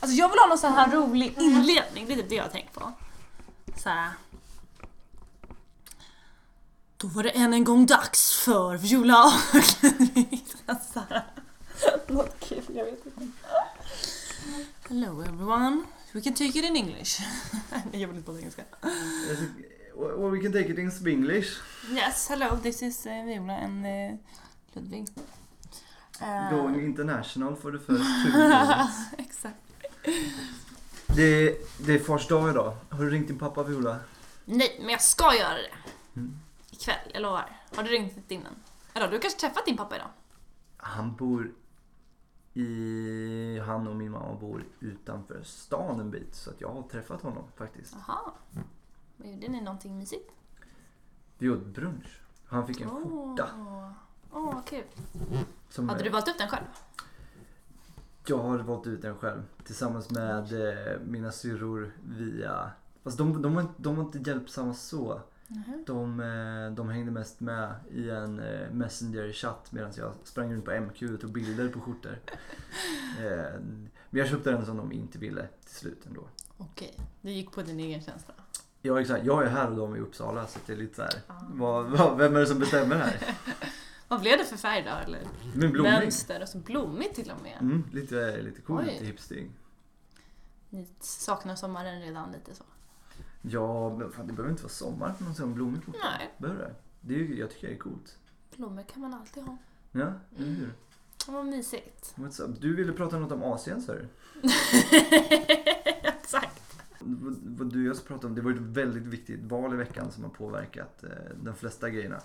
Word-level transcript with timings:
Alltså 0.00 0.16
jag 0.16 0.28
vill 0.28 0.38
ha 0.38 0.46
någon 0.46 0.58
sån 0.58 0.72
här 0.72 0.90
rolig 0.90 1.34
inledning, 1.38 2.06
det 2.06 2.12
är 2.12 2.16
typ 2.16 2.28
det 2.28 2.34
jag 2.34 2.44
har 2.44 2.50
tänkt 2.50 2.74
på. 2.74 2.92
Så 3.76 3.88
här. 3.88 4.10
Då 6.96 7.06
var 7.08 7.22
det 7.22 7.30
än 7.30 7.54
en 7.54 7.64
gång 7.64 7.86
dags 7.86 8.32
för 8.32 8.76
Viola. 8.76 9.32
Något 12.06 12.40
kul, 12.40 12.62
jag 12.68 12.84
vet 12.84 13.06
inte. 13.06 13.28
Hello 14.88 15.22
everyone, 15.22 15.82
we 16.12 16.20
can 16.20 16.34
take 16.34 16.58
it 16.58 16.64
in 16.64 16.76
English. 16.76 17.20
Nej, 17.70 17.82
jag 18.00 18.08
vill 18.08 18.16
inte 18.16 18.32
på 18.32 18.38
engelska. 18.38 18.62
Well, 19.96 20.30
we 20.30 20.40
can 20.40 20.52
take 20.52 20.72
it 20.72 20.78
in 20.78 20.90
Spanglish. 20.90 21.60
Yes, 21.90 22.28
hello, 22.28 22.56
this 22.62 22.82
is 22.82 23.06
uh, 23.06 23.24
Viola 23.24 23.52
and 23.52 23.86
uh, 23.86 24.18
Ludvig. 24.72 25.08
Uh, 26.22 26.50
Going 26.50 26.84
international 26.84 27.56
for 27.56 27.72
the 27.72 27.78
first 27.78 28.04
two 28.24 28.38
minutes. 28.38 28.96
Exakt. 29.18 29.71
Det, 31.16 31.58
det 31.78 31.92
är 31.92 31.98
fars 31.98 32.28
dag 32.28 32.50
idag. 32.50 32.76
Har 32.90 33.04
du 33.04 33.10
ringt 33.10 33.28
din 33.28 33.38
pappa 33.38 33.62
Viola? 33.62 33.98
Nej, 34.44 34.76
men 34.80 34.88
jag 34.88 35.02
ska 35.02 35.34
göra 35.34 35.54
det. 35.54 35.70
Mm. 36.16 36.38
Ikväll, 36.70 37.10
jag 37.12 37.22
lovar. 37.22 37.60
Har 37.76 37.82
du 37.82 37.90
ringt 37.90 38.30
innan? 38.30 38.54
Eller 38.94 39.08
du 39.08 39.14
har 39.14 39.20
kanske 39.20 39.40
träffat 39.40 39.66
din 39.66 39.76
pappa 39.76 39.96
idag? 39.96 40.08
Han 40.76 41.14
bor 41.14 41.52
i... 42.54 43.58
Han 43.66 43.88
och 43.88 43.96
min 43.96 44.10
mamma 44.10 44.34
bor 44.34 44.64
utanför 44.80 45.42
stan 45.42 46.00
en 46.00 46.10
bit. 46.10 46.34
Så 46.34 46.50
att 46.50 46.60
jag 46.60 46.68
har 46.68 46.82
träffat 46.82 47.22
honom 47.22 47.44
faktiskt. 47.56 47.94
Jaha. 48.06 48.32
Men 49.16 49.32
Gjorde 49.32 49.48
ni 49.48 49.60
någonting 49.60 49.98
mysigt? 49.98 50.30
Vi 51.38 51.50
åt 51.50 51.66
brunch. 51.66 52.20
Han 52.46 52.66
fick 52.66 52.80
en 52.80 52.90
skjorta. 52.90 53.50
Åh, 53.56 53.90
Åh, 54.32 54.54
vad 54.54 54.64
kul. 54.64 54.84
Som 55.70 55.88
Hade 55.88 56.04
du 56.04 56.10
valt 56.10 56.28
upp 56.28 56.38
den 56.38 56.48
själv? 56.48 56.64
Jag 58.26 58.38
har 58.38 58.58
valt 58.58 58.86
ut 58.86 59.02
den 59.02 59.16
själv. 59.16 59.42
Tillsammans 59.64 60.10
med 60.10 60.68
eh, 60.68 61.00
mina 61.06 61.32
syrror 61.32 61.92
via... 62.08 62.70
Fast 63.04 63.18
de, 63.18 63.42
de, 63.42 63.54
var, 63.54 63.66
de 63.76 63.96
var 63.96 64.04
inte 64.04 64.30
hjälpsamma 64.30 64.74
så. 64.74 65.20
De, 65.86 66.20
eh, 66.20 66.74
de 66.76 66.88
hängde 66.88 67.10
mest 67.10 67.40
med 67.40 67.74
i 67.90 68.10
en 68.10 68.40
eh, 68.40 68.70
messenger-chatt 68.72 69.72
medan 69.72 69.92
jag 69.96 70.12
sprang 70.24 70.52
runt 70.52 70.64
på 70.64 70.70
MQ 70.80 71.02
och 71.02 71.20
tog 71.20 71.32
bilder 71.32 71.68
på 71.68 71.80
skjortor. 71.80 72.18
Eh, 73.20 73.60
Men 74.10 74.18
jag 74.20 74.28
köpte 74.28 74.50
den 74.50 74.66
som 74.66 74.76
de 74.76 74.92
inte 74.92 75.18
ville 75.18 75.48
till 75.64 75.74
slut 75.74 76.06
ändå. 76.06 76.28
Okej, 76.56 76.98
du 77.20 77.30
gick 77.30 77.52
på 77.52 77.62
din 77.62 77.80
egen 77.80 78.00
känsla. 78.00 78.34
Ja 78.82 79.00
exakt, 79.00 79.24
jag 79.24 79.42
är 79.42 79.48
här 79.48 79.70
och 79.70 79.76
de 79.76 79.92
är 79.92 79.96
i 79.96 80.00
Uppsala 80.00 80.46
så 80.46 80.58
det 80.66 80.72
är 80.72 80.76
lite 80.76 80.94
så 80.94 81.02
här. 81.02 81.12
Ah. 81.26 82.14
Vem 82.14 82.36
är 82.36 82.40
det 82.40 82.46
som 82.46 82.58
bestämmer 82.58 82.96
här? 82.96 83.36
Vad 84.12 84.20
blev 84.20 84.38
det 84.38 84.44
för 84.44 84.56
färg 84.56 84.82
då? 84.82 84.90
Eller 84.90 85.20
Men 85.54 85.72
blommig. 85.72 85.90
mönster? 85.92 86.42
Och 86.42 86.48
så 86.48 86.58
blommigt 86.58 87.14
till 87.14 87.30
och 87.30 87.42
med. 87.42 87.56
Mm, 87.60 87.84
lite, 87.92 88.42
lite 88.42 88.60
coolt, 88.60 88.86
lite 88.86 89.04
hipstig. 89.04 89.50
Ni 90.70 90.86
saknar 91.00 91.54
sommaren 91.54 92.00
redan 92.02 92.32
lite 92.32 92.54
så. 92.54 92.64
Ja, 93.42 93.96
men 93.98 94.12
fan, 94.12 94.26
det 94.26 94.32
behöver 94.32 94.50
inte 94.50 94.62
vara 94.62 94.70
sommar 94.72 95.12
för 95.12 95.24
någon 95.24 95.34
sån 95.34 95.54
blommig 95.54 95.84
skjorta. 95.84 95.98
Nej, 96.18 96.30
Behöver 96.38 96.60
det? 96.64 96.74
det 97.00 97.14
är, 97.14 97.38
jag 97.38 97.50
tycker 97.50 97.68
det 97.68 97.74
är 97.74 97.78
coolt. 97.78 98.18
blommor 98.56 98.82
kan 98.92 99.00
man 99.02 99.14
alltid 99.14 99.42
ha. 99.42 99.56
Ja, 99.92 100.00
eller 100.36 100.46
Mm. 100.46 100.54
hur? 100.56 100.72
Det 101.26 101.32
var 101.32 101.42
mysigt. 101.44 102.14
What's 102.16 102.42
up? 102.42 102.60
Du 102.60 102.76
ville 102.76 102.92
prata 102.92 103.18
något 103.18 103.32
om 103.32 103.42
Asien 103.42 103.82
sa 103.82 103.92
du? 103.92 104.08
Exakt. 106.02 106.62
Vad 106.98 107.36
vad 107.44 107.72
du 107.72 107.80
och 107.80 107.88
jag 107.88 107.96
ska 107.96 108.06
prata 108.06 108.26
om, 108.26 108.34
det 108.34 108.40
var 108.40 108.50
ett 108.50 108.58
väldigt 108.58 109.02
viktigt 109.06 109.42
val 109.42 109.74
i 109.74 109.76
veckan 109.76 110.12
som 110.12 110.24
har 110.24 110.30
påverkat 110.30 111.04
eh, 111.04 111.10
de 111.42 111.54
flesta 111.54 111.90
grejerna. 111.90 112.20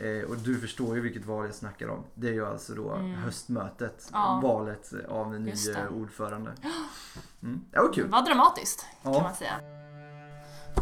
Eh, 0.00 0.30
och 0.30 0.36
du 0.36 0.60
förstår 0.60 0.94
ju 0.96 1.00
vilket 1.00 1.24
val 1.26 1.46
jag 1.46 1.54
snackar 1.54 1.88
om. 1.88 2.04
Det 2.14 2.28
är 2.28 2.32
ju 2.32 2.46
alltså 2.46 2.74
då 2.74 2.92
Mm. 2.94 3.14
höstmötet, 3.14 4.08
Ja. 4.12 4.40
valet 4.42 4.92
av 5.08 5.34
en 5.34 5.44
ny 5.44 5.50
det. 5.52 5.88
ordförande. 5.88 6.52
Mm. 7.42 7.60
Det 7.70 7.78
var 7.78 7.88
Det 7.88 7.94
kul. 7.94 8.08
var 8.08 8.22
dramatiskt 8.22 8.86
kan 9.02 9.12
Ja. 9.12 9.22
man 9.22 9.34
säga. 9.34 9.52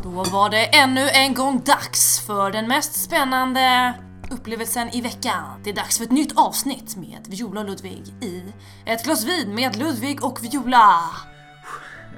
Då 0.03 0.09
var 0.25 0.51
det 0.51 0.65
ännu 0.77 1.09
en 1.09 1.35
gång 1.35 1.63
dags 1.65 2.27
för 2.27 2.51
den 2.51 2.69
mest 2.69 3.05
spännande 3.05 3.95
upplevelsen 4.31 4.89
i 4.89 5.01
veckan. 5.01 5.61
Det 5.65 5.71
är 5.71 5.75
dags 5.75 5.99
för 5.99 6.05
ett 6.05 6.11
nytt 6.13 6.39
avsnitt 6.39 6.97
med 6.97 7.27
Viola 7.29 7.61
och 7.61 7.67
Ludvig 7.67 8.15
i 8.21 8.45
Ett 8.85 9.05
glas 9.05 9.25
vin 9.25 9.55
med 9.55 9.77
Ludvig 9.77 10.25
och 10.25 10.45
Viola. 10.45 11.01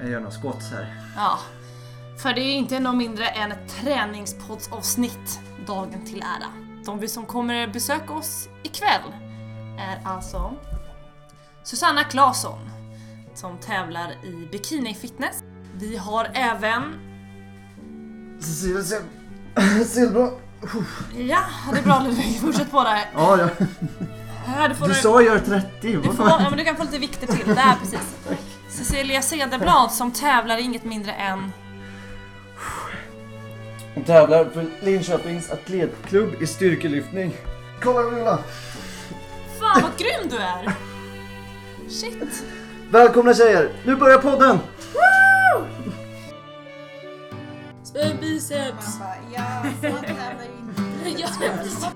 Jag 0.00 0.10
gör 0.10 0.20
några 0.20 0.32
squats 0.40 0.70
här. 0.70 1.02
Ja, 1.16 1.38
för 2.22 2.32
det 2.34 2.40
är 2.40 2.54
inte 2.56 2.80
något 2.80 2.94
mindre 2.96 3.28
än 3.28 3.52
ett 3.52 3.68
träningspoddsavsnitt 3.68 5.40
dagen 5.66 6.04
till 6.06 6.22
ära. 6.22 6.67
De 6.88 7.08
som 7.08 7.26
kommer 7.26 7.66
besöka 7.66 8.12
oss 8.12 8.48
ikväll 8.62 9.02
är 9.78 10.00
alltså 10.04 10.52
Susanna 11.62 12.04
Claesson 12.04 12.58
som 13.34 13.58
tävlar 13.58 14.10
i 14.24 14.48
bikini 14.52 14.94
fitness. 14.94 15.42
Vi 15.74 15.96
har 15.96 16.30
även 16.34 16.82
Cecilia 18.40 18.80
Sil- 18.88 19.84
Silva. 19.84 20.30
Ja, 21.18 21.40
det 21.72 21.78
är 21.78 21.82
bra 21.82 22.00
Ludvig, 22.00 22.40
fortsätt 22.40 22.70
på 22.70 22.84
där. 22.84 23.10
Ja, 23.14 23.38
ja. 23.40 23.48
Här, 24.46 24.68
du, 24.68 24.74
får 24.74 24.88
Du 24.88 24.94
sa 24.94 25.22
gör 25.22 25.38
30. 25.38 25.68
du, 25.80 26.02
får, 26.02 26.28
ja, 26.28 26.46
men 26.50 26.58
du 26.58 26.64
kan 26.64 26.76
få 26.76 26.82
lite 26.82 26.98
vikter 26.98 27.26
till, 27.26 27.46
där 27.54 27.74
precis. 27.80 28.16
Cecilia 28.68 29.22
Cederblad 29.22 29.92
som 29.92 30.12
tävlar 30.12 30.58
i 30.58 30.62
inget 30.62 30.84
mindre 30.84 31.12
än 31.12 31.52
Hon 33.94 34.04
tävlar 34.04 34.44
för 34.44 34.66
Linköpings 34.80 35.50
atletklubb 35.50 36.42
i 36.42 36.46
styrkelyftning. 36.46 37.32
Kolla 37.82 38.10
Viola! 38.10 38.38
Fan 39.60 39.82
vad 39.82 39.98
grym 39.98 40.28
du 40.30 40.36
är! 40.36 40.72
Shit! 41.88 42.44
Välkomna 42.90 43.34
tjejer! 43.34 43.70
Nu 43.84 43.96
börjar 43.96 44.18
podden! 44.18 44.58
Spänn 47.84 48.16
biceps! 48.20 48.98
Man 48.98 49.08
bara, 49.08 49.16
ja, 49.34 49.70
så 49.80 49.96
tävlar 50.06 50.44
ju 50.44 50.58
inte. 50.60 51.20
Ja, 51.22 51.28
precis. 51.56 51.80
Bra. 51.80 51.90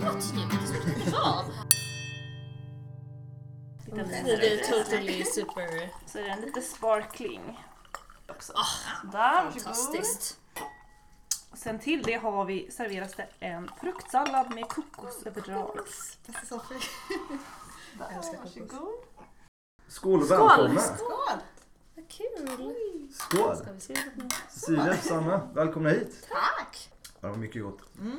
What? 0.00 0.32
Vad? 1.12 1.44
Det 4.24 4.52
är 4.52 4.84
totally 4.84 5.24
super... 5.24 5.88
Så 6.06 6.18
är 6.18 6.22
den 6.22 6.40
lite 6.40 6.60
sparkling. 6.60 7.40
Också. 8.30 8.52
Ah, 8.56 9.06
Där. 9.12 9.50
Fantastiskt. 9.50 10.36
Sen 11.52 11.78
till 11.78 12.02
det 12.02 12.14
har 12.14 12.44
vi 12.44 12.70
serveras 12.70 13.14
det 13.14 13.28
en 13.40 13.70
fruktsallad 13.80 14.54
med 14.54 14.68
kokosöverdrag. 14.68 15.78
Jag 17.98 18.12
älskar 18.12 18.36
kokos. 18.36 18.72
Varsågod. 18.72 18.88
Skål 19.88 20.22
och 20.22 20.30
välkomna! 20.30 20.80
Skål! 20.80 21.38
Vad 21.94 22.08
kul! 22.08 23.08
Skål! 23.12 23.56
Ska 23.56 23.72
vi 23.72 23.80
se? 23.80 23.96
Cecilia, 24.50 24.96
Sanna, 24.96 25.48
välkomna 25.54 25.88
hit! 25.90 26.28
Tack! 26.28 26.90
Det 27.20 27.26
var 27.28 27.36
mycket 27.36 27.62
gott. 27.62 27.80
Mm. 28.00 28.18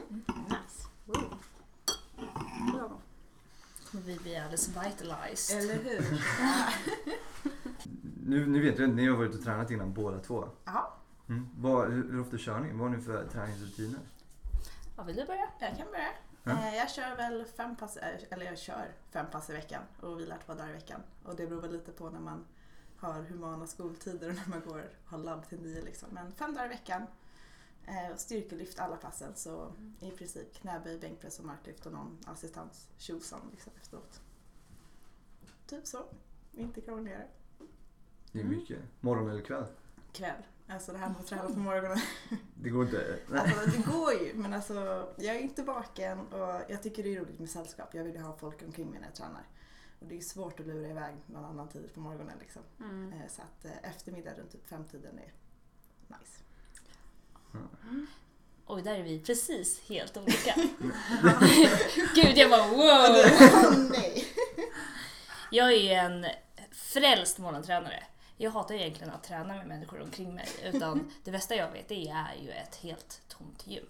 Nice. 0.49 0.87
Kommer 2.33 2.89
vi 3.99 4.17
bli 4.19 4.37
alldeles 4.37 4.67
vitalized. 4.69 5.57
Eller 5.59 5.75
hur? 5.83 6.23
Nu, 8.25 8.45
nu 8.45 8.61
vet 8.61 8.79
jag 8.79 8.89
att 8.89 8.95
ni 8.95 9.07
har 9.07 9.17
varit 9.17 9.35
och 9.35 9.43
tränat 9.43 9.71
innan 9.71 9.93
båda 9.93 10.19
två. 10.19 10.49
Ja, 10.65 10.97
Mm. 11.29 11.49
Vad, 11.57 11.91
hur, 11.91 12.11
hur 12.11 12.21
ofta 12.21 12.37
kör 12.37 12.59
ni? 12.59 12.71
Vad 12.71 12.79
har 12.89 12.97
ni 12.97 13.03
för 13.03 13.27
träningsrutiner? 13.27 13.99
Ja, 14.97 15.03
vill 15.03 15.15
du 15.15 15.25
börja? 15.25 15.47
jag 15.59 15.77
kan 15.77 15.87
börja. 15.91 16.09
Ja. 16.43 16.51
Eh, 16.51 16.75
Jag 16.75 16.89
kör 16.91 17.15
väl 17.15 17.45
fem 17.57 17.75
pass, 17.75 17.97
eh, 17.97 18.19
eller 18.29 18.45
jag 18.45 18.57
kör 18.57 18.91
fem 19.11 19.25
pass 19.31 19.49
i 19.49 19.53
veckan 19.53 19.81
och 19.99 20.19
vilar 20.19 20.37
två 20.45 20.53
dagar 20.53 20.69
i 20.69 20.73
veckan. 20.73 21.01
Och 21.23 21.35
det 21.35 21.47
beror 21.47 21.61
väl 21.61 21.71
lite 21.71 21.91
på 21.91 22.09
när 22.09 22.19
man 22.19 22.45
har 22.97 23.13
humana 23.23 23.67
skoltider 23.67 24.29
och 24.29 24.35
när 24.35 24.49
man 24.49 24.61
går 24.67 24.83
har 25.05 25.17
labb 25.17 25.47
till 25.49 25.61
nio 25.61 25.81
liksom. 25.81 26.09
Men 26.11 26.31
fem 26.31 26.53
dagar 26.53 26.65
i 26.65 26.69
veckan. 26.69 27.01
Eh, 27.87 28.15
Styrkelyft 28.15 28.79
alla 28.79 28.95
passen 28.97 29.35
så 29.35 29.73
i 29.99 30.11
princip 30.11 30.53
knäböj, 30.53 30.99
bänkpress 30.99 31.39
och 31.39 31.45
marklyft 31.45 31.85
och 31.85 31.91
någon 31.91 32.17
assistans 32.25 32.87
tjosan 32.97 33.41
liksom 33.51 33.73
efteråt. 33.81 34.21
Typ 35.67 35.87
så. 35.87 36.05
Inte 36.53 36.81
krångligare. 36.81 37.27
Det 38.31 38.39
är 38.39 38.43
Mm. 38.43 38.57
mycket. 38.57 38.79
Morgon 38.99 39.29
eller 39.29 39.41
kväll? 39.41 39.65
Kväll. 40.11 40.41
Alltså 40.67 40.91
det 40.91 40.97
här 40.97 41.09
med 41.09 41.17
att 41.19 41.27
träna 41.27 41.47
på 41.47 41.59
morgonen. 41.59 41.97
Det 42.55 42.69
går 42.69 42.85
inte. 42.85 43.19
Nej. 43.29 43.39
Alltså 43.57 43.77
det 43.77 43.85
går 43.91 44.13
ju 44.13 44.33
men 44.33 44.53
alltså 44.53 44.73
jag 45.17 45.35
är 45.35 45.39
inte 45.39 45.63
vaken 45.63 46.19
och 46.19 46.61
jag 46.69 46.83
tycker 46.83 47.03
det 47.03 47.15
är 47.15 47.19
roligt 47.19 47.39
med 47.39 47.49
sällskap. 47.49 47.93
Jag 47.95 48.03
vill 48.03 48.15
ju 48.15 48.21
ha 48.21 48.37
folk 48.37 48.61
omkring 48.63 48.89
mig 48.89 48.99
när 48.99 49.07
jag 49.07 49.15
tränar. 49.15 49.43
Och 49.99 50.07
det 50.07 50.17
är 50.17 50.21
svårt 50.21 50.59
att 50.59 50.65
lura 50.67 50.87
iväg 50.89 51.15
någon 51.27 51.45
annan 51.45 51.67
tid 51.69 51.93
på 51.93 51.99
morgonen 51.99 52.37
liksom. 52.39 52.61
Mm. 52.79 53.13
Eh, 53.13 53.27
Så 53.29 53.41
att 53.41 53.65
eh, 53.65 53.89
eftermiddag 53.89 54.33
runt 54.33 54.51
typ 54.51 54.67
femtiden 54.67 55.19
är 55.19 55.33
nice. 56.07 56.43
Oj, 58.65 58.81
där 58.81 58.95
är 58.95 59.03
vi 59.03 59.19
precis 59.19 59.81
helt 59.89 60.17
olika. 60.17 60.55
Gud, 62.15 62.37
jag 62.37 62.49
bara 62.49 62.67
wow! 62.67 63.15
Nej! 63.91 64.27
Jag 65.51 65.73
är 65.73 65.99
en 65.99 66.25
frälst 66.71 67.37
morgontränare. 67.37 68.03
Jag 68.37 68.51
hatar 68.51 68.75
egentligen 68.75 69.13
att 69.13 69.23
träna 69.23 69.55
med 69.55 69.67
människor 69.67 70.01
omkring 70.01 70.35
mig. 70.35 70.47
Utan 70.63 71.11
det 71.23 71.31
bästa 71.31 71.55
jag 71.55 71.71
vet 71.71 71.87
det 71.87 72.07
är 72.07 72.35
ju 72.43 72.51
ett 72.51 72.75
helt 72.75 73.21
tomt 73.27 73.67
gym. 73.67 73.85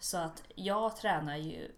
Så 0.00 0.18
att 0.18 0.42
jag 0.54 0.96
tränar 0.96 1.36
ju 1.36 1.72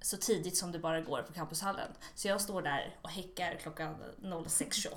så 0.00 0.16
tidigt 0.16 0.56
som 0.56 0.72
det 0.72 0.78
bara 0.78 1.00
går 1.00 1.22
på 1.22 1.32
campushallen. 1.32 1.92
Så 2.14 2.28
jag 2.28 2.40
står 2.40 2.62
där 2.62 2.96
och 3.02 3.10
häckar 3.10 3.54
klockan 3.62 3.96
06.28. 4.22 4.90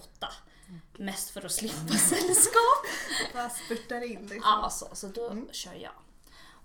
Mest 0.98 1.30
för 1.30 1.46
att 1.46 1.52
slippa 1.52 1.94
sällskap. 1.98 2.86
Bara 3.34 3.50
spurtar 3.50 4.02
in 4.02 4.22
liksom. 4.22 4.42
Ja, 4.44 4.70
så, 4.70 4.88
så 4.96 5.08
då 5.08 5.48
kör 5.52 5.74
jag. 5.74 5.92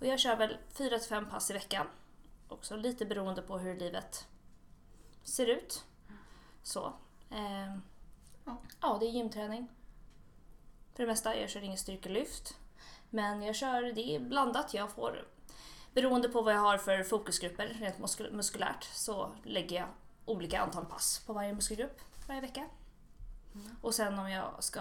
Och 0.00 0.06
jag 0.06 0.20
kör 0.20 0.36
väl 0.36 0.56
4-5 0.76 1.30
pass 1.30 1.50
i 1.50 1.52
veckan. 1.52 1.86
Också 2.48 2.76
lite 2.76 3.06
beroende 3.06 3.42
på 3.42 3.58
hur 3.58 3.74
livet 3.76 4.26
ser 5.22 5.46
ut. 5.46 5.84
Så. 6.62 6.86
Eh, 7.30 7.76
Ja. 8.46 8.56
ja, 8.80 8.96
det 9.00 9.06
är 9.06 9.10
gymträning. 9.10 9.68
För 10.94 11.02
det 11.02 11.06
mesta. 11.06 11.36
Jag 11.36 11.50
kör 11.50 11.60
ingen 11.62 11.78
styrkelyft. 11.78 12.56
Men 13.10 13.42
jag 13.42 13.56
kör, 13.56 13.82
det 13.82 14.14
är 14.16 14.20
blandat. 14.20 14.74
Jag 14.74 14.90
får, 14.90 15.28
beroende 15.94 16.28
på 16.28 16.42
vad 16.42 16.54
jag 16.54 16.60
har 16.60 16.78
för 16.78 17.02
fokusgrupper 17.04 17.66
rent 17.66 17.98
muskul- 17.98 18.32
muskulärt, 18.32 18.84
så 18.84 19.32
lägger 19.44 19.76
jag 19.76 19.88
olika 20.24 20.60
antal 20.60 20.84
pass 20.84 21.22
på 21.26 21.32
varje 21.32 21.52
muskelgrupp 21.52 22.00
varje 22.28 22.40
vecka. 22.40 22.68
Och 23.80 23.94
sen 23.94 24.18
om 24.18 24.30
jag 24.30 24.64
ska 24.64 24.80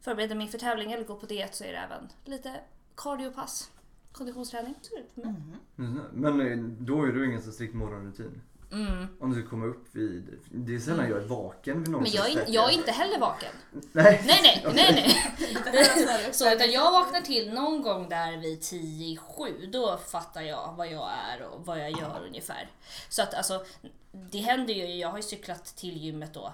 förbereda 0.00 0.34
mig 0.34 0.48
för 0.48 0.58
tävling 0.58 0.92
eller 0.92 1.04
gå 1.04 1.16
på 1.16 1.26
diet 1.26 1.54
så 1.54 1.64
är 1.64 1.72
det 1.72 1.78
även 1.78 2.08
lite 2.24 2.60
cardiopass, 2.94 3.70
konditionsträning. 4.12 4.74
Så 4.82 4.94
är 4.94 4.98
det 4.98 5.06
för 5.14 5.20
mig. 5.20 5.34
Mm, 5.78 6.00
Men 6.12 6.40
eh, 6.40 6.58
då 6.78 7.02
är 7.02 7.12
du 7.12 7.26
ingen 7.26 7.42
så 7.42 7.52
strikt 7.52 7.74
morgonrutin? 7.74 8.40
Mm. 8.72 9.06
Om 9.20 9.34
du 9.34 9.42
komma 9.42 9.66
upp 9.66 9.86
vid... 9.92 10.38
Det 10.50 10.74
är 10.74 10.78
sällan 10.78 11.08
jag 11.08 11.18
är 11.18 11.26
vaken 11.26 11.82
vid 11.82 11.90
någon 11.90 12.02
Men 12.02 12.10
jag 12.12 12.30
är, 12.30 12.44
jag 12.48 12.72
är 12.72 12.74
inte 12.74 12.90
heller 12.90 13.18
vaken. 13.18 13.52
Nej. 13.92 14.22
Nej, 14.26 14.40
nej, 14.42 14.62
nej, 14.74 14.92
nej. 14.94 16.04
nej. 16.06 16.28
Så 16.32 16.52
utan 16.52 16.70
jag 16.70 16.92
vaknar 16.92 17.20
till 17.20 17.52
någon 17.52 17.82
gång 17.82 18.08
där 18.08 18.36
vid 18.36 18.62
10 18.62 19.06
i 19.06 19.16
sju, 19.16 19.66
då 19.72 19.98
fattar 20.06 20.42
jag 20.42 20.74
vad 20.76 20.86
jag 20.92 21.10
är 21.12 21.42
och 21.42 21.66
vad 21.66 21.78
jag 21.78 21.90
gör 21.90 22.22
ungefär. 22.26 22.70
Så 23.08 23.22
att 23.22 23.34
alltså, 23.34 23.64
det 24.12 24.38
händer 24.38 24.74
ju, 24.74 24.94
jag 24.94 25.08
har 25.08 25.16
ju 25.16 25.22
cyklat 25.22 25.64
till 25.64 25.96
gymmet 25.96 26.34
då, 26.34 26.52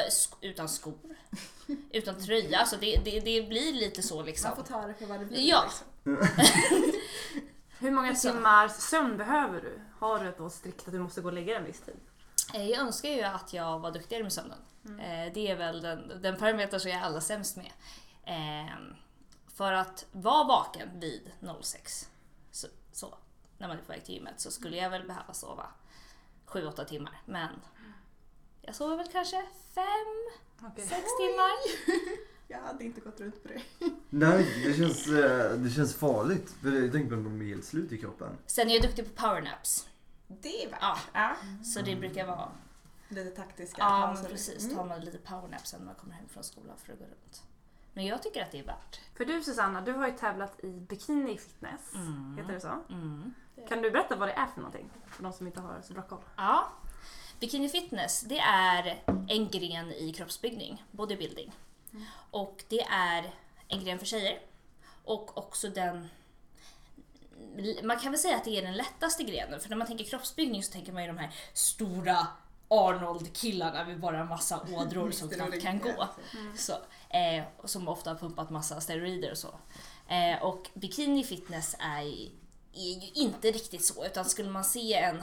sk- 0.00 0.34
utan 0.40 0.68
skor, 0.68 0.94
utan 1.92 2.20
tröja, 2.24 2.66
så 2.66 2.76
det, 2.76 2.96
det, 3.04 3.20
det 3.20 3.48
blir 3.48 3.72
lite 3.72 4.02
så 4.02 4.22
liksom. 4.22 4.48
Man 4.48 4.56
får 4.56 4.64
ta 4.72 4.86
det 4.86 4.94
för 4.94 5.06
vad 5.06 5.20
det 5.20 5.26
blir. 5.26 5.48
Ja. 5.48 5.64
Liksom. 5.64 5.86
Hur 7.78 7.90
många 7.90 8.14
Så. 8.16 8.28
timmars 8.32 8.72
sömn 8.72 9.16
behöver 9.16 9.60
du? 9.60 9.80
Har 9.98 10.18
du 10.18 10.28
ett 10.28 10.38
då 10.38 10.50
strikt 10.50 10.86
att 10.88 10.92
du 10.92 10.98
måste 10.98 11.20
gå 11.20 11.28
och 11.28 11.34
lägga 11.34 11.46
dig 11.46 11.56
en 11.56 11.64
viss 11.64 11.80
tid? 11.80 11.96
Eh, 12.54 12.66
Jag 12.70 12.80
önskar 12.80 13.08
ju 13.08 13.22
att 13.22 13.52
jag 13.52 13.78
var 13.78 13.90
duktigare 13.90 14.22
med 14.22 14.32
sömnen. 14.32 14.58
Eh, 14.84 15.32
Det 15.34 15.50
är 15.50 15.56
väl 15.56 15.80
den, 15.82 16.22
den 16.22 16.36
parameter 16.36 16.78
som 16.78 16.90
jag 16.90 17.00
är 17.00 17.04
allra 17.04 17.20
sämst 17.20 17.56
med. 17.56 17.72
Ehm, 18.24 18.94
För 19.54 19.72
att 19.72 20.06
vara 20.12 20.44
vaken 20.44 21.00
vid 21.00 21.30
06, 21.62 22.08
så, 22.50 22.66
så, 22.92 23.14
när 23.58 23.68
man 23.68 23.76
är 23.78 23.82
på 23.82 23.92
väg 23.92 24.04
till 24.04 24.14
gymmet, 24.14 24.40
så 24.40 24.50
skulle 24.50 24.76
jag 24.76 24.90
väl 24.90 25.06
behöva 25.06 25.32
sova 25.34 25.66
7-8 26.46 26.84
timmar. 26.84 27.20
Men 27.26 27.48
jag 28.62 28.74
sover 28.74 28.96
väl 28.96 29.08
kanske 29.12 29.36
5-6 29.36 29.44
timmar. 31.18 31.52
Jag 32.48 32.58
hade 32.58 32.84
inte 32.84 33.00
gått 33.00 33.20
runt 33.20 33.42
på 33.42 33.48
det. 33.48 33.62
Nej, 34.10 34.62
det 34.66 34.74
känns, 34.74 35.06
eh, 35.08 35.52
det 35.52 35.70
känns 35.70 35.94
farligt. 35.94 36.50
För 36.62 36.72
jag 36.82 36.92
tänker 36.92 37.08
på 37.08 37.14
att 37.16 37.24
de 37.24 37.40
är 37.42 37.46
helt 37.46 37.64
slut 37.64 37.92
i 37.92 37.98
kroppen. 37.98 38.38
Sen 38.46 38.70
är 38.70 38.74
jag 38.74 38.82
duktig 38.82 39.04
på 39.16 39.22
powernaps. 39.22 39.88
Det 40.26 40.64
är 40.64 40.70
värt. 40.70 40.78
Ja, 40.80 40.96
Ja. 41.12 41.36
så 41.64 41.80
det 41.80 41.96
brukar 41.96 42.26
vara 42.26 42.48
Lite 43.08 43.30
taktiska 43.30 43.76
Ja, 43.82 44.12
men 44.14 44.24
precis. 44.30 44.64
Mm. 44.64 44.76
Tar 44.76 44.84
man 44.84 45.00
lite 45.00 45.18
powernap 45.18 45.66
sen 45.66 45.80
när 45.80 45.86
man 45.86 45.94
kommer 45.94 46.14
hem 46.14 46.28
från 46.28 46.44
skolan 46.44 46.76
för 46.84 46.92
att 46.92 46.98
gå 46.98 47.04
runt. 47.04 47.42
Men 47.92 48.06
jag 48.06 48.22
tycker 48.22 48.42
att 48.42 48.52
det 48.52 48.58
är 48.58 48.64
värt. 48.66 49.00
För 49.14 49.24
du 49.24 49.42
Susanna, 49.42 49.80
du 49.80 49.92
har 49.92 50.06
ju 50.08 50.12
tävlat 50.16 50.64
i 50.64 50.80
bikini 50.80 51.38
fitness. 51.38 51.94
Mm. 51.94 52.36
Heter 52.38 52.52
det 52.52 52.60
så? 52.60 52.78
Mm. 52.88 53.34
Kan 53.68 53.82
du 53.82 53.90
berätta 53.90 54.16
vad 54.16 54.28
det 54.28 54.32
är 54.32 54.46
för 54.46 54.60
någonting? 54.60 54.90
För 55.06 55.22
de 55.22 55.32
som 55.32 55.46
inte 55.46 55.60
har 55.60 55.80
så 55.82 55.92
bra 55.92 56.02
koll. 56.02 56.22
Ja. 56.36 56.72
Bikini 57.42 57.68
fitness, 57.68 58.20
det 58.20 58.38
är 58.38 59.02
en 59.28 59.48
gren 59.48 59.92
i 59.92 60.12
kroppsbyggning, 60.12 60.84
bodybuilding. 60.90 61.52
Och 62.30 62.64
det 62.68 62.80
är 62.82 63.34
en 63.68 63.84
gren 63.84 63.98
för 63.98 64.06
tjejer. 64.06 64.38
Och 65.04 65.38
också 65.38 65.68
den... 65.68 66.08
Man 67.82 67.98
kan 67.98 68.12
väl 68.12 68.20
säga 68.20 68.36
att 68.36 68.44
det 68.44 68.58
är 68.58 68.62
den 68.62 68.76
lättaste 68.76 69.22
grenen, 69.22 69.60
för 69.60 69.68
när 69.68 69.76
man 69.76 69.86
tänker 69.86 70.04
kroppsbyggning 70.04 70.62
så 70.62 70.72
tänker 70.72 70.92
man 70.92 71.02
ju 71.02 71.08
de 71.08 71.18
här 71.18 71.34
stora 71.52 72.26
Arnold-killarna 72.68 73.84
med 73.84 74.00
bara 74.00 74.20
en 74.20 74.28
massa 74.28 74.66
ådror 74.76 75.10
som 75.10 75.28
knappt 75.28 75.62
kan 75.62 75.78
gå. 75.78 76.08
Så, 76.56 76.72
eh, 77.16 77.44
som 77.64 77.88
ofta 77.88 78.10
har 78.10 78.18
pumpat 78.18 78.50
massa 78.50 78.80
steroider 78.80 79.30
och 79.30 79.38
så. 79.38 79.54
Eh, 80.08 80.42
och 80.42 80.70
bikini 80.74 81.24
fitness 81.24 81.76
är, 81.78 82.02
är 82.72 83.00
ju 83.00 83.10
inte 83.14 83.50
riktigt 83.50 83.84
så, 83.84 84.06
utan 84.06 84.24
skulle 84.24 84.50
man 84.50 84.64
se 84.64 84.94
en 84.94 85.22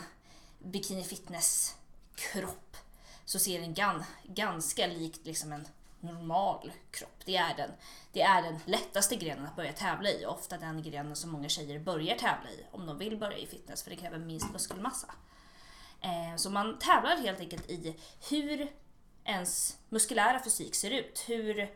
bikini 0.60 1.04
fitness 1.04 1.76
kropp 2.20 2.78
så 3.26 3.40
ser 3.40 3.60
den 3.60 3.74
gan, 3.74 4.04
ganska 4.24 4.88
likt 4.88 5.26
liksom 5.26 5.52
en 5.52 5.68
normal 6.00 6.72
kropp. 6.92 7.22
Det 7.26 7.36
är, 7.36 7.56
den, 7.58 7.72
det 8.14 8.22
är 8.22 8.42
den 8.42 8.60
lättaste 8.66 9.16
grenen 9.16 9.46
att 9.46 9.56
börja 9.56 9.74
tävla 9.74 10.10
i 10.10 10.26
och 10.26 10.34
ofta 10.34 10.58
den 10.58 10.84
grenen 10.84 11.16
som 11.16 11.30
många 11.30 11.50
tjejer 11.50 11.80
börjar 11.80 12.16
tävla 12.16 12.50
i 12.50 12.66
om 12.72 12.86
de 12.86 12.98
vill 12.98 13.18
börja 13.18 13.38
i 13.38 13.48
fitness 13.48 13.84
för 13.84 13.90
det 13.90 13.96
kräver 13.96 14.18
minst 14.18 14.52
muskelmassa. 14.52 15.08
Eh, 16.02 16.36
så 16.36 16.50
man 16.50 16.80
tävlar 16.80 17.18
helt 17.18 17.40
enkelt 17.40 17.70
i 17.70 17.96
hur 18.30 18.72
ens 19.24 19.78
muskulära 19.90 20.44
fysik 20.44 20.76
ser 20.76 20.92
ut. 20.92 21.24
Hur, 21.28 21.74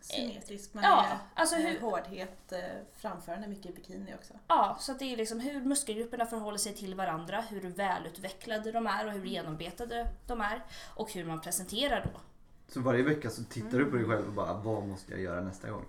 Symmetrisk 0.00 0.74
med 0.74 0.84
Ja, 0.84 1.06
alltså 1.34 1.56
eh, 1.56 1.62
hur- 1.62 1.80
hårdhet, 1.80 2.52
eh, 2.52 2.58
framförande 2.96 3.48
mycket 3.48 3.66
i 3.66 3.72
bikini 3.72 4.14
också. 4.14 4.34
Ja, 4.48 4.76
så 4.80 4.92
att 4.92 4.98
det 4.98 5.04
är 5.12 5.16
liksom 5.16 5.40
hur 5.40 5.60
muskelgrupperna 5.60 6.26
förhåller 6.26 6.58
sig 6.58 6.74
till 6.74 6.94
varandra, 6.94 7.40
hur 7.40 7.60
välutvecklade 7.70 8.72
de 8.72 8.86
är 8.86 9.06
och 9.06 9.12
hur 9.12 9.24
genombetade 9.24 10.08
de 10.26 10.40
är 10.40 10.62
och 10.94 11.12
hur 11.12 11.24
man 11.24 11.40
presenterar 11.40 12.10
då. 12.14 12.20
Så 12.68 12.80
varje 12.80 13.02
vecka 13.02 13.30
så 13.30 13.44
tittar 13.44 13.78
du 13.78 13.84
på 13.84 13.96
dig 13.96 14.04
själv 14.06 14.26
och 14.26 14.32
bara, 14.32 14.52
vad 14.54 14.86
måste 14.86 15.12
jag 15.12 15.20
göra 15.20 15.40
nästa 15.40 15.70
gång? 15.70 15.84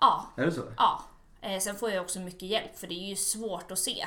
Ja, 0.00 0.26
Är 0.36 0.46
det 0.46 0.52
så? 0.52 0.62
ja. 0.76 1.02
Eh, 1.40 1.58
sen 1.60 1.76
får 1.76 1.90
jag 1.90 2.02
också 2.02 2.20
mycket 2.20 2.42
hjälp 2.42 2.76
för 2.78 2.86
det 2.86 2.94
är 2.94 3.08
ju 3.08 3.16
svårt 3.16 3.70
att 3.70 3.78
se 3.78 4.06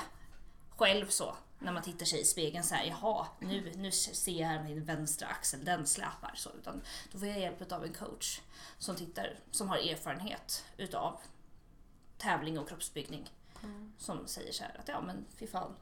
själv 0.78 1.06
så 1.08 1.36
när 1.60 1.72
man 1.72 1.84
tittar 1.84 2.06
sig 2.06 2.22
i 2.22 2.26
spegeln 2.26 2.64
så 2.64 2.76
här, 2.76 2.86
jaha, 2.86 3.28
nu, 3.40 3.72
nu 3.76 3.92
ser 3.92 4.32
jag 4.32 4.48
här 4.48 4.64
min 4.64 4.84
vänstra 4.84 5.28
axel, 5.28 5.66
den 5.66 5.88
släpar 5.88 6.32
så. 6.36 6.50
Utan 6.50 6.82
då 7.12 7.20
får 7.20 7.28
jag 7.28 7.40
hjälp 7.40 7.72
av 7.72 7.84
en 7.84 7.94
coach 7.94 8.40
som 8.78 8.96
tittar, 8.96 9.40
som 9.52 9.70
har 9.70 9.78
erfarenhet 9.78 10.66
utav 10.78 11.20
tävling 12.18 12.60
och 12.60 12.70
kroppsbyggning. 12.70 13.30
Som 13.98 14.28
säger 14.28 14.52
så 14.52 14.64
här 14.64 14.80
att 14.80 14.88
ja 14.88 15.02
men 15.02 15.26
fy 15.40 15.48
fan, 15.48 15.76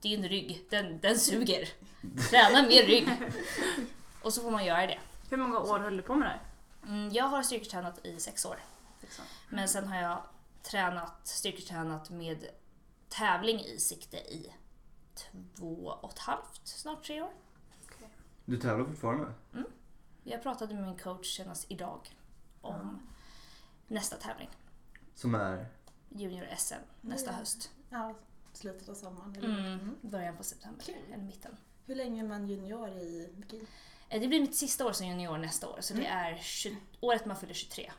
din 0.00 0.28
rygg, 0.28 0.66
den, 0.70 1.00
den 1.00 1.18
suger. 1.18 1.68
Träna 2.30 2.62
mer 2.62 2.82
rygg. 2.82 3.08
Och 4.22 4.34
så 4.34 4.42
får 4.42 4.50
man 4.50 4.64
göra 4.64 4.86
det. 4.86 4.98
Hur 5.30 5.36
många 5.36 5.58
år 5.58 5.78
höll 5.78 5.96
du 5.96 6.02
på 6.02 6.14
med 6.14 6.28
det 6.28 6.30
här? 6.30 6.40
Mm, 6.92 7.12
jag 7.12 7.24
har 7.24 7.42
styrketränat 7.42 8.06
i 8.06 8.20
sex 8.20 8.44
år. 8.44 8.60
Men 9.48 9.68
sen 9.68 9.88
har 9.88 10.02
jag 10.02 10.22
tränat, 10.62 11.26
styrketränat 11.26 12.10
med 12.10 12.46
tävling 13.08 13.60
i 13.60 13.78
sikte 13.78 14.16
i 14.16 14.52
två 15.56 15.86
och 16.02 16.12
ett 16.12 16.18
halvt, 16.18 16.60
snart 16.64 17.04
tre 17.04 17.22
år. 17.22 17.32
Du 18.44 18.56
tävlar 18.56 18.84
fortfarande? 18.86 19.32
Jag 20.24 20.42
pratade 20.42 20.74
med 20.74 20.84
min 20.84 20.98
coach 20.98 21.36
senast 21.36 21.70
idag 21.70 22.16
om 22.60 22.98
nästa 23.86 24.16
tävling. 24.16 24.48
Som 25.14 25.34
är? 25.34 25.66
Junior-SM 26.08 26.74
nästa 27.00 27.30
Ja. 27.30 27.36
höst. 27.36 27.70
Ja, 27.90 28.14
slutet 28.52 28.88
av 28.88 28.94
sommaren. 28.94 29.36
eller? 29.36 29.48
Mm, 29.48 29.72
Mm. 29.80 29.96
början 30.00 30.36
på 30.36 30.44
september, 30.44 30.84
Kul. 30.84 30.94
eller 31.12 31.24
mitten. 31.24 31.56
Hur 31.86 31.94
länge 31.94 32.22
är 32.24 32.28
man 32.28 32.46
junior 32.48 32.88
i 32.88 33.32
bikini? 33.36 33.66
Eh, 34.08 34.20
Det 34.20 34.28
blir 34.28 34.40
mitt 34.40 34.54
sista 34.56 34.86
år 34.86 34.92
som 34.92 35.06
junior 35.06 35.38
nästa 35.38 35.68
år, 35.68 35.78
så 35.80 35.94
det 35.94 36.06
är 36.06 36.36
20, 36.36 36.76
året 37.00 37.26
man 37.26 37.36
fyller 37.36 37.54
23. 37.54 37.92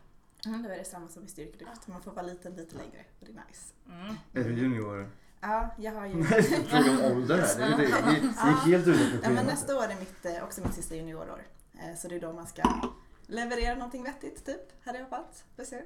Mm. 0.45 0.63
Då 0.63 0.69
är 0.69 0.77
det 0.77 0.86
samma 0.86 1.09
som 1.09 1.25
i 1.25 1.27
styrkelyft. 1.27 1.88
Man 1.88 2.01
får 2.01 2.12
vara 2.12 2.25
liten 2.25 2.55
lite 2.55 2.75
längre 2.75 3.05
och 3.19 3.25
det 3.25 3.31
är 3.31 3.43
nice. 3.47 3.74
Mm. 3.89 4.15
Är 4.33 4.43
du 4.43 4.57
junior? 4.62 5.12
Ja, 5.41 5.75
jag 5.77 5.91
har 5.91 6.06
ju... 6.06 6.24
Fråga 6.67 6.91
om 6.91 7.12
ålder 7.17 7.38
här. 7.38 7.70
Det, 7.70 7.75
det, 7.77 7.84
det, 7.84 7.88
det, 7.88 8.20
det 8.22 8.27
är 8.27 8.65
helt 8.65 8.88
utanför 8.88 9.20
Ja, 9.24 9.29
men 9.29 9.46
nästa 9.46 9.77
år 9.77 9.84
är 9.84 9.96
mitt, 10.00 10.25
eh, 10.25 10.44
också 10.44 10.62
mitt 10.62 10.74
sista 10.74 10.96
juniorår. 10.96 11.48
Eh, 11.74 11.96
Så 11.98 12.08
det 12.08 12.15
är 12.15 12.20
då 12.20 12.34
man 12.34 12.48
ska 12.48 12.63
leverera 13.27 13.75
någonting 13.75 14.03
vettigt, 14.03 14.46
typ. 14.46 14.86
Hade 14.86 14.98
jag 14.98 15.06
hoppats. 15.06 15.44
Vi 15.56 15.65
ser. 15.65 15.86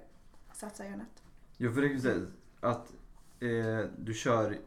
Satsa 0.53 0.86
järnet. 0.86 1.24
Jag 1.58 1.74
får 1.74 1.81
riktigt 1.81 2.03
säga 2.03 2.25
att 2.60 2.88
eh, 3.39 3.89
du 3.98 4.13
kör, 4.13 4.58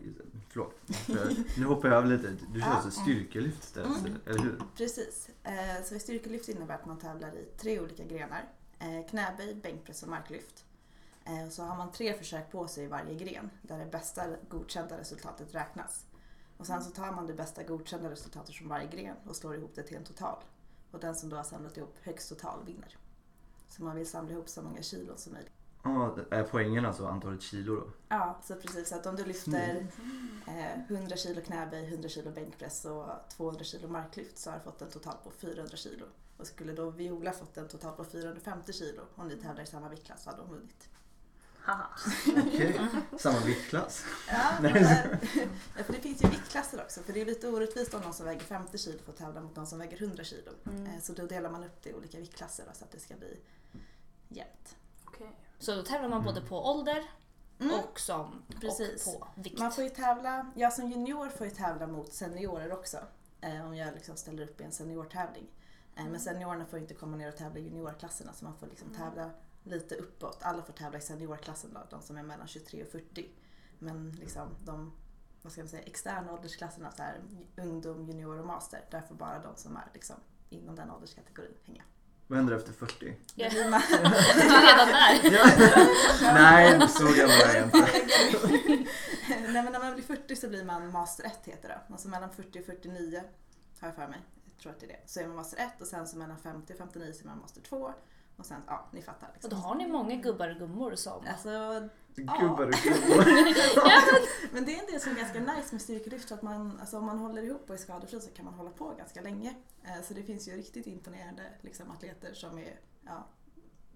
förlåt, 0.50 0.74
för- 1.06 1.60
nu 1.60 1.66
hoppar 1.66 1.88
jag 1.88 1.98
över 1.98 2.08
lite. 2.08 2.28
Du 2.52 2.60
kör 2.60 2.68
Ja. 2.68 2.74
alltså 2.74 2.90
styrkelyft 2.90 3.64
istället, 3.64 3.98
Mm. 3.98 4.12
eller 4.26 4.38
hur? 4.42 4.62
Precis. 4.76 5.28
Eh, 5.44 5.84
Så 5.84 5.98
styrkelyft 5.98 6.48
innebär 6.48 6.74
att 6.74 6.86
man 6.86 6.98
tävlar 6.98 7.28
i 7.34 7.44
tre 7.58 7.80
olika 7.80 8.04
grenar. 8.04 8.44
Eh, 8.78 9.06
Knäböj, 9.10 9.54
bänkpress 9.62 10.02
och 10.02 10.08
marklyft. 10.08 10.64
Eh, 11.24 11.48
Så 11.48 11.62
har 11.62 11.76
man 11.76 11.92
tre 11.92 12.14
försök 12.14 12.50
på 12.52 12.68
sig 12.68 12.84
i 12.84 12.86
varje 12.86 13.14
gren 13.14 13.50
där 13.62 13.78
det 13.78 13.86
bästa 13.86 14.22
godkända 14.48 14.98
resultatet 14.98 15.54
räknas. 15.54 16.06
Och 16.56 16.66
sen 16.66 16.82
så 16.84 16.90
tar 16.90 17.12
man 17.12 17.26
det 17.26 17.34
bästa 17.34 17.62
godkända 17.62 18.10
resultatet 18.10 18.54
från 18.54 18.68
varje 18.68 18.86
gren 18.88 19.16
och 19.26 19.36
slår 19.36 19.54
ihop 19.56 19.72
det 19.74 19.82
till 19.82 19.96
en 19.96 20.04
total. 20.04 20.42
Och 20.90 21.00
den 21.00 21.14
som 21.14 21.28
då 21.28 21.36
har 21.36 21.44
samlat 21.44 21.76
ihop 21.76 21.94
högst 22.02 22.28
total 22.28 22.64
vinner. 22.64 22.96
Så 23.68 23.82
man 23.84 23.96
vill 23.96 24.06
samla 24.10 24.32
ihop 24.32 24.48
så 24.48 24.62
många 24.62 24.82
kilo 24.82 25.12
som 25.16 25.32
möjligt. 25.32 25.52
Ja, 25.82 26.16
är 26.30 26.42
poängen 26.42 26.86
alltså 26.86 27.06
antalet 27.06 27.42
kilo 27.42 27.76
då? 27.76 27.86
Ja, 28.08 28.40
så 28.42 28.54
precis. 28.54 28.88
Så 28.88 28.94
att 28.94 29.06
om 29.06 29.16
du 29.16 29.24
lyfter 29.24 29.86
eh, 30.46 30.80
100 30.88 31.16
kilo 31.16 31.40
knäböj, 31.40 31.84
100 31.86 32.08
kilo 32.08 32.30
bänkpress 32.30 32.84
och 32.84 33.06
200 33.28 33.64
kilo 33.64 33.88
marklyft 33.88 34.38
så 34.38 34.50
har 34.50 34.58
du 34.58 34.64
fått 34.64 34.82
en 34.82 34.90
total 34.90 35.16
på 35.24 35.30
400 35.30 35.76
kilo. 35.76 36.06
Och 36.36 36.46
skulle 36.46 36.72
då 36.72 36.90
Viola 36.90 37.32
fått 37.32 37.56
en 37.56 37.68
total 37.68 37.92
på 37.96 38.04
450 38.04 38.72
kilo 38.72 39.02
om 39.14 39.28
ni 39.28 39.36
tävlar 39.36 39.62
i 39.62 39.66
samma 39.66 39.88
viktklass 39.88 40.22
så 40.22 40.30
hade 40.30 40.42
hon 40.42 40.50
vunnit. 40.50 40.88
Haha. 41.64 41.88
Okej, 42.46 42.80
samma 43.18 43.38
viktklass. 43.38 44.04
Ja, 44.28 44.50
men, 44.60 44.74
ja, 45.76 45.84
för 45.84 45.92
det 45.92 46.00
finns 46.00 46.24
ju 46.24 46.28
viktklasser 46.28 46.82
också. 46.82 47.02
För 47.02 47.12
det 47.12 47.20
är 47.20 47.26
lite 47.26 47.48
orättvist 47.48 47.94
om 47.94 48.00
någon 48.00 48.14
som 48.14 48.26
väger 48.26 48.40
50 48.40 48.78
kilo 48.78 48.98
får 49.06 49.12
tävla 49.12 49.40
mot 49.40 49.56
någon 49.56 49.66
som 49.66 49.78
väger 49.78 50.02
100 50.02 50.24
kilo. 50.24 50.50
Mm. 50.66 50.86
Eh, 50.86 51.00
Så 51.02 51.12
då 51.12 51.26
delar 51.26 51.50
man 51.50 51.64
upp 51.64 51.82
det 51.82 51.90
i 51.90 51.94
olika 51.94 52.18
viktklasser 52.18 52.64
då, 52.66 52.72
så 52.78 52.84
att 52.84 52.90
det 52.92 53.00
ska 53.00 53.14
bli 53.16 53.40
jämnt. 54.28 54.76
Okej. 55.04 55.30
Så 55.58 55.74
då 55.74 55.82
tävlar 55.82 56.08
man 56.08 56.24
både 56.24 56.40
på 56.40 56.64
ålder 56.70 57.02
Mm. 57.60 57.74
och, 57.80 58.00
som, 58.00 58.42
Precis. 58.60 59.06
och 59.06 59.20
på 59.20 59.28
vikt. 59.34 59.58
Man 59.58 59.72
får 59.72 59.84
ju 59.84 59.90
tävla, 59.90 60.50
jag 60.54 60.72
som 60.72 60.90
junior 60.90 61.28
får 61.28 61.46
ju 61.46 61.52
tävla 61.52 61.86
mot 61.86 62.12
seniorer 62.12 62.72
också. 62.72 62.98
Eh, 63.40 63.66
om 63.66 63.76
jag 63.76 63.94
liksom 63.94 64.16
ställer 64.16 64.42
upp 64.42 64.60
i 64.60 64.64
en 64.64 64.72
seniortävling. 64.72 65.46
Eh, 65.96 66.04
men 66.04 66.20
seniorerna 66.20 66.66
får 66.66 66.78
ju 66.78 66.82
inte 66.82 66.94
komma 66.94 67.16
ner 67.16 67.28
och 67.28 67.36
tävla 67.36 67.58
i 67.58 67.62
juniorklasserna 67.62 68.32
så 68.32 68.44
man 68.44 68.56
får 68.56 68.66
liksom 68.66 68.88
tävla 68.94 69.30
lite 69.64 69.94
uppåt. 69.94 70.38
Alla 70.42 70.62
får 70.62 70.72
tävla 70.72 70.98
i 70.98 71.00
seniorklassen 71.00 71.74
då, 71.74 71.80
de 71.90 72.02
som 72.02 72.16
är 72.16 72.22
mellan 72.22 72.46
23 72.46 72.82
och 72.82 72.88
40. 72.88 73.30
Men 73.78 74.12
liksom 74.12 74.48
de 74.64 74.92
vad 75.44 75.52
ska 75.52 75.62
man 75.62 75.68
säga, 75.68 75.82
externa 75.82 76.32
åldersklasserna, 76.32 76.90
så 76.90 77.02
här, 77.02 77.20
ungdom, 77.56 78.06
junior 78.06 78.38
och 78.38 78.46
master, 78.46 78.84
där 78.90 79.00
får 79.00 79.14
bara 79.14 79.38
de 79.38 79.56
som 79.56 79.76
är 79.76 79.88
liksom, 79.94 80.16
inom 80.50 80.76
den 80.76 80.90
ålderskategorin 80.90 81.54
hänga. 81.64 81.82
Vad 82.26 82.36
händer 82.36 82.56
efter 82.56 82.72
40? 82.72 83.16
Ja. 83.34 83.48
Du 83.50 83.56
är 83.56 83.60
redan 83.60 84.88
där. 84.88 86.34
Nej, 86.34 86.88
så 86.88 87.04
gammal 87.04 87.40
är 87.40 87.54
jag 87.54 87.64
inte. 87.64 87.78
Nej 89.28 89.62
men 89.62 89.72
när 89.72 89.80
man 89.80 89.94
blir 89.94 90.04
40 90.04 90.36
så 90.36 90.48
blir 90.48 90.64
man 90.64 90.92
master 90.92 91.24
1 91.24 91.40
heter 91.44 91.68
det. 91.68 91.80
Alltså 91.92 92.08
mellan 92.08 92.30
40 92.30 92.60
och 92.60 92.66
49 92.66 93.22
har 93.80 93.88
jag 93.88 93.94
för 93.94 94.08
mig. 94.08 94.20
Jag 94.44 94.58
tror 94.58 94.72
att 94.72 94.80
det 94.80 94.86
är 94.86 94.88
det. 94.88 95.00
Så 95.06 95.20
är 95.20 95.26
man 95.26 95.36
master 95.36 95.58
1 95.58 95.80
och 95.80 95.86
sen 95.86 96.08
så 96.08 96.16
mellan 96.16 96.38
50 96.38 96.72
och 96.72 96.78
59 96.78 97.12
så 97.12 97.20
är 97.22 97.26
man 97.26 97.38
master 97.38 97.60
2. 97.60 97.92
Och 98.36 98.46
sen, 98.46 98.60
ja 98.66 98.86
ni 98.92 99.02
fattar. 99.02 99.26
Och 99.28 99.32
då 99.34 99.40
Liksom. 99.48 99.62
har 99.62 99.74
ni 99.74 99.86
många 99.86 100.16
gubbar 100.16 100.48
och 100.48 100.56
gummor 100.56 100.94
som... 100.94 101.26
Alltså, 101.26 101.88
Gubbar 102.16 102.66
och 102.66 102.74
kvinnor. 102.82 104.52
men 104.52 104.64
det 104.64 104.74
är 104.76 104.80
en 104.80 104.86
del 104.90 105.00
som 105.00 105.12
är 105.12 105.16
ganska 105.16 105.40
nice 105.40 105.68
med 105.74 105.82
styrkelyft. 105.82 106.28
så 106.28 106.34
Att 106.34 106.42
man, 106.42 106.80
alltså 106.80 106.98
om 106.98 107.04
man 107.06 107.18
håller 107.18 107.42
ihop 107.42 107.64
och 107.68 107.74
är 107.74 107.78
skadefri 107.78 108.20
så 108.20 108.30
kan 108.30 108.44
man 108.44 108.54
hålla 108.54 108.70
på 108.70 108.94
ganska 108.98 109.20
länge. 109.20 109.54
Eh, 109.84 110.02
Så 110.02 110.14
det 110.14 110.22
finns 110.22 110.48
ju 110.48 110.52
riktigt 110.56 110.86
imponerande 110.86 111.42
liksom, 111.60 111.90
atleter 111.90 112.34
som 112.34 112.58
är 112.58 112.80
ja, 113.04 113.26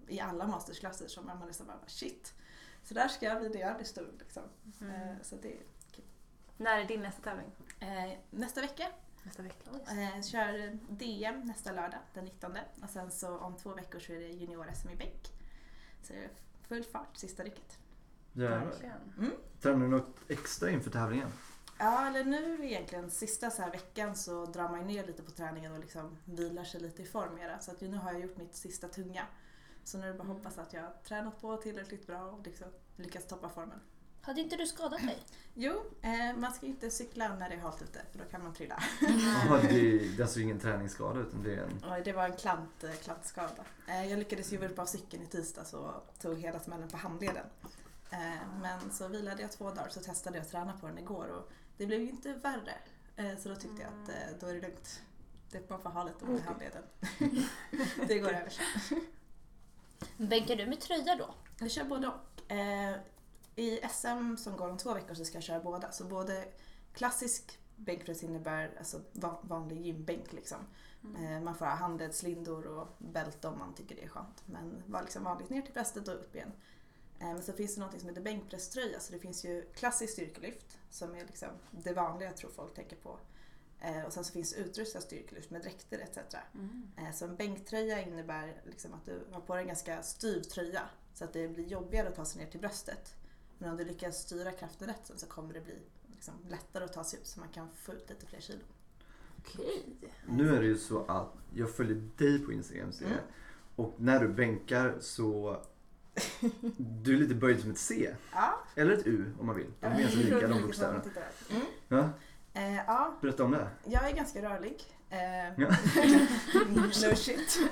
i 0.07 0.19
alla 0.19 0.47
mastersklasser 0.47 1.07
som 1.07 1.25
man 1.25 1.47
liksom 1.47 1.65
bara 1.67 1.77
shit. 1.87 2.33
Så 2.83 2.93
där 2.93 3.07
ska 3.07 3.25
jag 3.25 3.39
bli 3.39 3.49
när 3.49 3.59
jag 3.59 3.75
blir 3.75 3.85
stor. 3.85 4.07
Liksom. 4.19 4.43
Eh, 4.81 5.15
Så 5.23 5.35
det 5.35 5.51
är 5.53 5.59
När 6.57 6.79
är 6.79 6.85
din 6.85 7.01
nästa 7.01 7.21
tävling? 7.21 7.51
Eh, 7.79 8.17
nästa 8.29 8.61
vecka 8.61 8.87
Nästa 9.29 9.43
vecka. 9.43 9.91
eh, 9.91 10.21
kör 10.21 10.77
DM 10.89 11.41
nästa 11.41 11.71
lördag 11.71 11.99
den 12.13 12.25
19 12.25 12.57
och 12.83 12.89
sen 12.89 13.11
så 13.11 13.37
om 13.37 13.55
två 13.57 13.73
veckor 13.73 13.99
så 13.99 14.13
är 14.13 14.19
det 14.19 14.27
junior-SM 14.27 14.89
i 14.89 14.95
bänk. 14.95 15.33
Så 16.01 16.13
det 16.13 16.19
är 16.19 16.29
full 16.67 16.83
fart 16.83 17.17
sista 17.17 17.43
rycket. 17.43 17.77
Jävlar. 18.33 18.65
Verkligen. 18.65 19.31
Tränar 19.61 19.79
du 19.79 19.87
något 19.87 20.19
extra 20.27 20.69
inför 20.69 20.91
tävlingen? 20.91 21.31
Ja, 21.79 22.07
eller 22.07 22.23
nu 22.23 22.65
egentligen 22.65 23.11
sista 23.11 23.49
så 23.49 23.61
här 23.61 23.71
veckan 23.71 24.15
så 24.15 24.45
drar 24.45 24.69
man 24.69 24.87
ner 24.87 25.07
lite 25.07 25.23
på 25.23 25.31
träningen 25.31 25.71
och 25.73 25.79
liksom 25.79 26.17
vilar 26.25 26.63
sig 26.63 26.81
lite 26.81 27.01
i 27.01 27.05
form 27.05 27.35
mera. 27.35 27.59
Så 27.59 27.71
att 27.71 27.81
nu 27.81 27.97
har 27.97 28.11
jag 28.11 28.21
gjort 28.21 28.37
mitt 28.37 28.55
sista 28.55 28.87
tunga. 28.87 29.25
Så 29.83 29.97
nu 29.97 30.03
är 30.03 30.11
det 30.11 30.17
bara 30.17 30.23
att 30.23 30.35
hoppas 30.35 30.57
att 30.57 30.73
jag 30.73 30.81
har 30.81 30.93
tränat 31.03 31.41
på 31.41 31.57
tillräckligt 31.57 32.07
bra 32.07 32.21
och 32.21 32.45
liksom 32.45 32.67
lyckats 32.95 33.27
toppa 33.27 33.49
formen. 33.49 33.79
Hade 34.21 34.41
inte 34.41 34.55
du 34.55 34.67
skadat 34.67 35.01
dig? 35.01 35.17
Jo, 35.53 35.83
eh, 36.01 36.37
man 36.37 36.53
ska 36.53 36.65
inte 36.65 36.89
cykla 36.89 37.35
när 37.35 37.49
det 37.49 37.55
är 37.55 37.59
halt 37.59 37.81
ute 37.81 38.01
för 38.11 38.19
då 38.19 38.25
kan 38.25 38.43
man 38.43 38.53
trilla. 38.53 38.83
Ja, 39.49 39.59
det, 39.61 39.67
är, 39.79 39.99
det 39.99 40.15
är 40.17 40.21
alltså 40.21 40.39
ingen 40.39 40.59
träningsskada 40.59 41.19
utan 41.19 41.43
det 41.43 41.55
är 41.55 41.63
en... 41.63 41.83
Och 41.83 42.03
det 42.03 42.13
var 42.13 42.25
en 42.25 42.35
klant, 42.37 42.83
eh, 42.83 42.91
klantskada. 42.91 43.63
Eh, 43.87 44.05
Jag 44.09 44.19
lyckades 44.19 44.53
ju 44.53 44.65
upp 44.67 44.79
av 44.79 44.85
cykeln 44.85 45.23
i 45.23 45.25
tisdags 45.27 45.73
och 45.73 45.93
tog 46.21 46.37
hela 46.39 46.59
smällen 46.59 46.89
på 46.89 46.97
handleden. 46.97 47.45
Eh, 48.11 48.17
Men 48.61 48.91
så 48.91 49.07
vilade 49.07 49.41
jag 49.41 49.51
två 49.51 49.69
dagar 49.69 49.89
så 49.89 49.99
testade 49.99 50.37
jag 50.37 50.43
att 50.43 50.51
träna 50.51 50.77
på 50.77 50.87
den 50.87 50.97
igår 50.97 51.27
och 51.27 51.51
det 51.77 51.85
blev 51.85 52.01
ju 52.01 52.09
inte 52.09 52.33
värre. 52.33 52.73
Eh, 53.15 53.37
Så 53.39 53.49
då 53.49 53.55
tyckte 53.55 53.81
jag 53.81 53.87
att 54.03 54.09
eh, 54.09 54.37
då 54.39 54.47
är 54.47 54.53
det 54.53 54.61
lugnt. 54.61 55.01
Det 55.51 55.69
man 55.69 55.81
får 55.81 55.89
ha 55.89 56.03
lite 56.03 56.25
ont 56.25 56.39
i 56.39 56.43
handleden. 56.43 56.83
det 58.07 58.19
går 58.19 58.29
över 58.29 58.49
sen. 58.49 59.01
Bänkar 60.17 60.55
du 60.55 60.65
med 60.65 60.79
tröja 60.79 61.15
då? 61.15 61.33
Jag 61.59 61.71
kör 61.71 61.83
både 61.83 62.07
och. 62.07 62.13
I 63.59 63.79
SM 63.91 64.35
som 64.37 64.57
går 64.57 64.69
om 64.69 64.77
två 64.77 64.93
veckor 64.93 65.13
så 65.13 65.25
ska 65.25 65.35
jag 65.37 65.43
köra 65.43 65.59
båda. 65.59 65.91
Så 65.91 66.03
både 66.03 66.45
klassisk 66.93 67.59
bänkpress 67.75 68.23
innebär 68.23 68.75
alltså 68.79 69.01
va- 69.13 69.39
vanlig 69.43 69.81
gymbänk 69.85 70.33
liksom. 70.33 70.57
Eh, 71.17 71.41
Man 71.41 71.55
får 71.55 71.65
ha 71.65 71.73
handledslindor 71.75 72.65
och 72.67 72.87
bälte 72.97 73.47
om 73.47 73.59
man 73.59 73.73
tycker 73.73 73.95
det 73.95 74.03
är 74.03 74.07
skönt. 74.07 74.43
Men 74.45 74.83
var 74.87 75.01
liksom 75.01 75.23
vanligt 75.23 75.49
ner 75.49 75.61
till 75.61 75.73
bröstet 75.73 76.07
och 76.07 76.13
upp 76.15 76.35
igen. 76.35 76.51
Eh, 77.19 77.27
Men 77.27 77.43
så 77.43 77.53
finns 77.53 77.75
det 77.75 77.81
något 77.81 77.99
som 77.99 78.09
heter 78.09 78.21
bänkpresströja. 78.21 78.99
Så 78.99 79.13
det 79.13 79.19
finns 79.19 79.45
ju 79.45 79.61
klassiskt 79.75 80.13
styrkelyft 80.13 80.77
som 80.89 81.15
är 81.15 81.25
liksom 81.25 81.49
det 81.71 81.93
vanliga 81.93 82.29
jag 82.29 82.37
tror 82.37 82.51
folk 82.51 82.73
tänker 82.75 82.95
på. 82.95 83.19
Eh, 83.81 84.03
Och 84.05 84.13
sen 84.13 84.23
så 84.23 84.33
finns 84.33 84.53
utrustad 84.53 85.01
styrkelyft 85.01 85.49
med 85.49 85.61
dräkter 85.61 85.99
etc. 85.99 86.17
Eh, 86.97 87.11
Så 87.13 87.25
en 87.25 87.35
bänktröja 87.35 88.01
innebär 88.01 88.61
liksom 88.65 88.93
att 88.93 89.05
du 89.05 89.21
har 89.31 89.41
på 89.41 89.53
dig 89.55 89.61
en 89.61 89.67
ganska 89.67 90.03
styv 90.03 90.41
tröja 90.41 90.81
så 91.13 91.23
att 91.23 91.33
det 91.33 91.47
blir 91.47 91.65
jobbigare 91.65 92.07
att 92.07 92.15
ta 92.15 92.25
sig 92.25 92.43
ner 92.43 92.51
till 92.51 92.59
bröstet. 92.59 93.15
Men 93.59 93.69
om 93.71 93.77
du 93.77 93.85
lyckas 93.85 94.17
styra 94.17 94.51
kraften 94.51 94.87
rätt 94.87 95.01
sen 95.03 95.19
så 95.19 95.25
kommer 95.27 95.53
det 95.53 95.61
bli 95.61 95.73
liksom 96.11 96.33
lättare 96.47 96.83
att 96.83 96.93
ta 96.93 97.03
sig 97.03 97.19
ut 97.19 97.27
så 97.27 97.39
man 97.39 97.49
kan 97.49 97.67
få 97.75 97.93
ut 97.93 98.09
lite 98.09 98.25
fler 98.25 98.39
kilo. 98.41 98.59
Okej. 99.39 99.85
Nu 100.27 100.55
är 100.55 100.59
det 100.59 100.65
ju 100.67 100.77
så 100.77 101.05
att 101.05 101.33
jag 101.53 101.75
följer 101.75 102.09
dig 102.17 102.39
på 102.45 102.51
Instagram 102.53 102.91
ser 102.91 103.05
jag. 103.05 103.11
Mm. 103.13 103.23
Och 103.75 103.93
när 103.97 104.19
du 104.19 104.27
bänkar 104.27 104.97
så... 104.99 105.61
Du 106.77 107.13
är 107.13 107.17
lite 107.17 107.35
böjd 107.35 107.61
som 107.61 107.71
ett 107.71 107.77
C. 107.77 108.15
Ja, 108.33 108.63
Eller 108.75 108.91
ett 108.93 109.07
U 109.07 109.33
om 109.39 109.45
man 109.45 109.55
vill. 109.55 109.71
De 109.79 109.85
är 109.87 109.99
ganska 109.99 110.17
lika 110.19 110.47
de 110.47 110.61
bokstäverna. 110.61 111.03
Mm. 111.49 111.61
Ja, 111.87 112.09
Eh, 112.53 112.75
ja, 112.75 113.17
berätta 113.21 113.43
om 113.43 113.51
det. 113.51 113.67
jag 113.85 114.09
är 114.09 114.15
ganska 114.15 114.41
rörlig. 114.41 114.83
Eh, 115.09 115.61
Ja. 115.61 115.69
no 116.69 117.15
shit. 117.15 117.59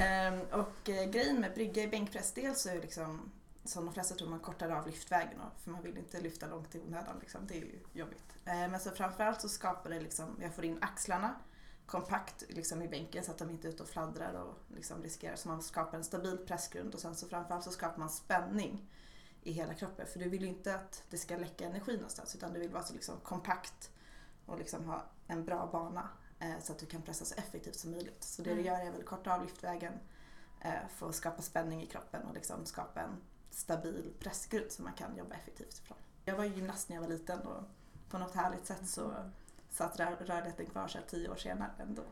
Ehm, 0.00 0.40
och 0.52 0.88
eh, 0.88 1.10
grejen 1.10 1.40
med 1.40 1.54
brygga 1.54 1.82
i 1.82 1.88
bänkpress, 1.88 2.32
dels 2.32 2.62
så 2.62 2.68
är 2.68 2.80
liksom 2.80 3.30
som 3.66 3.84
de 3.84 3.94
flesta 3.94 4.14
tror 4.14 4.28
man 4.28 4.40
kortar 4.40 4.70
av 4.70 4.86
lyftvägen 4.86 5.40
för 5.58 5.70
man 5.70 5.82
vill 5.82 5.98
inte 5.98 6.20
lyfta 6.20 6.46
långt 6.46 6.74
i 6.74 6.80
onödan 6.80 7.18
liksom. 7.20 7.46
Det 7.46 7.54
är 7.54 7.60
ju 7.60 7.78
jobbigt. 7.92 8.36
Eh, 8.44 8.54
men 8.54 8.80
så 8.80 8.90
framförallt 8.90 9.40
så 9.40 9.48
skapar 9.48 9.90
det 9.90 10.00
liksom, 10.00 10.36
jag 10.40 10.54
får 10.54 10.64
in 10.64 10.78
axlarna 10.80 11.34
kompakt 11.86 12.44
liksom 12.48 12.82
i 12.82 12.88
bänken 12.88 13.24
så 13.24 13.30
att 13.30 13.38
de 13.38 13.50
inte 13.50 13.68
är 13.68 13.72
ute 13.72 13.82
och 13.82 13.88
fladdrar 13.88 14.32
och 14.32 14.54
liksom 14.68 15.02
riskerar. 15.02 15.36
Så 15.36 15.48
man 15.48 15.62
skapar 15.62 15.98
en 15.98 16.04
stabil 16.04 16.38
pressgrund 16.46 16.94
och 16.94 17.00
sen 17.00 17.16
så 17.16 17.28
framförallt 17.28 17.64
så 17.64 17.70
skapar 17.70 17.98
man 17.98 18.10
spänning 18.10 18.90
i 19.42 19.52
hela 19.52 19.74
kroppen. 19.74 20.06
För 20.06 20.18
du 20.18 20.28
vill 20.28 20.42
ju 20.42 20.48
inte 20.48 20.74
att 20.74 21.02
det 21.10 21.18
ska 21.18 21.36
läcka 21.36 21.64
energi 21.64 21.96
någonstans 21.96 22.34
utan 22.34 22.52
du 22.52 22.60
vill 22.60 22.70
vara 22.70 22.82
så 22.82 22.94
liksom 22.94 23.20
kompakt 23.22 23.90
och 24.46 24.58
liksom 24.58 24.84
ha 24.84 25.04
en 25.26 25.44
bra 25.44 25.68
bana 25.72 26.08
eh, 26.38 26.58
så 26.60 26.72
att 26.72 26.78
du 26.78 26.86
kan 26.86 27.02
pressa 27.02 27.24
så 27.24 27.34
effektivt 27.34 27.76
som 27.76 27.90
möjligt. 27.90 28.24
Så 28.24 28.42
det 28.42 28.54
du 28.54 28.60
gör 28.60 28.80
är 28.80 28.90
väl 28.90 29.02
korta 29.02 29.34
av 29.34 29.42
lyftvägen 29.42 29.92
eh, 30.60 30.88
för 30.88 31.08
att 31.08 31.14
skapa 31.14 31.42
spänning 31.42 31.82
i 31.82 31.86
kroppen 31.86 32.22
och 32.22 32.34
liksom 32.34 32.66
skapa 32.66 33.00
en 33.00 33.16
stabil 33.56 34.12
pressgrund 34.20 34.70
som 34.72 34.84
man 34.84 34.94
kan 34.94 35.16
jobba 35.16 35.34
effektivt 35.34 35.78
ifrån. 35.78 35.96
Jag 36.24 36.36
var 36.36 36.44
ju 36.44 36.54
gymnast 36.54 36.88
när 36.88 36.96
jag 36.96 37.02
var 37.02 37.08
liten 37.08 37.40
och 37.40 37.62
på 38.10 38.18
något 38.18 38.34
härligt 38.34 38.66
sätt 38.66 38.88
så 38.88 39.12
satt 39.70 39.98
rör- 40.00 40.16
rörligheten 40.26 40.66
kvar 40.66 40.88
så 40.88 40.98
här 40.98 41.04
tio 41.06 41.28
år 41.28 41.36
senare 41.36 41.70
ändå. 41.78 42.02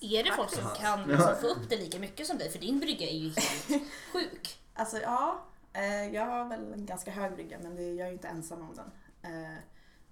Är 0.00 0.24
det 0.24 0.32
folk 0.36 0.50
som 0.50 0.68
kan 0.76 1.08
liksom 1.08 1.34
få 1.40 1.46
upp 1.46 1.68
det 1.68 1.76
lika 1.76 1.98
mycket 1.98 2.26
som 2.26 2.38
dig? 2.38 2.50
För 2.50 2.58
din 2.58 2.80
brygga 2.80 3.06
är 3.08 3.16
ju 3.16 3.28
helt 3.30 3.82
sjuk. 4.12 4.58
Alltså 4.74 4.98
ja, 4.98 5.44
eh, 5.72 6.14
jag 6.14 6.26
har 6.26 6.44
väl 6.48 6.72
en 6.72 6.86
ganska 6.86 7.10
hög 7.10 7.34
brygga 7.34 7.58
men 7.62 7.96
jag 7.96 8.06
är 8.06 8.06
ju 8.06 8.12
inte 8.12 8.28
ensam 8.28 8.60
om 8.62 8.74
den. 8.74 8.90
Eh, 9.32 9.58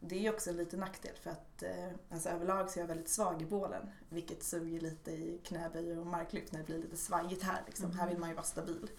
det 0.01 0.17
är 0.17 0.21
ju 0.21 0.31
också 0.31 0.51
en 0.51 0.57
liten 0.57 0.81
nackdel 0.81 1.15
för 1.23 1.31
att 1.31 1.63
eh, 1.63 1.89
alltså, 2.11 2.29
överlag 2.29 2.71
så 2.71 2.79
är 2.79 2.83
jag 2.83 2.89
väldigt 2.89 3.09
svag 3.09 3.43
i 3.43 3.47
bålen 3.47 3.91
vilket 4.09 4.43
suger 4.43 4.81
lite 4.81 5.11
i 5.11 5.41
knäböj 5.45 5.99
och 5.99 6.07
marklyft 6.07 6.53
när 6.53 6.59
det 6.59 6.67
blir 6.67 6.79
lite 6.79 6.97
svajigt 6.97 7.43
här. 7.43 7.63
Liksom. 7.67 7.93
Här 7.99 8.09
vill 8.09 8.19
man 8.19 8.29
ju 8.29 8.35
vara 8.35 8.45
stabil. 8.47 8.91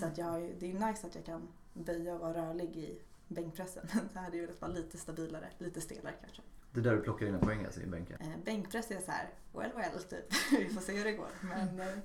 Så 0.00 0.06
att 0.06 0.18
jag, 0.18 0.54
det 0.58 0.70
är 0.70 0.86
nice 0.86 1.06
att 1.06 1.14
jag 1.14 1.24
kan 1.24 1.48
böja 1.72 2.14
och 2.14 2.20
vara 2.20 2.34
rörlig 2.34 2.76
i 2.76 3.00
bänkpressen. 3.28 3.86
Det 4.12 4.20
hade 4.20 4.36
ju 4.36 4.42
velat 4.46 4.60
vara 4.60 4.72
lite 4.72 4.98
stabilare, 4.98 5.48
lite 5.58 5.80
stelare 5.80 6.14
kanske. 6.20 6.42
Det 6.72 6.80
är 6.80 6.84
där 6.84 6.96
du 6.96 7.02
plockar 7.02 7.26
dina 7.26 7.38
poäng 7.38 7.64
alltså 7.64 7.80
i 7.80 7.86
bänken. 7.86 8.20
Eh, 8.20 8.44
bänkpress 8.44 8.90
är 8.90 9.00
så 9.00 9.10
här, 9.10 9.28
well 9.52 9.70
well 9.76 10.02
typ. 10.02 10.24
Vi 10.58 10.68
får 10.68 10.80
se 10.80 10.92
hur 10.92 11.04
det 11.04 11.12
går. 11.12 11.28
Men 11.42 11.80
eh, 11.80 11.98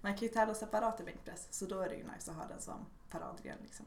man 0.00 0.14
kan 0.14 0.22
ju 0.22 0.28
tävla 0.28 0.54
separat 0.54 1.00
i 1.00 1.04
bänkpress 1.04 1.48
så 1.50 1.66
då 1.66 1.80
är 1.80 1.88
det 1.88 1.94
ju 1.94 2.04
nice 2.14 2.30
att 2.30 2.36
ha 2.36 2.46
den 2.46 2.60
som 2.60 2.86
paradgren 3.10 3.58
liksom. 3.62 3.86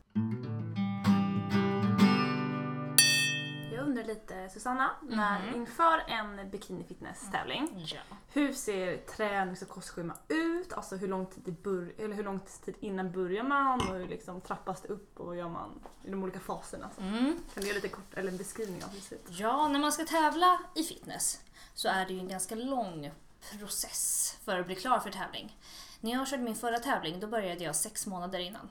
Jag 3.80 3.88
undrar 3.88 4.04
lite 4.04 4.50
Susanna, 4.50 4.90
när, 5.02 5.46
Mhm. 5.46 5.56
inför 5.56 6.00
en 6.08 6.50
bikini 6.50 6.84
fitness 6.84 7.32
tävling 7.32 7.86
Ja. 7.88 8.00
hur 8.34 8.54
ser 8.54 8.98
tränings 8.98 9.62
och 9.62 9.68
kostschema 9.70 10.14
ut? 10.28 10.74
Alltså 10.74 10.96
hur 10.96 11.08
lång 11.08 11.26
tid, 11.26 11.56
bör- 11.64 11.94
eller 11.98 12.16
hur 12.16 12.24
lång 12.24 12.40
tid 12.40 12.76
innan 12.80 13.12
börjar 13.12 13.44
man 13.44 13.80
och 13.90 13.96
hur 13.96 14.08
liksom 14.08 14.42
trappas 14.42 14.82
det 14.82 14.88
upp 14.88 15.20
och 15.20 15.36
gör 15.36 15.50
man 15.50 15.80
i 16.04 16.10
de 16.12 16.24
olika 16.24 16.40
faserna? 16.40 16.90
Så 16.96 17.02
Mm. 17.02 17.40
Kan 17.54 17.62
du 17.64 17.68
ge 17.68 17.74
lite 17.74 17.88
kort, 17.88 18.14
eller 18.14 18.32
en 18.32 18.38
beskrivning 18.38 18.84
av 18.84 18.90
hur 18.90 18.96
det 19.00 19.02
ser 19.06 19.16
ut? 19.16 19.26
Ja, 19.30 19.68
när 19.68 19.80
man 19.80 19.92
ska 19.92 20.06
tävla 20.06 20.60
i 20.76 20.84
fitness 20.84 21.40
så 21.74 21.88
är 21.90 22.06
det 22.06 22.14
ju 22.14 22.20
en 22.20 22.28
ganska 22.28 22.56
lång 22.56 23.12
process 23.60 24.38
för 24.44 24.60
att 24.60 24.66
bli 24.66 24.76
klar 24.76 25.00
för 25.00 25.12
tävling. 25.12 25.58
När 26.00 26.12
jag 26.12 26.28
körde 26.28 26.44
min 26.44 26.56
förra 26.56 26.80
tävling 26.80 27.20
då 27.20 27.28
började 27.28 27.64
jag 27.64 27.76
sex 27.76 28.08
månader 28.08 28.40
innan. 28.40 28.70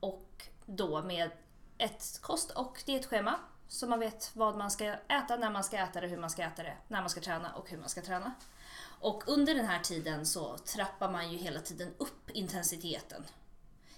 Och 0.00 0.46
då 0.66 1.02
med 1.02 1.30
ett 1.78 2.18
kost 2.22 2.50
och 2.50 2.82
dietschema 2.86 3.34
så 3.72 3.86
man 3.86 4.00
vet 4.00 4.30
vad 4.34 4.56
man 4.56 4.70
ska 4.70 4.84
äta, 5.08 5.36
när 5.36 5.50
man 5.50 5.64
ska 5.64 5.76
äta 5.76 6.00
det, 6.00 6.06
hur 6.06 6.16
man 6.16 6.30
ska 6.30 6.42
äta 6.42 6.62
det, 6.62 6.76
när 6.88 7.00
man 7.00 7.10
ska 7.10 7.20
träna 7.20 7.52
och 7.52 7.70
hur 7.70 7.78
man 7.78 7.88
ska 7.88 8.02
träna. 8.02 8.34
Och 9.00 9.22
under 9.26 9.54
den 9.54 9.66
här 9.66 9.80
tiden 9.80 10.26
så 10.26 10.58
trappar 10.58 11.12
man 11.12 11.32
ju 11.32 11.38
hela 11.38 11.60
tiden 11.60 11.94
upp 11.98 12.30
intensiteten. 12.30 13.24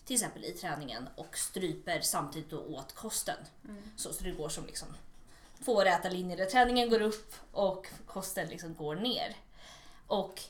Till 0.04 0.14
exempel 0.14 0.45
i 0.45 0.52
träningen 0.52 1.09
och 1.16 1.38
stryper 1.38 2.00
samtidigt 2.00 2.50
då 2.50 2.59
åt 2.59 2.95
kosten. 2.95 3.37
Så, 3.97 4.12
så 4.12 4.25
det 4.25 4.31
går 4.31 4.49
som 4.49 4.66
liksom 4.66 4.88
två 5.64 5.81
räta 5.81 6.09
linjer 6.09 6.37
där 6.37 6.47
träningen 6.47 6.90
går 6.90 7.02
upp 7.02 7.35
och 7.52 7.87
kosten 8.07 8.49
liksom 8.49 8.75
går 8.75 8.95
ner. 8.95 9.37
Och 10.07 10.40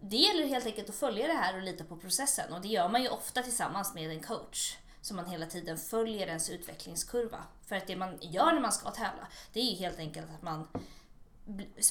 det 0.00 0.16
gäller 0.16 0.46
helt 0.46 0.66
enkelt 0.66 0.88
att 0.88 0.94
följa 0.94 1.26
det 1.26 1.32
här 1.32 1.56
och 1.56 1.62
lita 1.62 1.84
på 1.84 1.96
processen 1.96 2.52
och 2.52 2.60
det 2.60 2.68
gör 2.68 2.88
man 2.88 3.02
ju 3.02 3.08
ofta 3.08 3.42
tillsammans 3.42 3.94
med 3.94 4.10
en 4.10 4.22
coach. 4.22 4.76
Så 5.02 5.14
man 5.14 5.26
hela 5.26 5.46
tiden 5.46 5.78
följer 5.78 6.26
ens 6.26 6.50
utvecklingskurva. 6.50 7.44
För 7.66 7.76
att 7.76 7.86
det 7.86 7.96
man 7.96 8.18
gör 8.20 8.52
när 8.52 8.60
man 8.60 8.72
ska 8.72 8.90
tävla, 8.90 9.28
det 9.52 9.60
är 9.60 9.64
ju 9.64 9.76
helt 9.76 9.98
enkelt 9.98 10.30
att 10.34 10.42
man 10.42 10.68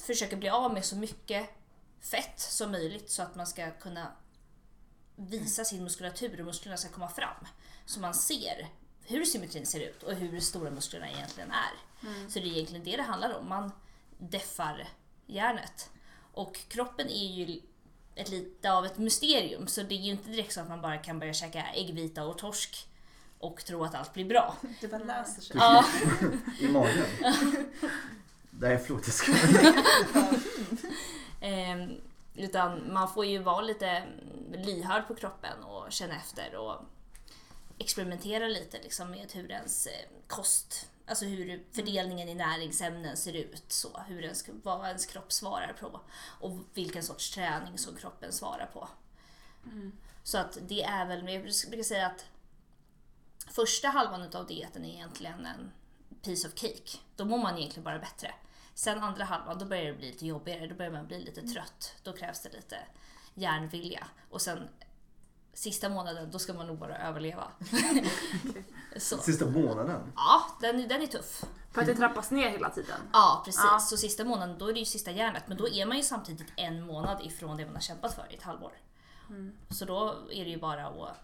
försöker 0.08 0.38
bli 0.38 0.50
av 0.50 0.74
med 0.74 0.86
så 0.86 0.96
mycket 0.96 1.50
fett 2.00 2.39
som 2.39 2.72
möjligt 2.72 3.12
så 3.12 3.22
att 3.22 3.36
man 3.36 3.48
ska 3.48 3.72
kunna 3.72 4.12
visa 5.15 5.65
sin 5.65 5.84
muskulatur 5.84 6.39
och 6.39 6.46
musklerna 6.46 6.77
ska 6.77 6.89
komma 6.89 7.10
fram. 7.10 7.48
Så 7.86 8.00
man 8.00 8.13
ser 8.13 8.68
hur 9.03 9.25
symmetrin 9.25 9.65
ser 9.65 9.80
ut 9.80 10.03
och 10.03 10.13
hur 10.13 10.39
stora 10.39 10.72
musklerna 10.72 11.12
egentligen 11.12 11.51
är. 11.51 11.74
Så 12.30 12.39
det 12.39 12.46
är 12.46 12.51
egentligen 12.51 12.86
det 12.86 12.98
det 12.98 13.03
handlar 13.03 13.38
om. 13.39 13.50
Man 13.50 13.72
deffar 14.18 14.89
järnet. 15.25 15.89
Och 16.34 16.60
kroppen 16.68 17.10
är 17.10 17.27
ju 17.27 17.62
ett 18.15 18.30
lite 18.30 18.72
av 18.72 18.86
ett 18.86 18.98
mysterium 18.98 19.68
så 19.68 19.82
det 19.82 19.96
är 19.96 20.00
ju 20.00 20.12
inte 20.12 20.30
direkt 20.30 20.53
så 20.53 20.62
att 20.62 20.70
man 20.70 20.82
bara 20.82 20.98
kan 20.98 21.20
börja 21.20 21.34
käka 21.34 21.65
äggvita 21.65 22.24
och 22.24 22.38
torsk 22.38 22.88
och 23.41 23.65
tro 23.65 23.83
att 23.83 23.95
allt 23.95 24.13
blir 24.13 24.25
bra. 24.25 24.55
Det 24.81 24.88
bara 24.88 25.03
löser 25.03 25.41
sig. 25.41 25.55
Ja, 25.60 25.86
I 26.60 26.67
magen. 26.67 27.05
Nej 28.50 28.77
förlåt 28.77 29.07
jag 29.07 29.13
ska... 29.13 29.31
Ehm, 31.41 32.01
utan 32.36 32.93
man 32.93 33.13
får 33.13 33.25
ju 33.25 33.39
vara 33.39 33.62
lite 33.62 34.03
lyhörd 34.53 35.07
på 35.07 35.15
kroppen 35.15 35.63
och 35.63 35.91
känna 35.91 36.15
efter 36.15 36.55
och 36.55 36.75
experimentera 37.77 38.48
lite 38.48 38.81
liksom 38.83 39.12
med 39.12 39.31
hur 39.33 39.51
ens 39.51 39.88
eh, 39.88 40.10
kost, 40.27 40.89
alltså 41.05 41.25
hur 41.25 41.63
fördelningen 41.71 42.29
i 42.29 42.36
näringsämnen 42.36 43.17
ser 43.17 43.33
ut, 43.33 43.63
så, 43.67 44.01
hur 44.07 44.24
ens, 44.24 44.45
vad 44.63 44.88
ens 44.88 45.05
kropp 45.05 45.31
svarar 45.31 45.75
på 45.79 46.00
och 46.39 46.51
vilken 46.74 47.03
sorts 47.03 47.31
träning 47.31 47.77
som 47.77 47.95
kroppen 47.95 48.31
svarar 48.31 48.69
på. 48.74 48.88
Så 50.24 50.38
att 50.38 50.57
det 50.67 50.83
är 50.83 51.05
väl, 51.05 51.29
jag 51.29 51.41
brukar 51.43 51.83
säga 51.83 52.07
att 52.07 52.25
första 53.50 53.88
halvan 53.88 54.29
av 54.33 54.48
dieten 54.48 54.86
är 54.86 54.89
egentligen 54.89 55.45
en 55.45 55.71
piece 56.21 56.48
of 56.48 56.53
cake. 56.53 56.98
Då 57.15 57.25
mår 57.25 57.38
man 57.38 57.57
egentligen 57.57 57.83
bara 57.83 58.00
bättre. 58.00 58.33
Sen 58.74 59.00
andra 59.00 59.24
halvan, 59.24 59.60
då 59.60 59.65
börjar 59.65 59.86
det 59.86 59.93
bli 59.93 60.12
lite 60.12 60.25
jobbigare. 60.25 60.67
Då 60.67 60.75
börjar 60.75 60.91
man 60.91 61.07
bli 61.07 61.19
lite 61.24 61.41
trött. 61.41 61.95
Då 62.03 62.13
krävs 62.13 62.41
det 62.41 62.50
lite 62.50 62.77
järnvilja. 63.33 64.07
Och 64.29 64.41
sen 64.41 64.69
sista 65.53 65.89
månaden, 65.89 66.31
då 66.31 66.39
ska 66.39 66.53
man 66.53 66.67
nog 66.67 66.77
bara 66.77 66.98
överleva. 66.98 67.48
Så. 68.98 69.17
Sista 69.17 69.45
månaden. 69.45 70.13
Ja, 70.15 70.57
den, 70.62 70.88
den 70.88 71.01
är 71.01 71.07
tuff. 71.07 71.43
För 71.71 71.81
att 71.81 71.88
det 71.88 71.95
trappas 71.95 72.31
ner 72.31 72.50
hela 72.50 72.69
tiden. 72.69 73.00
Ja, 73.13 73.41
precis. 73.45 73.62
Ja. 73.63 73.79
Så 73.79 73.98
sista 73.98 74.25
månaden, 74.25 74.57
då 74.57 74.69
är 74.69 74.74
det 74.74 74.79
ju 74.79 74.86
sista 74.86 75.12
järnet. 75.12 75.43
Men 75.48 75.57
då 75.57 75.69
är 75.69 75.86
man 75.86 75.98
ju 75.98 76.03
samtidigt 76.03 76.53
en 76.55 76.81
månad 76.86 77.25
ifrån 77.25 77.57
det 77.57 77.65
man 77.65 77.75
har 77.75 77.81
kämpat 77.81 78.13
för 78.13 78.27
i 78.31 78.36
ett 78.36 78.43
halvår. 78.43 78.73
Så 79.69 79.86
då 79.86 80.15
är 80.32 80.43
det 80.45 80.49
ju 80.51 80.60
bara 80.60 80.88
att... 80.88 81.17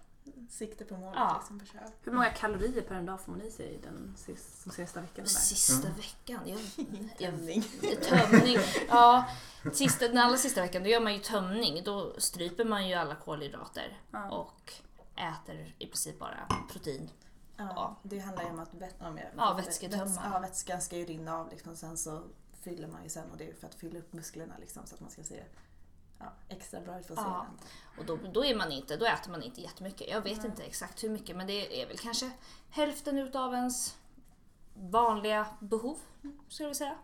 Sikte 0.50 0.86
på 0.86 0.98
målet 0.98 1.16
Ja. 1.20 1.36
liksom. 1.40 1.82
Hur 2.04 2.12
många 2.12 2.30
kalorier 2.30 2.82
per 2.82 2.96
en 2.96 3.06
dag 3.06 3.22
får 3.22 3.32
man 3.32 3.42
i 3.42 3.52
sig 3.52 3.80
den 3.84 4.16
sis- 4.18 4.62
som 4.64 4.72
sista 4.72 5.02
veckan? 5.02 5.24
Där? 5.26 5.30
Sista 5.32 5.88
veckan, 5.90 6.42
jag, 6.46 6.60
jag 7.18 7.32
Tömning. 7.32 7.64
Tömning. 8.10 8.58
Ja, 8.90 9.26
sista, 9.74 10.08
den 10.08 10.18
allra 10.18 10.38
sista 10.38 10.62
veckan 10.62 10.84
då 10.84 10.90
gör 10.90 11.00
man 11.00 11.14
ju 11.14 11.20
tömning. 11.20 11.84
Då 11.84 12.14
stryper 12.20 12.66
man 12.66 12.88
ju 12.88 12.94
alla 12.96 13.16
kolhydrater 13.16 14.02
Ja. 14.12 14.30
och 14.32 14.74
äter 15.16 15.76
i 15.80 15.86
princip 15.88 16.20
bara 16.20 16.48
protein. 16.72 17.10
Ja, 17.58 17.64
Ja. 17.76 17.96
det 18.04 18.20
handlar 18.20 18.44
ju 18.44 18.50
om 18.50 18.60
att 18.60 18.74
om 19.02 19.18
jag, 19.18 19.28
Ja, 19.38 19.54
vätsketömma. 19.54 20.04
väts- 20.06 20.20
ja, 20.34 20.40
vätskan 20.40 20.82
ska 20.82 20.98
ju 20.98 21.06
rinna 21.06 21.38
av 21.38 21.50
liksom. 21.50 21.76
Sen 21.76 21.98
så 21.98 22.24
fyller 22.62 22.88
man 22.88 23.04
ju 23.04 23.10
sen 23.10 23.32
och 23.32 23.38
det 23.38 23.50
är 23.50 23.54
för 23.54 23.68
att 23.68 23.76
fylla 23.76 24.00
upp 24.00 24.14
musklerna 24.14 24.54
liksom 24.60 24.86
så 24.86 24.96
att 24.96 25.02
man 25.02 25.10
ska 25.12 25.24
se 25.24 25.44
ja, 26.20 26.34
extra 26.50 26.82
bra 26.82 27.00
ut 27.00 27.08
på 27.08 27.14
Ja. 27.18 27.22
scenen. 27.22 27.58
Och 27.98 28.06
då, 28.06 28.20
då, 28.34 28.46
är 28.46 28.56
man 28.56 28.72
inte, 28.72 28.98
då 28.98 29.06
äter 29.06 29.32
man 29.32 29.44
inte 29.44 29.62
jättemycket. 29.62 30.08
Jag 30.10 30.22
vet 30.22 30.44
inte 30.46 30.64
exakt 30.64 31.04
hur 31.04 31.10
mycket 31.10 31.36
men 31.38 31.48
det 31.48 31.82
är 31.82 31.88
väl 31.88 31.98
kanske 31.98 32.32
hälften 32.70 33.18
utav 33.18 33.54
ens 33.54 33.98
vanliga 34.74 35.48
behov, 35.60 35.98
skulle 36.48 36.70
jag 36.70 36.76
säga. 36.76 36.96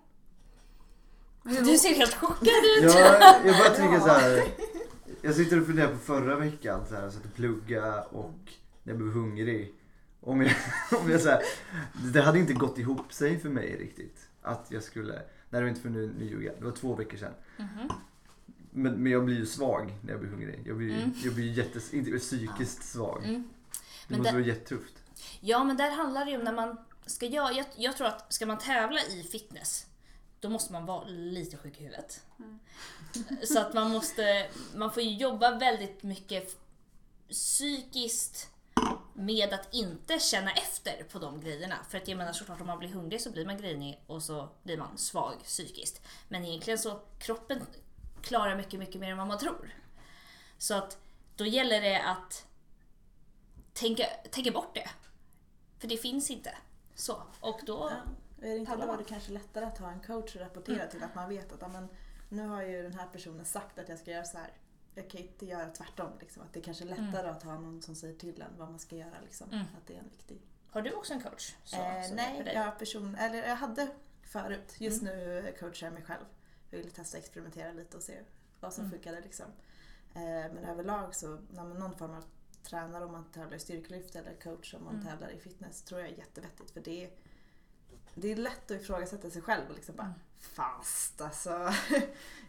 Du 1.43 1.77
ser 1.77 1.95
helt 1.95 2.13
chockad 2.13 2.47
ut! 2.77 2.83
Ja, 2.83 3.35
jag 3.45 3.57
bara 3.57 3.69
tänker 3.69 3.99
så 3.99 4.07
här. 4.07 4.43
Jag 5.21 5.35
sitter 5.35 5.59
och 5.61 5.65
funderar 5.65 5.91
på 5.91 5.97
förra 5.97 6.35
veckan 6.35 6.85
så 6.89 6.95
här, 6.95 7.09
så 7.09 7.17
att 7.17 7.23
jag 7.23 7.33
plugga 7.33 8.01
och 8.03 8.33
när 8.83 8.93
jag 8.93 8.97
blev 8.97 9.13
hungrig. 9.13 9.73
Om 10.21 10.41
jag, 10.41 10.55
om 11.01 11.11
jag 11.11 11.21
så 11.21 11.29
här, 11.29 11.41
det 12.13 12.21
hade 12.21 12.39
inte 12.39 12.53
gått 12.53 12.77
ihop 12.77 13.13
sig 13.13 13.39
för 13.39 13.49
mig 13.49 13.77
riktigt. 13.77 14.29
Att 14.41 14.67
jag 14.69 14.83
skulle, 14.83 15.13
nej 15.13 15.23
det 15.49 15.61
var 15.61 15.67
inte 15.67 15.81
för 15.81 15.89
nu, 15.89 16.13
nu 16.17 16.25
ljuger 16.25 16.47
jag. 16.47 16.55
det 16.59 16.65
var 16.65 16.71
två 16.71 16.95
veckor 16.95 17.17
sedan. 17.17 17.33
Mhm. 17.57 17.89
Men, 18.73 18.93
men 19.03 19.11
jag 19.11 19.25
blir 19.25 19.35
ju 19.35 19.45
svag 19.45 19.93
när 20.01 20.11
jag 20.11 20.19
blir 20.19 20.29
hungrig. 20.31 20.63
Jag 20.65 20.77
blir, 20.77 20.87
ju- 20.87 20.97
Mm. 20.97 21.13
jag 21.23 21.33
blir 21.35 21.51
jättes, 21.57 21.93
inte 21.93 22.19
psykiskt 22.19 22.83
svag. 22.83 23.23
Mm. 23.25 23.49
Det 24.07 24.17
måste 24.17 24.31
det- 24.31 24.37
vara 24.37 24.47
jättetufft. 24.47 24.93
Ja, 25.39 25.63
men 25.63 25.77
där 25.77 25.91
handlar 25.91 26.25
det 26.25 26.31
ju 26.31 26.37
om 26.37 26.43
när 26.43 26.53
man 26.53 26.77
ska 27.05 27.25
göra... 27.25 27.51
Jag, 27.51 27.65
jag 27.75 27.97
tror 27.97 28.07
att 28.07 28.33
ska 28.33 28.45
man 28.45 28.57
tävla 28.57 28.99
i 29.01 29.23
fitness, 29.31 29.85
då 30.39 30.49
måste 30.49 30.73
man 30.73 30.85
vara 30.85 31.03
lite 31.07 31.57
sjuk 31.57 31.77
i 31.79 31.83
huvudet. 31.83 32.21
Så 33.43 33.59
att 33.59 33.73
man 33.73 33.91
måste... 33.91 34.47
Man 34.75 34.91
får 34.91 35.03
ju 35.03 35.15
jobba 35.17 35.57
väldigt 35.57 36.03
mycket 36.03 36.57
psykiskt 37.29 38.49
med 39.13 39.53
att 39.53 39.73
inte 39.73 40.19
känna 40.19 40.51
efter 40.51 41.03
på 41.11 41.19
de 41.19 41.41
grejerna. 41.41 41.75
För 41.89 41.97
att 41.97 42.07
jag 42.07 42.17
menar 42.17 42.33
såklart 42.33 42.61
om 42.61 42.67
man 42.67 42.79
blir 42.79 42.89
hungrig 42.89 43.21
så 43.21 43.31
blir 43.31 43.45
man 43.45 43.57
grinig 43.57 44.01
och 44.07 44.23
så 44.23 44.49
blir 44.63 44.77
man 44.77 44.97
svag 44.97 45.33
psykiskt. 45.43 46.01
Men 46.27 46.45
egentligen 46.45 46.77
så 46.79 46.99
kroppen 47.19 47.59
klarar 48.23 48.55
mycket, 48.55 48.79
mycket 48.79 49.01
mer 49.01 49.11
än 49.11 49.17
vad 49.17 49.27
man 49.27 49.37
tror. 49.37 49.73
Så 50.57 50.73
att 50.73 50.97
då 51.35 51.45
gäller 51.45 51.81
det 51.81 52.03
att 52.03 52.47
tänka, 53.73 54.03
tänka 54.31 54.51
bort 54.51 54.75
det. 54.75 54.89
För 55.79 55.87
det 55.87 55.97
finns 55.97 56.31
inte. 56.31 56.55
Så. 56.95 57.23
Och 57.39 57.59
då... 57.65 57.91
Ja. 57.91 58.47
Är 58.47 58.49
det 58.49 58.57
inte 58.57 58.75
då 58.75 58.95
det 58.95 59.03
kanske 59.03 59.31
lättare 59.31 59.65
att 59.65 59.77
ha 59.77 59.91
en 59.91 59.99
coach 59.99 60.35
och 60.35 60.41
rapportera 60.41 60.87
till 60.87 61.03
att 61.03 61.15
man 61.15 61.29
vet 61.29 61.53
att 61.53 61.61
ja, 61.61 61.67
men, 61.67 61.87
nu 62.29 62.47
har 62.47 62.61
ju 62.61 62.83
den 62.83 62.93
här 62.93 63.07
personen 63.07 63.45
sagt 63.45 63.79
att 63.79 63.89
jag 63.89 63.99
ska 63.99 64.11
göra 64.11 64.23
så 64.23 64.37
här. 64.37 64.53
Jag 64.95 65.09
kan 65.09 65.21
inte 65.21 65.45
göra 65.45 65.69
tvärtom. 65.69 66.11
Liksom. 66.19 66.43
Att 66.43 66.53
det 66.53 66.59
är 66.59 66.63
kanske 66.63 66.83
är 66.83 66.87
lättare 66.87 67.29
att 67.29 67.43
ha 67.43 67.59
någon 67.59 67.81
som 67.81 67.95
säger 67.95 68.15
till 68.15 68.41
en 68.41 68.57
vad 68.57 68.69
man 68.69 68.79
ska 68.79 68.95
göra. 68.95 69.21
Liksom. 69.23 69.49
Mm. 69.49 69.65
Att 69.77 69.87
det 69.87 69.93
är 69.93 69.99
en 69.99 70.09
viktig 70.09 70.41
Har 70.69 70.81
du 70.81 70.93
också 70.93 71.13
en 71.13 71.21
coach? 71.21 71.55
Så, 71.63 71.75
eh, 71.75 72.01
hjälper 72.01 72.15
nej, 72.15 72.51
jag, 72.53 72.79
person, 72.79 73.15
eller 73.15 73.47
jag 73.47 73.55
hade 73.55 73.87
förut. 74.21 74.75
Just 74.77 75.01
Mm. 75.01 75.15
nu 75.15 75.55
coachar 75.59 75.87
jag 75.87 75.93
mig 75.93 76.03
själv. 76.03 76.25
Jag 76.73 76.77
ville 76.83 76.91
testa 76.91 77.17
och 77.17 77.23
experimentera 77.23 77.71
lite 77.71 77.97
och 77.97 78.03
se 78.03 78.19
vad 78.59 78.73
som 78.73 78.85
Mm. 78.85 78.91
funkade. 78.97 79.21
Liksom. 79.21 79.45
Eh, 80.13 80.21
men 80.53 80.57
överlag 80.65 81.15
så, 81.15 81.27
när 81.49 81.63
man 81.63 81.79
någon 81.79 81.95
form 81.97 82.13
av 82.13 82.23
tränare 82.63 83.05
om 83.05 83.11
man 83.11 83.25
tävlar 83.31 83.57
i 83.57 83.59
styrkelyft 83.59 84.15
eller 84.15 84.35
coach 84.43 84.73
om 84.73 84.83
man 84.83 84.93
Mm. 84.95 85.05
tävlar 85.07 85.29
i 85.29 85.39
fitness 85.39 85.81
tror 85.81 86.01
jag 86.01 86.09
är 86.09 86.13
jättevettigt. 86.17 86.71
För 86.71 86.81
det 86.81 87.03
är, 87.05 87.11
det 88.15 88.31
är 88.31 88.35
lätt 88.35 88.71
att 88.71 88.81
ifrågasätta 88.81 89.29
sig 89.29 89.41
själv 89.41 89.63
och 89.69 89.75
liksom 89.75 89.95
bara 89.95 90.07
Mm. 90.07 90.19
fast 90.39 91.21
alltså. 91.21 91.49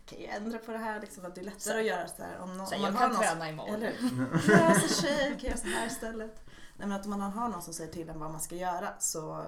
kan 0.07 0.21
jag 0.23 0.35
ändra 0.35 0.59
på 0.59 0.73
det 0.73 0.79
här? 0.79 1.01
Liksom, 1.01 1.25
att 1.25 1.35
det 1.35 1.41
är 1.41 1.45
lättare 1.45 1.61
Så- 1.61 1.79
att 1.79 1.85
göra 1.87 2.09
så 2.09 2.23
här 2.23 2.39
om, 2.39 2.57
någon, 2.57 2.67
Så 2.67 2.77
om 2.77 2.83
jag 2.83 2.93
man 2.93 3.01
kan 3.03 3.11
har 3.11 3.17
någon 3.17 3.27
träna 3.27 3.49
imorgon. 3.51 3.75
eller 3.75 3.93
hur? 3.93 4.49
Löser 4.49 4.89
sig, 4.89 5.31
kan 5.41 5.49
göra 5.51 5.57
så 5.59 5.67
här 5.67 5.87
istället. 5.87 6.41
Nej, 6.77 6.89
men 6.89 6.93
att 6.93 7.07
man 7.07 7.21
har 7.21 7.49
någon 7.49 7.63
som 7.63 7.75
säger 7.75 7.93
till 7.93 8.09
en 8.09 8.19
vad 8.19 8.31
man 8.31 8.41
ska 8.41 8.55
göra 8.55 8.95
så 9.01 9.47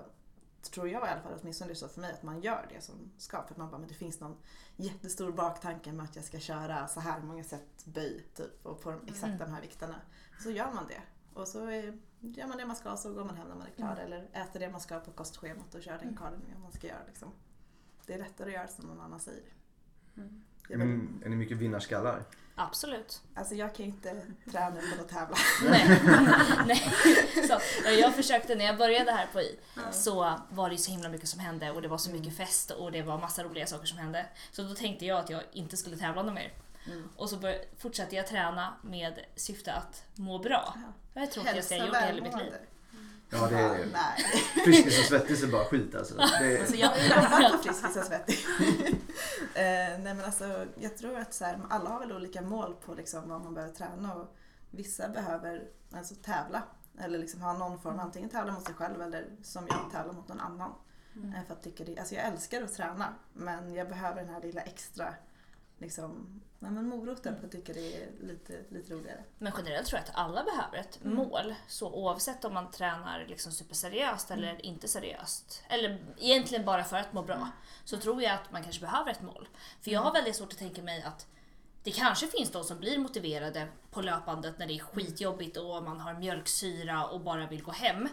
tror 0.71 0.89
jag 0.89 1.09
i 1.09 1.11
alla 1.11 1.21
fall, 1.23 1.39
åtminstone 1.41 1.69
det 1.69 1.73
är 1.73 1.75
så 1.75 1.89
för 1.89 2.01
mig, 2.01 2.13
att 2.13 2.23
man 2.23 2.41
gör 2.41 2.67
det 2.75 2.81
som 2.81 2.95
ska. 3.19 3.43
För 3.43 3.51
att 3.51 3.57
man 3.57 3.71
bara, 3.71 3.79
men 3.79 3.89
det 3.89 3.95
finns 3.95 4.21
någon 4.21 4.37
jättestor 4.77 5.33
baktanke 5.33 5.93
med 5.93 6.05
att 6.05 6.17
jag 6.17 6.25
ska 6.25 6.39
köra 6.39 6.89
så 6.89 7.01
här 7.01 7.21
många 7.21 7.45
sätt 7.45 7.85
böj 7.85 8.27
typ 8.35 8.67
och 8.67 8.81
på 8.83 8.91
de, 8.91 9.01
exakt 9.07 9.25
Mm. 9.25 9.39
de 9.39 9.45
här 9.51 9.61
vikterna. 9.61 9.95
Så 10.43 10.51
gör 10.51 10.73
man 10.73 10.87
det. 10.89 11.03
Och 11.35 11.49
så 11.49 11.67
är, 11.67 11.99
gör 12.21 12.47
man 12.47 12.57
det 12.57 12.67
man 12.67 12.77
ska 12.77 12.97
så 12.97 13.13
går 13.15 13.25
man 13.25 13.37
hem 13.37 13.49
när 13.49 13.55
man 13.57 13.67
är 13.67 13.71
klar. 13.71 13.93
Mm. 13.93 14.05
Eller 14.05 14.29
äter 14.33 14.61
det 14.61 14.71
man 14.71 14.81
ska 14.81 15.01
på 15.01 15.11
kostschemat 15.11 15.75
och 15.75 15.83
kör 15.83 15.93
den 15.93 16.03
Mm. 16.03 16.17
karlen 16.17 16.41
man 16.63 16.73
ska 16.73 16.87
göra. 16.87 17.05
Liksom. 17.07 17.33
Det 18.07 18.15
är 18.15 18.19
lättare 18.19 18.49
att 18.49 18.55
göra 18.55 18.69
som 18.69 18.85
någon 18.87 19.01
annan 19.01 19.21
säger. 19.21 19.53
Det 20.69 20.75
Är 20.75 20.79
väl- 20.79 21.01
är 21.25 21.29
ni 21.29 21.37
mycket 21.37 21.57
vinnarskallar? 21.57 22.23
Absolut. 22.59 23.21
Alltså 23.35 23.55
jag 23.55 23.75
kan 23.75 23.87
ju 23.87 23.93
inte 23.93 24.23
träna 24.51 24.81
utan 24.81 25.01
att 25.01 25.09
tävla. 25.09 25.37
Nej. 25.65 26.01
Nej. 26.67 26.93
Så, 27.49 27.61
ja, 27.85 27.91
jag 27.91 28.15
försökte 28.15 28.55
när 28.55 28.65
jag 28.65 28.79
började 28.79 29.13
här 29.13 29.27
på 29.33 29.41
I 29.41 29.59
så 29.93 30.41
var 30.51 30.69
det 30.69 30.75
ju 30.75 30.79
så 30.79 30.91
himla 30.91 31.09
mycket 31.09 31.29
som 31.29 31.41
hände 31.41 31.71
och 31.71 31.83
det 31.83 31.89
var 31.89 31.99
så 31.99 32.11
mycket 32.11 32.37
fest 32.37 32.71
och 32.71 32.93
det 32.93 33.03
var 33.03 33.19
massa 33.19 33.45
roliga 33.45 33.67
saker 33.67 33.87
som 33.87 33.99
hände. 33.99 34.27
Så 34.53 34.63
då 34.63 34.75
tänkte 34.75 35.07
jag 35.07 35.19
att 35.19 35.31
jag 35.31 35.43
inte 35.53 35.77
skulle 35.77 35.97
tävla 35.97 36.23
något 36.23 36.35
mer. 36.35 36.53
Mm. 36.87 37.09
Och 37.17 37.31
så 37.31 37.37
bör, 37.37 37.65
fortsatte 37.79 38.17
jag 38.17 38.27
träna 38.27 38.77
med 38.83 39.21
syfte 39.37 39.73
att 39.73 40.05
må 40.15 40.39
bra. 40.39 40.75
Ja. 40.75 40.93
Det 41.13 41.21
var 41.21 41.27
det 41.27 41.33
tråkigaste 41.33 41.75
jag 41.75 41.87
gjort 41.87 41.97
i 41.97 42.07
hela 42.07 42.23
mitt 42.23 42.37
liv. 42.37 42.53
Ja, 43.31 43.49
det 43.51 43.57
är 43.59 43.87
Nej. 43.93 44.25
Friskis 44.65 44.99
och 44.99 45.05
Svettis 45.05 45.43
är 45.43 45.49
bara 45.49 45.65
skit 45.65 45.95
alltså. 45.95 46.15
Det 46.17 46.57
är, 46.57 46.61
Alltså 46.61 46.77
jag 46.77 46.89
har 46.89 47.51
på 47.51 47.59
Friskis 47.63 47.97
och 47.97 48.05
Svettig. 48.05 48.39
eh, 49.55 49.99
nej 50.03 50.15
men 50.15 50.25
alltså 50.25 50.67
jag 50.75 50.97
tror 50.97 51.19
att 51.19 51.35
så 51.35 51.45
här, 51.45 51.61
alla 51.71 51.91
har 51.91 52.01
väl 52.01 52.13
olika 52.13 52.43
mål 52.43 52.75
på 52.75 52.95
liksom 52.95 53.29
vad 53.29 53.41
man 53.41 53.55
behöver 53.55 53.75
träna 53.75 54.15
och 54.15 54.37
vissa 54.71 55.09
behöver 55.09 55.69
alltså 55.93 56.15
tävla 56.15 56.63
eller 56.99 57.19
liksom 57.19 57.41
ha 57.41 57.53
någon 57.53 57.79
form, 57.81 57.99
antingen 57.99 58.29
tävla 58.31 58.53
mot 58.53 58.65
sig 58.67 58.75
själv 58.75 59.03
eller 59.03 59.27
som 59.43 59.67
jag 59.69 59.91
tävla 59.93 60.13
mot 60.13 60.29
någon 60.29 60.41
annan. 60.41 60.73
Eh, 61.17 61.47
för 61.47 61.55
att 61.55 61.63
tycka 61.63 61.85
det, 61.85 61.99
alltså 61.99 62.15
jag 62.15 62.25
älskar 62.25 62.63
att 62.63 62.75
träna 62.75 63.15
men 63.33 63.75
jag 63.75 63.89
behöver 63.89 64.21
den 64.23 64.35
här 64.35 64.41
lilla 64.41 64.61
extra 64.61 65.15
liksom, 65.79 66.41
nej 66.67 66.73
men 66.75 66.89
moroten 66.89 67.37
att 67.45 67.53
tycka 67.53 67.73
det 67.73 68.03
är 68.03 68.09
lite, 68.21 68.53
lite 68.69 68.95
roligare. 68.95 69.25
Men 69.39 69.53
generellt 69.57 69.87
tror 69.87 70.01
jag 70.01 70.09
att 70.09 70.17
alla 70.17 70.45
behöver 70.45 70.79
ett 70.79 71.05
Mm. 71.05 71.17
mål. 71.17 71.55
Så 71.69 71.91
oavsett 71.93 72.45
om 72.45 72.55
man 72.55 72.71
tränar 72.71 73.27
liksom 73.29 73.53
superseriöst 73.53 74.31
eller 74.31 74.67
inte 74.67 74.89
seriöst, 74.89 75.63
eller 75.69 75.99
egentligen 76.19 76.65
bara 76.65 76.85
för 76.85 76.97
att 76.97 77.13
må 77.13 77.23
bra, 77.23 77.49
så 77.85 77.97
tror 77.97 78.23
jag 78.23 78.33
att 78.35 78.53
man 78.53 78.63
kanske 78.63 78.81
behöver 78.81 79.11
ett 79.11 79.23
mål. 79.23 79.49
För 79.81 79.91
jag 79.91 80.01
har 80.01 80.13
väldigt 80.13 80.37
svårt 80.37 80.53
att 80.53 80.59
tänka 80.59 80.83
mig 80.83 81.03
att 81.03 81.27
det 81.87 81.93
kanske 81.93 82.27
finns 82.27 82.51
de 82.51 82.65
som 82.65 82.79
blir 82.79 82.99
motiverade 82.99 83.69
på 83.91 84.01
löpandet 84.03 84.59
när 84.59 84.67
det 84.67 84.73
är 84.73 84.79
skitjobbigt 84.79 85.57
och 85.57 85.83
man 85.83 86.01
har 86.01 86.15
mjölksyra 86.15 87.07
och 87.07 87.21
bara 87.21 87.47
vill 87.47 87.63
gå 87.63 87.73
hem. 87.73 88.09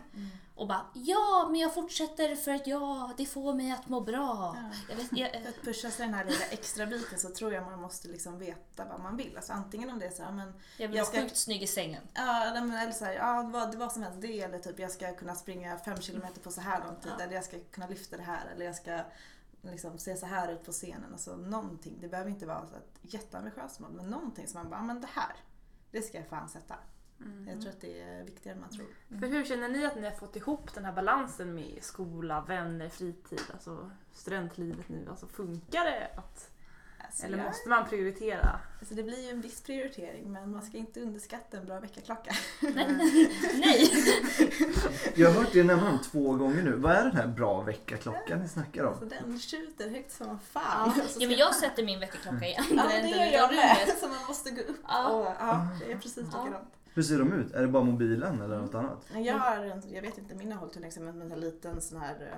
Och 0.56 0.68
bara 0.68 0.86
ja, 0.94 1.48
men 1.52 1.60
jag 1.60 1.74
fortsätter 1.74 2.36
för 2.36 2.52
att 2.52 2.68
ja, 2.68 3.14
det 3.18 3.26
får 3.26 3.54
mig 3.54 3.72
att 3.72 3.90
må 3.90 4.02
bra. 4.02 4.56
Ja. 4.58 4.70
Jag 4.90 4.96
vet, 4.96 5.08
jag, 5.12 5.32
För 5.44 5.50
att 5.50 5.62
pusha 5.62 5.90
sig 5.90 6.06
den 6.06 6.14
här 6.16 6.26
lilla 6.26 6.46
extra 6.46 6.86
biten 6.86 7.20
så 7.20 7.30
tror 7.30 7.54
jag 7.54 7.64
man 7.64 7.82
måste 7.82 8.08
liksom 8.08 8.40
veta 8.40 8.86
vad 8.86 9.00
man 9.00 9.18
vill. 9.18 9.36
Alltså 9.36 9.54
antingen 9.54 9.90
om 9.90 10.00
det 10.00 10.06
är 10.06 10.12
så 10.12 10.24
här, 10.24 10.32
men 10.32 10.54
jag 10.78 10.90
blir 10.90 11.00
Jag 11.00 11.08
ska- 11.08 11.22
sjukt 11.22 11.38
snygg 11.38 11.64
i 11.64 11.68
sängen. 11.68 12.04
Ja, 12.14 12.46
eller 12.46 12.92
så 12.92 13.06
här, 13.06 13.14
ja 13.14 13.50
vad, 13.54 13.72
det 13.72 13.78
var 13.78 13.90
som 13.90 14.04
helst 14.04 14.22
det 14.22 14.42
eller 14.42 14.60
typ 14.60 14.80
jag 14.80 14.92
ska 14.92 15.16
kunna 15.16 15.36
springa 15.36 15.78
fem 15.78 16.02
kilometer 16.02 16.42
på 16.42 16.52
så 16.52 16.62
här 16.62 16.80
lång 16.86 16.96
tid 16.96 17.12
eller 17.20 17.34
jag 17.34 17.44
ska 17.44 17.58
kunna 17.72 17.88
lyfta 17.88 18.18
det 18.18 18.24
här 18.24 18.46
eller 18.56 18.66
jag 18.66 18.76
ska 18.76 19.00
liksom 19.72 19.98
se 19.98 20.16
så 20.18 20.26
här 20.26 20.52
ut 20.54 20.64
på 20.66 20.72
scenen. 20.72 21.12
Alltså 21.12 21.36
någonting. 21.36 21.98
Det 22.02 22.08
behöver 22.08 22.30
inte 22.30 22.46
vara 22.46 22.68
så 22.68 22.76
ett 22.76 23.00
jätteambitiöst 23.02 23.80
mål 23.80 23.92
men 23.92 24.06
någonting 24.10 24.48
som 24.48 24.62
man 24.62 24.70
bara, 24.70 24.80
"Ja, 24.80 24.84
men 24.86 25.02
det 25.02 25.08
här, 25.08 25.36
det 25.92 26.02
ska 26.02 26.18
jag 26.18 26.28
fan 26.28 26.50
sätta. 26.50 26.76
Jag 27.48 27.62
tror 27.62 27.70
att 27.72 27.82
det 27.82 28.02
är 28.02 28.24
viktigare 28.24 28.56
än 28.56 28.62
man 28.62 28.70
tror. 28.70 28.88
För 29.20 29.28
hur 29.28 29.46
känner 29.46 29.70
ni 29.70 29.86
att 29.86 29.96
ni 29.96 30.04
har 30.04 30.12
fått 30.12 30.36
ihop 30.36 30.74
den 30.74 30.86
här 30.86 30.94
balansen 30.94 31.54
med 31.56 31.80
skola, 31.82 32.42
vänner, 32.42 32.90
fritid, 32.90 33.42
alltså 33.54 33.92
studentlivet 34.12 34.90
nu? 34.90 35.08
Alltså 35.10 35.28
funkar 35.28 35.86
det? 35.86 36.10
Att, 36.18 36.52
Alltså, 37.14 37.26
eller 37.28 37.38
jag- 37.38 37.48
måste 37.48 37.70
man 37.70 37.86
prioritera? 37.90 38.60
alltså, 38.80 38.96
det 38.96 39.04
blir 39.04 39.24
ju 39.24 39.30
en 39.30 39.42
viss 39.42 39.62
prioritering 39.62 40.32
men 40.32 40.52
man 40.52 40.62
ska 40.62 40.78
inte 40.78 41.00
underskatta 41.02 41.58
en 41.58 41.66
bra 41.66 41.80
väckarklocka. 41.80 42.32
Nej! 43.54 43.92
jag 45.16 45.32
har 45.32 45.40
hört 45.42 45.54
det 45.54 45.64
nämna 45.64 46.00
två 46.12 46.34
gånger 46.34 46.64
nu. 46.64 46.72
Vad 46.76 46.92
är 46.92 47.04
den 47.04 47.16
här 47.16 47.28
bra 47.28 47.62
väckarklockan 47.62 48.40
ni 48.40 48.48
snackar 48.48 48.84
om? 48.84 49.00
Så 49.00 49.06
den 49.06 49.40
tjuter 49.40 49.90
högt 49.90 50.12
som 50.12 50.40
fan. 50.40 50.92
Ja, 51.20 51.28
men 51.28 51.38
jag 51.38 51.56
sätter 51.56 51.86
min 51.86 52.00
väckarklocka 52.00 52.46
i 52.48 52.54
Ja, 52.58 52.64
andra 52.70 52.84
det 52.88 52.94
änden 52.94 53.10
gör 53.12 53.28
utav 53.28 53.34
jag 53.34 53.50
med. 53.56 53.78
rummet. 53.88 54.00
Så 54.00 54.08
man 54.08 54.26
måste 54.28 54.52
gå 54.52 54.62
upp 54.62 54.80
Ja. 54.88 55.10
och 55.10 55.26
ja, 55.40 55.68
det 55.80 55.92
är 55.92 55.98
precis 55.98 56.28
Ja. 56.34 56.44
likadant. 56.44 56.70
Hur 56.94 57.04
ser 57.04 57.20
de 57.20 57.34
ut? 57.34 57.52
Är 57.54 57.62
det 57.62 57.68
bara 57.68 57.84
mobilen 57.84 58.42
eller 58.42 58.58
något 58.58 58.76
annat? 58.76 59.06
Jag 59.16 59.38
har 59.38 59.56
en, 59.66 59.82
jag 59.94 60.02
vet 60.02 60.18
inte, 60.18 60.36
min 60.36 60.52
har 60.52 60.60
hållit 60.60 60.76
hur 60.76 60.82
länge 60.82 60.94
som 60.94 61.04
helst, 61.04 61.18
men 61.20 61.32
en 61.32 61.40
liten 61.40 61.82
sån 61.82 62.02
här 62.02 62.32
eh, 62.32 62.38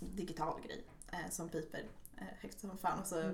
digital 0.00 0.60
grej 0.66 0.84
eh, 1.12 1.18
som 1.30 1.48
piper 1.48 1.80
högt 2.40 2.60
som 2.60 2.78
fan 2.78 2.98
och 3.00 3.06
så 3.06 3.32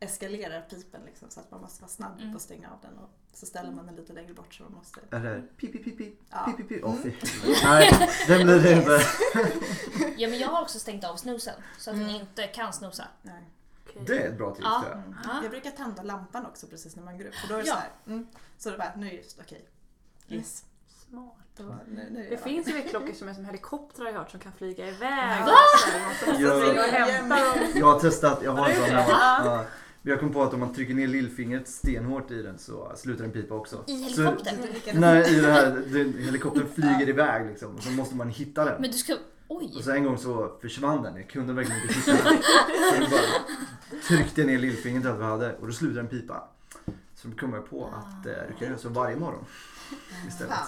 eskalerar 0.00 0.60
pipen 0.60 1.00
liksom 1.06 1.30
så 1.30 1.40
att 1.40 1.50
man 1.50 1.60
måste 1.60 1.82
vara 1.82 1.90
snabb 1.90 2.18
Mm. 2.18 2.32
på 2.32 2.36
att 2.36 2.42
stänga 2.42 2.70
av 2.70 2.78
den 2.82 2.98
och 2.98 3.10
så 3.32 3.46
ställer 3.46 3.72
man 3.72 3.86
den 3.86 3.96
lite 3.96 4.12
längre 4.12 4.34
bort 4.34 4.54
så 4.54 4.62
man 4.62 4.72
måste... 4.72 5.00
Är 5.10 5.20
det 5.20 5.42
pip, 5.56 5.72
pip, 5.72 5.84
pip, 5.84 5.98
pip, 5.98 6.18
Ja. 6.30 6.54
pip, 6.56 6.68
pip? 6.68 6.80
Åh 6.84 6.94
helvete. 6.94 7.26
Nej, 7.64 8.08
den 8.28 8.46
blir 8.46 8.60
det 8.62 8.72
inte. 8.72 9.00
Ja, 10.16 10.28
men 10.28 10.38
jag 10.38 10.48
har 10.48 10.62
också 10.62 10.78
stängt 10.78 11.04
av 11.04 11.16
snosen 11.16 11.54
så 11.78 11.90
att 11.90 11.96
den 11.96 12.08
Mm. 12.08 12.20
inte 12.20 12.46
kan 12.46 12.72
snosa. 12.72 13.04
Nej. 13.22 13.42
Okej. 13.90 14.02
Det 14.06 14.18
är 14.22 14.28
ett 14.28 14.36
bra 14.38 14.50
tips 14.54 14.64
Ja. 14.64 14.84
Mm. 14.92 15.14
Ja. 15.24 15.40
Jag 15.42 15.50
brukar 15.50 15.70
tända 15.70 16.02
lampan 16.02 16.46
också 16.46 16.66
precis 16.66 16.96
när 16.96 17.02
man 17.02 17.18
går 17.18 17.24
upp 17.24 17.34
för 17.34 17.48
då 17.48 17.54
är 17.54 17.58
det 17.62 17.68
Ja. 17.68 17.74
så 17.74 17.80
här. 17.80 17.90
Mm, 18.06 18.26
så 18.58 18.70
det 18.70 18.78
bara, 18.78 18.92
nu 18.96 19.06
är 19.08 19.12
just 19.12 19.38
okej. 19.40 19.68
Yes. 20.28 20.64
Smart. 21.12 21.36
Nu, 21.88 22.08
nu 22.10 22.18
är 22.20 22.24
Det 22.24 22.30
jag 22.30 22.40
finns 22.42 22.68
ju 22.68 22.72
väckklockor 22.72 23.12
som 23.12 23.28
är 23.28 23.34
som 23.34 23.44
helikoptrar 23.44 24.04
har 24.04 24.12
jag 24.12 24.18
hört 24.18 24.30
som 24.30 24.40
kan 24.40 24.52
flyga 24.52 24.88
iväg. 24.88 25.44
Va? 25.46 25.52
Så 26.26 26.42
Ja. 26.42 26.58
dem. 26.58 27.68
Jag 27.74 27.86
har 27.86 28.00
testat, 28.00 28.40
jag 28.44 28.52
har 28.52 28.68
en 28.68 28.74
sån 28.76 28.84
hemma. 28.84 29.04
Ja. 29.08 29.42
Ja. 29.44 29.64
Jag 30.02 30.20
kom 30.20 30.32
på 30.32 30.42
att 30.42 30.54
om 30.54 30.60
man 30.60 30.74
trycker 30.74 30.94
ner 30.94 31.06
lillfingret 31.06 31.68
stenhårt 31.68 32.30
i 32.30 32.42
den 32.42 32.58
så 32.58 32.92
slutar 32.96 33.22
den 33.22 33.32
pipa 33.32 33.54
också. 33.54 33.84
I 33.86 33.96
Så, 34.10 34.22
helikoptern. 34.22 34.56
Det 34.62 34.72
lika- 34.72 34.92
nej, 35.00 35.36
i 35.36 35.40
det 35.40 35.52
här, 35.52 35.70
den, 35.86 36.14
helikoptern 36.18 36.66
flyger 36.74 37.08
iväg 37.08 37.46
liksom. 37.46 37.74
Och 37.76 37.82
så 37.82 37.90
måste 37.90 38.14
man 38.16 38.28
hitta 38.28 38.64
den. 38.64 38.80
Men 38.80 38.90
du 38.90 38.96
ska... 38.98 39.16
Oj! 39.48 39.72
Och 39.76 39.84
så 39.84 39.90
en 39.90 40.04
gång 40.04 40.18
så 40.18 40.52
försvann 40.60 41.02
den. 41.02 41.16
Jag 41.16 41.28
kunde 41.28 41.52
verkligen 41.52 41.82
inte 41.82 41.94
hitta 41.94 42.12
den. 42.12 42.22
Så 42.42 43.00
jag 43.00 43.10
bara 43.10 43.20
tryckte 44.08 44.44
ner 44.44 44.58
lillfingret 44.58 45.06
allt 45.06 45.20
vi 45.20 45.24
hade 45.24 45.56
och 45.56 45.66
då 45.66 45.72
slutade 45.72 45.98
den 46.00 46.08
pipa. 46.08 46.48
Så 47.22 47.28
då 47.28 47.36
kom 47.36 47.52
jag 47.54 47.70
på 47.70 47.86
att 47.86 48.26
eh, 48.26 48.32
du 48.48 48.54
kan 48.58 48.68
göra 48.68 48.78
så 48.78 48.88
varje 48.88 49.16
morgon 49.16 49.44
istället. 50.28 50.58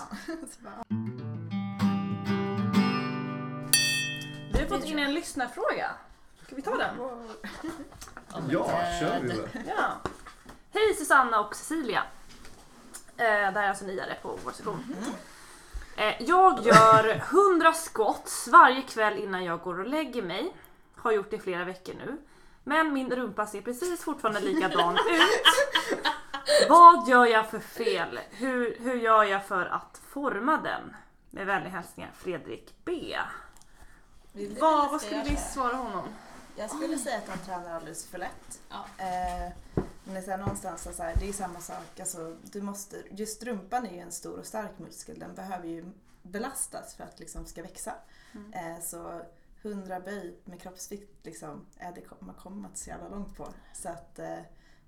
Vi 4.53 4.59
har 4.61 4.67
fått 4.67 4.85
in 4.85 4.99
en 4.99 5.15
lyssnarfråga. 5.15 5.91
Ska 6.47 6.57
vi 6.57 6.63
ta 6.63 6.77
den? 6.77 7.01
Oh 7.01 7.21
Ja, 8.33 8.59
God. 8.59 8.69
kör 9.01 9.21
vi 9.23 9.29
väl. 9.29 9.49
Ja. 9.67 10.11
Hej 10.73 10.95
Susanna 10.99 11.41
och 11.41 11.55
Cecilia. 11.57 12.03
Eh, 13.17 13.25
det 13.27 13.27
här 13.31 13.63
är 13.65 13.69
alltså 13.69 13.85
niare 13.85 14.17
på 14.23 14.39
vår 14.45 14.53
sektion. 14.53 14.95
Eh, 15.97 16.23
jag 16.23 16.67
gör 16.67 17.23
100 17.31 17.73
squats 17.73 18.49
varje 18.49 18.83
kväll 18.83 19.19
innan 19.19 19.45
jag 19.45 19.61
går 19.61 19.81
och 19.81 19.87
lägger 19.87 20.23
mig. 20.23 20.57
Har 20.97 21.13
gjort 21.13 21.31
det 21.31 21.37
i 21.37 21.41
flera 21.41 21.65
veckor 21.65 21.95
nu. 21.95 22.17
Men 22.65 22.93
min 22.93 23.11
rumpa 23.11 23.47
ser 23.47 23.61
precis 23.61 24.05
fortfarande 24.05 24.41
likadan 24.41 24.95
ut. 25.11 26.04
Vad 26.69 27.09
gör 27.09 27.27
jag 27.27 27.51
för 27.51 27.61
fel? 27.61 28.21
Hur, 28.31 28.77
hur 28.81 28.95
gör 28.95 29.25
jag 29.25 29.47
för 29.47 29.67
att 29.67 30.01
forma 30.09 30.57
den? 30.57 30.97
Med 31.31 31.47
vänliga 31.47 31.73
hälsningar 31.73 32.11
Fredrik 32.15 32.75
B. 32.85 33.17
vill 34.33 34.55
du 34.55 34.61
Vad, 34.61 34.73
eller 34.73 34.91
vad 34.91 35.01
ska 35.01 35.07
skulle 35.07 35.21
jag 35.21 35.31
vi 35.31 35.37
svara 35.37 35.77
honom? 35.77 36.09
Jag 36.57 36.71
skulle 36.71 36.99
säga 36.99 37.17
att 37.19 37.29
han 37.29 37.39
tränar 37.39 37.75
alldeles 37.75 38.07
för 38.07 38.19
lätt. 38.19 38.61
Ja. 38.69 38.85
Eh, 38.99 39.53
men 39.75 40.15
det 40.15 40.21
är 40.21 40.23
så 40.23 40.31
här, 40.31 40.39
någonstans 40.39 40.97
så 40.97 41.03
här, 41.03 41.17
det 41.21 41.29
är 41.29 41.33
samma 41.33 41.61
sak. 41.61 42.01
Alltså, 42.01 42.37
du 42.43 42.63
måste, 42.63 43.03
just 43.11 43.43
rumpan 43.43 43.87
är 43.87 43.93
ju 43.93 43.99
en 43.99 44.13
stor 44.13 44.39
och 44.39 44.47
stark 44.47 44.79
muskel. 44.79 45.19
Den 45.19 45.35
behöver 45.35 45.69
ju 45.69 45.85
belastas 46.23 46.95
för 46.95 47.05
att 47.05 47.21
liksom 47.21 47.47
ska 47.47 47.63
växa. 47.63 47.95
Mm. 48.35 48.53
Eh, 48.53 48.83
så 48.83 49.23
100 49.63 50.01
böj 50.01 50.39
med 50.45 50.61
kroppsvikt, 50.61 51.27
liksom, 51.27 51.67
eh, 51.79 51.89
det 51.95 52.01
kommer 52.01 52.23
man 52.33 52.35
kommer 52.35 52.69
inte 52.69 52.81
så 52.81 52.91
jävla 52.91 53.09
långt 53.09 53.37
på. 53.37 53.49
Så 53.73 53.89
att 53.89 54.19
eh, 54.19 54.39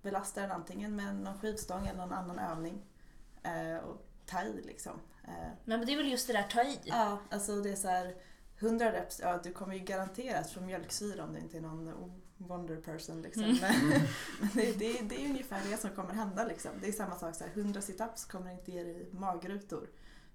belasta 0.07 0.41
den 0.41 0.51
antingen 0.51 0.97
med 0.97 1.15
någon 1.15 1.39
skivstång 1.39 1.87
eller 1.87 1.99
någon 1.99 2.13
annan 2.13 2.39
övning. 2.39 2.83
Eh, 3.43 3.85
och 3.85 4.07
ta 4.27 4.43
i 4.43 4.63
liksom. 4.63 5.01
Eh, 5.25 5.49
Men 5.65 5.87
det 5.87 5.93
är 5.93 5.97
väl 5.97 6.11
just 6.11 6.27
det 6.27 6.33
där 6.33 6.43
ta 6.43 6.63
i. 6.63 6.79
Ja, 6.85 7.19
alltså 7.31 7.61
det 7.61 7.71
är 7.71 7.77
så 7.77 7.89
här 7.89 8.15
100 8.59 8.93
reps, 8.93 9.21
ja 9.21 9.41
du 9.43 9.53
kommer 9.53 9.75
ju 9.75 9.81
garanterat 9.81 10.51
få 10.51 10.61
mjölksyra 10.61 11.25
om 11.25 11.33
du 11.33 11.39
inte 11.39 11.57
är 11.57 11.61
någon 11.61 12.13
wonder 12.37 12.77
person 12.77 13.23
liksom. 13.23 13.45
Mm. 13.45 13.57
Men, 13.61 13.75
men 14.41 14.51
det, 14.55 14.73
det, 14.73 15.03
det 15.03 15.25
är 15.25 15.29
ungefär 15.29 15.61
det 15.71 15.77
som 15.77 15.91
kommer 15.91 16.15
hända 16.15 16.45
liksom. 16.45 16.71
Det 16.81 16.89
är 16.89 16.93
samma 16.93 17.19
sak 17.19 17.35
så 17.35 17.45
här, 17.45 17.51
100 17.55 17.81
situps 17.81 18.25
kommer 18.25 18.51
inte 18.53 18.73
ge 18.73 18.83
dig 18.85 19.09
magrutor. 19.13 19.89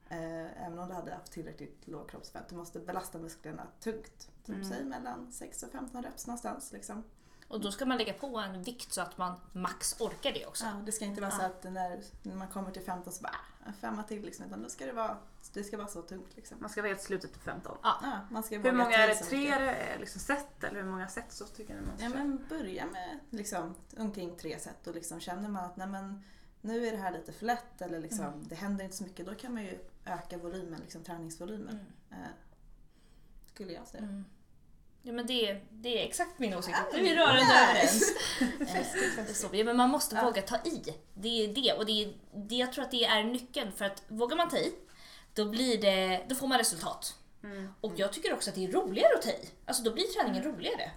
Eh, 0.09 0.65
även 0.65 0.79
om 0.79 0.87
du 0.87 0.93
hade 0.93 1.13
haft 1.13 1.31
tillräckligt 1.31 1.87
låg 1.87 2.09
kroppsfett. 2.09 2.49
Du 2.49 2.55
måste 2.55 2.79
belasta 2.79 3.17
musklerna 3.17 3.67
tungt. 3.79 4.29
Typ 4.45 4.55
Mm. 4.55 4.69
säg 4.69 4.83
mellan 4.85 5.31
6 5.31 5.63
och 5.63 5.71
15 5.71 6.03
reps 6.03 6.27
någonstans 6.27 6.71
liksom. 6.71 7.03
Och 7.51 7.61
då 7.61 7.71
ska 7.71 7.85
man 7.85 7.97
lägga 7.97 8.13
på 8.13 8.37
en 8.37 8.63
vikt 8.63 8.93
så 8.93 9.01
att 9.01 9.17
man 9.17 9.39
max 9.51 9.95
orkar 10.01 10.31
det 10.31 10.45
också. 10.45 10.65
Ja, 10.65 10.71
det 10.85 10.91
ska 10.91 11.05
inte 11.05 11.21
vara 11.21 11.31
så 11.31 11.41
Ja. 11.41 11.45
att 11.45 11.63
när, 11.63 12.01
när 12.23 12.35
man 12.35 12.47
kommer 12.47 12.71
till 12.71 12.81
15 12.81 13.13
så 13.13 13.21
bara 13.23 13.31
"Ah, 13.33 13.67
en 13.67 13.73
femma 13.73 14.03
till 14.03 14.21
liksom. 14.25 14.45
Utan 14.45 14.63
då 14.63 14.69
ska 14.69 14.85
det 14.85 14.91
vara, 14.91 15.17
det 15.53 15.63
ska 15.63 15.77
vara 15.77 15.87
så 15.87 16.01
tungt 16.01 16.35
liksom. 16.35 16.57
Man 16.61 16.69
ska 16.69 16.81
vara 16.81 16.89
helt 16.89 17.01
slutet 17.01 17.31
till 17.33 17.41
15. 17.41 17.77
Ja, 17.83 18.19
man 18.31 18.43
ska 18.43 18.59
Hur 18.59 18.71
många 18.71 18.97
är 18.97 19.07
det? 19.07 19.15
Tre 19.15 19.47
är 19.51 19.99
liksom 19.99 20.21
set 20.21 20.63
eller 20.63 20.81
hur 20.83 20.89
många 20.89 21.07
set 21.07 21.31
så 21.33 21.45
tycker 21.45 21.75
ni 21.75 21.81
man 21.81 21.97
ska 21.97 22.03
Ja 22.05 22.09
men 22.09 22.45
börja 22.49 22.85
med 22.85 23.19
liksom, 23.29 23.75
omkring 23.97 24.37
tre 24.37 24.59
set 24.59 24.87
och 24.87 24.95
liksom 24.95 25.19
känner 25.19 25.49
man 25.49 25.65
att 25.65 25.77
nej, 25.77 25.87
men, 25.87 26.23
nu 26.61 26.87
är 26.87 26.91
det 26.91 26.97
här 26.97 27.11
lite 27.11 27.31
för 27.33 27.45
lätt 27.45 27.81
eller 27.81 27.99
liksom, 27.99 28.25
Mm. 28.25 28.47
det 28.47 28.55
händer 28.55 28.83
inte 28.85 28.97
så 28.97 29.03
mycket 29.03 29.25
då 29.25 29.35
kan 29.35 29.53
man 29.53 29.63
ju 29.63 29.79
öka 30.05 30.37
volymen, 30.37 30.79
liksom, 30.79 31.03
träningsvolymen. 31.03 31.69
Mm. 32.09 32.23
Eh, 32.23 32.29
skulle 33.53 33.73
jag 33.73 33.87
säga. 33.87 34.03
Mm. 34.03 34.25
Ja 35.03 35.13
men 35.13 35.27
det, 35.27 35.61
det 35.71 36.01
är 36.01 36.07
exakt 36.07 36.39
min 36.39 36.53
åsikt. 36.53 36.77
Ja, 36.93 36.99
vi 36.99 37.15
rörande 37.15 37.41
överens. 37.41 38.13
Eh, 39.17 39.33
så, 39.33 39.49
ja, 39.51 39.63
men 39.63 39.77
man 39.77 39.89
måste 39.89 40.21
våga 40.23 40.41
ta 40.41 40.55
i. 40.55 40.93
Det 41.13 41.43
är 41.43 41.47
det. 41.47 41.73
Och 41.73 41.85
det 41.85 42.03
är, 42.03 42.13
det, 42.33 42.55
jag 42.55 42.73
tror 42.73 42.83
att 42.83 42.91
det 42.91 43.05
är 43.05 43.23
nyckeln. 43.23 43.71
För 43.71 43.85
att 43.85 44.03
vågar 44.07 44.37
man 44.37 44.49
ta 44.49 44.57
i, 44.57 44.73
då, 45.33 45.45
blir 45.45 45.81
det, 45.81 46.25
då 46.29 46.35
får 46.35 46.47
man 46.47 46.57
resultat. 46.57 47.15
Och 47.81 47.93
jag 47.95 48.13
tycker 48.13 48.33
också 48.33 48.49
att 48.49 48.55
det 48.55 48.65
är 48.65 48.71
roligare 48.71 49.15
att 49.15 49.21
ta 49.21 49.29
i. 49.29 49.49
Alltså 49.65 49.83
då 49.83 49.93
blir 49.93 50.03
träningen 50.03 50.43
roligare. 50.43 50.91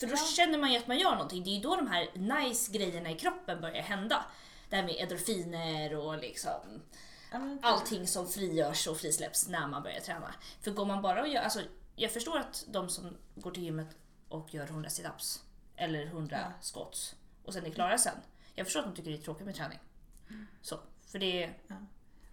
För 0.00 0.06
då 0.06 0.16
känner 0.16 0.58
man 0.58 0.72
ju 0.72 0.78
att 0.78 0.86
man 0.86 0.98
gör 0.98 1.10
någonting. 1.10 1.44
Det 1.44 1.50
är 1.50 1.54
ju 1.54 1.60
då 1.60 1.76
de 1.76 1.86
här 1.86 2.08
nice 2.14 2.72
grejerna 2.72 3.10
i 3.10 3.14
kroppen 3.14 3.60
börjar 3.60 3.82
hända. 3.82 4.24
Det 4.70 4.76
här 4.76 4.82
med 4.82 4.96
endorfiner 4.98 5.96
och 5.96 6.18
liksom 6.18 6.82
Ja, 7.32 7.56
allting 7.62 8.06
som 8.06 8.28
frigörs 8.28 8.86
och 8.86 8.98
frisläpps 8.98 9.48
när 9.48 9.66
man 9.66 9.82
börjar 9.82 10.00
träna. 10.00 10.34
För 10.62 10.70
går 10.70 10.84
man 10.84 11.02
bara 11.02 11.22
och 11.22 11.28
gör, 11.28 11.42
alltså 11.42 11.60
jag 11.96 12.12
förstår 12.12 12.38
att 12.38 12.64
de 12.68 12.88
som 12.88 13.16
går 13.34 13.50
till 13.50 13.62
gymmet 13.62 13.96
och 14.28 14.54
gör 14.54 14.64
100 14.64 14.90
situps 14.90 15.44
eller 15.76 16.06
100 16.06 16.52
squats 16.60 17.16
och 17.44 17.52
sen 17.52 17.66
är 17.66 17.70
klara 17.70 17.98
sen. 17.98 18.18
Jag 18.54 18.66
förstår 18.66 18.80
att 18.80 18.86
de 18.86 18.96
tycker 18.96 19.10
det 19.10 19.16
är 19.16 19.22
tråkigt 19.22 19.46
med 19.46 19.54
träning. 19.54 19.78
Så, 20.62 20.80
för 21.06 21.18
det 21.18 21.42
är, 21.42 21.54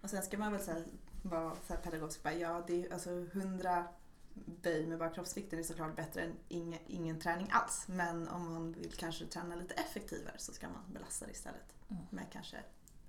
Och 0.02 0.10
sen 0.10 0.22
ska 0.22 0.38
man 0.38 0.52
väl 0.52 0.60
säga, 0.60 0.84
vara 1.22 1.56
så 1.66 1.74
här 1.74 1.80
pedagogisk. 1.80 2.22
Bara, 2.22 2.34
ja, 2.34 2.64
det 2.66 2.86
är, 2.86 2.92
alltså 2.92 3.10
100 3.10 3.86
böj 4.34 4.86
med 4.86 4.98
bara 4.98 5.10
kroppsvikten 5.10 5.58
är 5.58 5.62
såklart 5.62 5.96
bättre 5.96 6.22
än 6.22 6.36
ingen, 6.48 6.80
ingen 6.86 7.20
träning 7.20 7.48
alls. 7.50 7.84
Men 7.88 8.28
om 8.28 8.52
man 8.52 8.72
vill 8.72 8.92
kanske 8.92 9.26
träna 9.26 9.54
lite 9.54 9.74
effektivare 9.74 10.34
så 10.38 10.52
ska 10.52 10.68
man 10.68 10.92
belasta 10.92 11.26
det 11.26 11.32
istället 11.32 11.74
med 12.10 12.26
kanske 12.32 12.56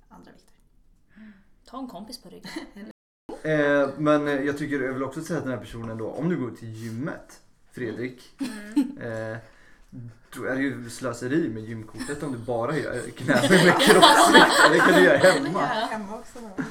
andra 0.09 0.31
vikter. 0.31 0.55
ta 1.65 1.79
en 1.79 1.87
kompis 1.87 2.21
på 2.21 2.29
ryggen. 2.29 2.51
Eh, 3.45 3.89
men 3.97 4.45
jag 4.45 4.57
tycker 4.57 4.79
jag 4.81 4.93
vill 4.93 5.03
också 5.03 5.21
säga 5.21 5.37
att 5.37 5.43
den 5.45 5.53
här 5.53 5.59
personen 5.59 5.97
då, 5.97 6.09
om 6.11 6.29
du 6.29 6.37
går 6.37 6.51
till 6.51 6.73
gymmet, 6.73 7.41
Fredrik. 7.71 8.41
Eh, 9.01 9.37
då 10.35 10.43
är 10.43 10.55
det 10.55 10.61
ju 10.61 10.89
slöseri 10.89 11.49
med 11.49 11.63
gymkortet 11.63 12.23
om 12.23 12.31
du 12.31 12.37
bara 12.37 12.77
gör 12.77 12.93
knäböj 13.15 13.65
med 13.65 13.73
kroppsvikt. 13.81 14.55
Det 14.71 14.79
kan 14.79 14.93
du 14.93 15.03
göra 15.03 15.17
hemma. 15.17 15.59
hemma 15.65 16.15
också. 16.19 16.39
då. 16.39 16.63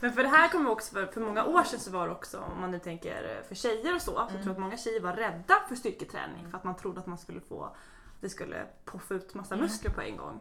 Men 0.00 0.12
för 0.12 0.22
det 0.22 0.28
här 0.28 0.48
kommer 0.48 0.70
också 0.70 0.94
för, 0.94 1.06
för 1.06 1.20
många 1.20 1.44
år 1.44 1.62
sedan 1.64 1.80
så 1.80 1.90
var 1.90 2.06
det 2.08 2.12
också, 2.14 2.38
om 2.38 2.60
man 2.60 2.70
nu 2.70 2.78
tänker 2.78 3.42
för 3.48 3.54
tjejer 3.54 3.94
och 3.94 4.00
så, 4.02 4.10
så 4.12 4.20
Mm. 4.20 4.32
tror 4.32 4.44
jag 4.44 4.52
att 4.52 4.58
många 4.58 4.76
tjejer 4.76 5.00
var 5.00 5.12
rädda 5.12 5.54
för 5.68 5.74
styrketräning 5.74 6.46
för 6.50 6.58
att 6.58 6.64
man 6.64 6.76
trodde 6.76 7.00
att 7.00 7.06
man 7.06 7.18
skulle 7.18 7.40
få, 7.40 7.76
det 8.20 8.28
skulle 8.28 8.56
puffa 8.84 9.14
ut 9.14 9.34
massa 9.34 9.54
Mm. 9.54 9.66
muskler 9.66 9.90
på 9.90 10.00
en 10.00 10.16
gång. 10.16 10.40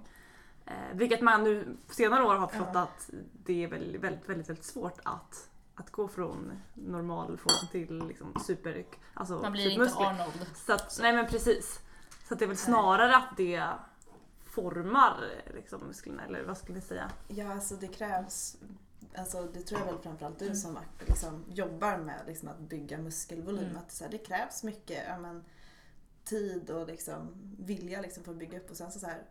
Eh, 0.66 0.74
vilket 0.94 1.22
man 1.22 1.44
nu 1.44 1.78
på 1.88 1.94
senare 1.94 2.24
år 2.24 2.36
har 2.36 2.48
förstått 2.48 2.76
att 2.76 3.10
det 3.46 3.64
är 3.64 3.68
väldigt, 3.68 4.02
väldigt, 4.02 4.30
väldigt, 4.30 4.50
väldigt 4.50 4.66
svårt 4.66 5.00
att, 5.04 5.50
att 5.76 5.92
gå 5.92 6.08
från 6.08 6.52
normal 6.74 7.38
form 7.38 7.68
till 7.72 8.08
liksom 8.08 8.34
super, 8.46 8.86
alltså 9.14 9.34
Man 9.40 9.52
blir 9.52 9.70
inte. 9.70 9.96
Arnold. 9.96 10.48
Så 10.56 10.74
att, 10.74 11.00
nej 11.02 11.14
men 11.14 11.28
precis. 11.28 11.80
Så 12.28 12.34
att 12.34 12.40
det 12.40 12.46
är 12.46 12.48
väl 12.48 12.58
snarare 12.58 13.16
att 13.16 13.38
det 13.38 13.64
formar 14.46 15.18
liksom, 15.56 15.82
musklerna, 15.88 16.26
eller 16.26 16.44
vad 16.44 16.58
skulle 16.58 16.76
ni 16.76 16.82
säga? 16.86 17.12
Ja, 17.28 17.54
alltså 17.54 17.76
det 17.76 17.88
krävs, 17.88 18.58
alltså 19.18 19.44
det 19.54 19.62
tror 19.62 19.80
jag 19.80 19.88
väl 19.88 19.98
framförallt 20.04 20.40
du 20.40 20.56
som 20.56 20.78
liksom 21.00 21.46
jobbar 21.54 21.98
med 21.98 22.22
liksom 22.28 22.50
att 22.50 22.60
bygga 22.60 22.98
muskelvolym, 22.98 23.64
Mm. 23.66 23.78
att 23.78 23.90
det, 23.90 23.96
så 23.96 24.04
här, 24.04 24.12
det 24.12 24.18
krävs 24.18 24.64
mycket 24.64 25.04
ja, 25.08 25.18
men, 25.18 25.44
tid 26.24 26.70
och 26.70 26.88
liksom, 26.88 27.34
vilja 27.60 28.02
liksom 28.02 28.24
för 28.24 28.32
att 28.32 28.38
bygga 28.38 28.58
upp 28.60 28.70
och 28.70 28.78
sen 28.78 28.92
så, 28.92 29.00
så 29.00 29.06
här, 29.08 29.24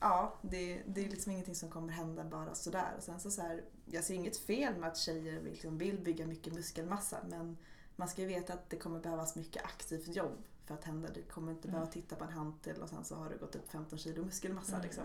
ja, 0.00 0.34
det, 0.42 0.82
det 0.86 1.04
är 1.04 1.08
liksom 1.08 1.32
ingenting 1.32 1.54
som 1.54 1.70
kommer 1.70 1.92
hända 1.92 2.24
bara 2.24 2.54
sådär. 2.54 2.94
Och 2.96 3.02
sen 3.02 3.20
så, 3.20 3.30
så 3.30 3.42
här, 3.42 3.64
jag 3.86 4.04
ser 4.04 4.14
inget 4.14 4.36
fel 4.36 4.76
med 4.76 4.88
att 4.88 4.98
tjejer 4.98 5.42
liksom 5.42 5.78
vill 5.78 5.98
bygga 5.98 6.26
mycket 6.26 6.54
muskelmassa 6.54 7.18
men 7.28 7.56
man 7.96 8.08
ska 8.08 8.22
ju 8.22 8.28
veta 8.28 8.52
att 8.52 8.70
det 8.70 8.76
kommer 8.76 9.00
behövas 9.00 9.36
mycket 9.36 9.64
aktivt 9.64 10.16
jobb 10.16 10.44
för 10.66 10.74
att 10.74 10.84
hända. 10.84 11.08
Du 11.14 11.22
kommer 11.22 11.52
inte 11.52 11.68
behöva 11.68 11.86
titta 11.86 12.16
på 12.16 12.24
en 12.24 12.32
hantel 12.32 12.82
och 12.82 12.88
sen 12.88 13.04
så 13.04 13.14
har 13.14 13.30
du 13.30 13.38
gått 13.38 13.56
upp 13.56 13.70
15 13.70 13.98
kilo 13.98 14.24
muskelmassa. 14.24 14.80
Liksom. 14.82 15.04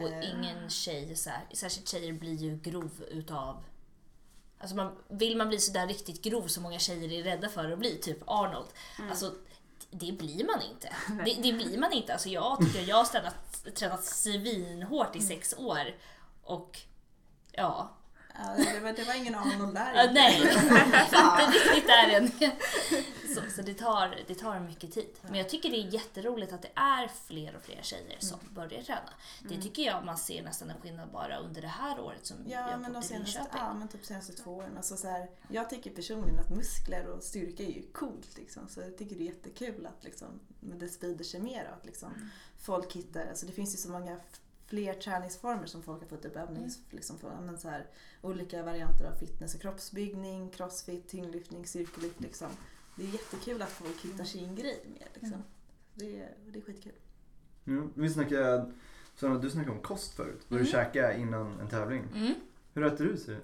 Och 0.00 0.08
Eh, 0.08 0.30
ingen 0.30 0.70
tjej, 0.70 1.16
så 1.16 1.30
här, 1.30 1.46
särskilt 1.54 1.88
tjejer 1.88 2.12
blir 2.12 2.34
ju 2.34 2.56
grov 2.56 3.04
utav 3.10 3.64
Alltså 4.60 4.76
man, 4.76 4.96
vill 5.08 5.36
man 5.36 5.48
bli 5.48 5.58
sådär 5.58 5.86
riktigt 5.86 6.22
grov 6.22 6.46
som 6.46 6.62
många 6.62 6.78
tjejer 6.78 7.12
är 7.12 7.22
rädda 7.22 7.48
för 7.48 7.70
att 7.70 7.78
bli, 7.78 7.98
typ 7.98 8.18
Arnold. 8.26 8.68
Alltså 9.10 9.34
det 9.90 10.12
blir 10.12 10.46
man 10.46 10.62
inte. 10.62 10.88
Det, 11.24 11.42
det 11.42 11.52
blir 11.52 11.78
man 11.78 11.92
inte. 11.92 12.12
Alltså 12.12 12.28
jag 12.28 12.58
tycker 12.60 12.88
jag 12.88 12.96
har 12.96 13.04
tränat, 13.04 13.64
tränat 13.74 14.04
svinhårt 14.04 15.16
i 15.16 15.20
sex 15.20 15.54
år 15.58 15.94
och 16.42 16.78
ja, 17.52 17.58
Ja, 17.62 17.97
det, 18.56 18.80
var, 18.80 18.92
det 18.92 19.04
var 19.04 19.14
ingen 19.14 19.34
Arnold 19.34 19.74
där. 19.74 20.10
Nej, 20.12 20.40
inte 20.40 20.50
riktigt 21.52 21.86
där 21.86 22.08
än. 22.08 22.30
Så, 23.34 23.40
så 23.56 23.62
det, 23.62 23.74
tar, 23.74 24.16
det 24.26 24.34
tar 24.34 24.60
mycket 24.60 24.92
tid. 24.92 25.08
Men 25.22 25.34
jag 25.34 25.48
tycker 25.48 25.70
det 25.70 25.76
är 25.76 25.94
jätteroligt 25.94 26.52
att 26.52 26.62
det 26.62 26.70
är 26.74 27.10
fler 27.26 27.56
och 27.56 27.62
fler 27.62 27.82
tjejer 27.82 28.16
som 28.20 28.38
Mm. 28.40 28.54
börjar 28.54 28.82
träna. 28.82 29.10
Det 29.48 29.62
tycker 29.62 29.82
jag 29.82 30.04
man 30.04 30.18
ser 30.18 30.42
nästan 30.42 30.70
en 30.70 30.80
skillnad 30.80 31.08
bara 31.12 31.36
under 31.38 31.60
det 31.62 31.68
här 31.68 32.00
året 32.00 32.26
som 32.26 32.36
Ja, 32.46 32.70
jag 32.70 32.80
men 32.80 32.92
de 32.92 33.02
senaste, 33.02 33.40
ja, 33.52 33.74
men 33.74 33.88
typ 33.88 34.04
senaste 34.06 34.32
två 34.32 34.50
åren. 34.56 34.76
Alltså 34.76 34.96
så 34.96 35.08
här, 35.08 35.28
jag 35.48 35.70
tycker 35.70 35.90
personligen 35.90 36.38
att 36.38 36.50
muskler 36.56 37.06
och 37.06 37.22
styrka 37.22 37.62
är 37.62 37.70
ju 37.70 37.82
coolt. 37.92 38.36
Liksom. 38.36 38.68
Så 38.68 38.80
jag 38.80 38.98
tycker 38.98 39.16
det 39.16 39.22
är 39.22 39.26
jättekul 39.26 39.86
att 39.86 40.04
liksom, 40.04 40.40
det 40.60 40.88
sprider 40.88 41.24
sig 41.24 41.40
mer 41.40 41.68
och 41.70 41.76
att 41.76 41.86
liksom, 41.86 42.12
Mm. 42.14 42.28
folk 42.60 42.92
hittar, 42.92 43.26
alltså 43.26 43.46
det 43.46 43.52
finns 43.52 43.74
ju 43.74 43.78
så 43.78 43.90
många 43.90 44.20
fler 44.68 44.94
träningsformer 44.94 45.66
som 45.66 45.82
folk 45.82 46.00
har 46.02 46.08
fått 46.08 46.24
upp 46.24 46.36
övnings, 46.36 46.76
Mm. 46.78 46.86
liksom, 46.90 47.18
för, 47.18 47.40
men 47.46 47.58
så 47.58 47.68
här, 47.68 47.86
olika 48.22 48.62
varianter 48.62 49.04
av 49.04 49.14
fitness 49.14 49.54
och 49.54 49.60
kroppsbyggning, 49.60 50.50
crossfit, 50.50 51.08
tyngdlyftning, 51.08 51.66
cirkellyft. 51.66 52.20
Liksom. 52.20 52.48
Det 52.96 53.02
är 53.02 53.06
jättekul 53.08 53.62
att 53.62 53.70
folk 53.70 54.04
hittar 54.04 54.24
sin 54.24 54.54
grej 54.54 54.80
mer. 54.86 55.08
Liksom. 55.14 55.32
Mm. 55.32 55.42
Det, 55.94 56.20
är, 56.22 56.34
det 56.52 56.58
är 56.58 56.62
skitkul. 56.62 56.92
Mm, 57.66 57.90
vi 57.94 58.10
snackade, 58.10 58.72
Sanna 59.14 59.38
du 59.38 59.50
snackade 59.50 59.76
om 59.76 59.82
kost 59.82 60.14
förut. 60.14 60.40
Vad 60.48 60.60
du 60.60 60.62
Mm. 60.68 60.72
käkar 60.72 61.12
innan 61.12 61.60
en 61.60 61.68
tävling. 61.68 62.04
Mm. 62.14 62.34
Hur 62.74 62.84
äter 62.86 63.04
du? 63.04 63.16
Siri? 63.16 63.38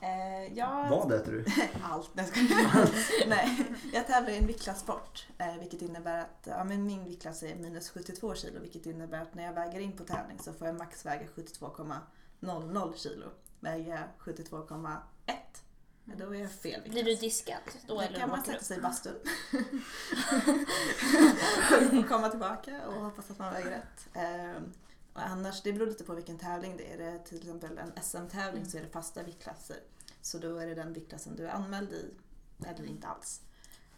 Eh, 0.00 0.58
jag, 0.58 0.88
Vad 0.90 1.12
äter 1.12 1.32
du? 1.32 1.44
Allt. 1.82 2.10
Nej. 2.14 2.26
Nej, 3.26 3.64
jag 3.92 4.06
tävlar 4.06 4.30
i 4.30 4.36
en 4.38 4.46
viktklasssport. 4.46 5.26
Eh, 5.38 5.56
vilket 5.60 5.82
innebär 5.82 6.18
att 6.20 6.40
ja, 6.44 6.64
men 6.64 6.86
min 6.86 7.04
viktklass 7.04 7.42
är 7.42 7.54
minus 7.56 7.90
72 7.90 8.34
kilo. 8.34 8.60
Vilket 8.60 8.86
innebär 8.86 9.22
att 9.22 9.34
när 9.34 9.44
jag 9.44 9.52
väger 9.52 9.80
in 9.80 9.92
på 9.96 10.04
tävling 10.04 10.38
så 10.38 10.52
får 10.52 10.66
jag 10.66 10.76
max 10.76 11.06
väga 11.06 11.26
72,00 11.36 12.94
kilo. 12.96 13.26
Väger 13.60 13.90
jag 13.90 14.34
72,1 14.34 14.96
ja, 16.04 16.12
då 16.18 16.34
är 16.34 16.40
jag 16.40 16.52
fel 16.52 16.82
Blir 16.82 16.92
du 16.94 17.02
viktklass. 17.02 17.20
diskad 17.20 17.56
då 17.86 17.94
Då 17.94 18.00
eller 18.00 18.18
kan 18.18 18.28
man 18.30 18.44
sätta 18.44 18.64
sig 18.64 18.78
i 18.78 18.80
bastun. 18.80 19.14
och 22.00 22.08
komma 22.08 22.28
tillbaka 22.28 22.86
och 22.86 22.94
hoppas 23.04 23.30
att 23.30 23.38
man 23.38 23.52
väger 23.52 23.70
rätt. 23.70 24.08
Och 25.14 25.20
annars, 25.26 25.62
det 25.62 25.72
beror 25.72 25.86
lite 25.86 26.04
på 26.04 26.14
vilken 26.14 26.38
tävling 26.38 26.76
det 26.76 26.92
är. 26.92 26.98
Är 26.98 27.12
det 27.12 27.18
till 27.18 27.38
exempel 27.38 27.78
en 27.78 28.02
SM-tävling 28.02 28.66
så 28.66 28.78
är 28.78 28.82
det 28.82 28.88
fasta 28.88 29.22
viktklasser. 29.22 29.76
Så 30.20 30.38
då 30.38 30.56
är 30.56 30.66
det 30.66 30.74
den 30.74 30.92
viktklassen 30.92 31.36
du 31.36 31.46
är 31.46 31.52
anmäld 31.52 31.92
i, 31.92 32.10
eller 32.66 32.84
inte 32.84 33.06
alls. 33.06 33.40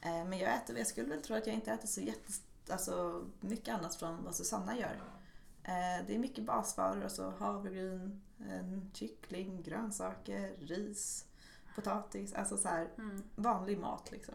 Eh, 0.01 0.25
men 0.25 0.39
jag 0.39 0.55
äter, 0.55 0.79
jag 0.79 0.87
skulle 0.87 1.09
väl 1.09 1.23
tro 1.23 1.37
att 1.37 1.47
jag 1.47 1.55
inte 1.55 1.73
äter 1.73 1.89
så 1.89 2.01
jätte, 2.01 2.33
alltså, 2.69 3.25
mycket 3.41 3.75
annat 3.75 3.95
från 3.95 4.25
vad 4.25 4.35
Susanna 4.35 4.79
gör. 4.79 5.01
Eh, 5.63 6.07
det 6.07 6.15
är 6.15 6.19
mycket 6.19 6.45
basvaror, 6.45 7.03
alltså 7.03 7.35
havregryn, 7.39 8.23
kyckling, 8.93 9.63
grönsaker, 9.63 10.57
ris, 10.61 11.25
potatis, 11.75 12.35
alltså 12.35 12.57
så 12.57 12.69
här 12.69 12.89
Mm. 12.99 13.23
vanlig 13.37 13.79
mat 13.79 14.11
liksom. 14.11 14.35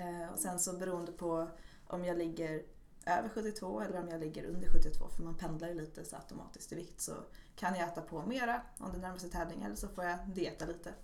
Eh, 0.00 0.32
och 0.32 0.38
sen 0.38 0.58
så 0.58 0.72
beroende 0.72 1.12
på 1.12 1.48
om 1.86 2.04
jag 2.04 2.18
ligger 2.18 2.62
över 3.06 3.28
72 3.28 3.80
eller 3.80 4.00
om 4.00 4.08
jag 4.08 4.20
ligger 4.20 4.44
under 4.44 4.68
72 4.68 5.08
för 5.08 5.22
man 5.22 5.34
pendlar 5.34 5.68
ju 5.68 5.74
lite 5.74 6.04
så 6.04 6.16
automatiskt 6.16 6.72
i 6.72 6.74
vikt 6.74 7.00
så 7.00 7.12
kan 7.56 7.74
jag 7.74 7.88
äta 7.88 8.02
på 8.02 8.22
mera 8.22 8.62
om 8.78 8.92
det 8.92 8.98
närmar 8.98 9.18
sig 9.18 9.30
tävling 9.30 9.62
eller 9.62 9.76
så 9.76 9.88
får 9.88 10.04
jag 10.04 10.18
dieta 10.26 10.66
lite. 10.66 10.94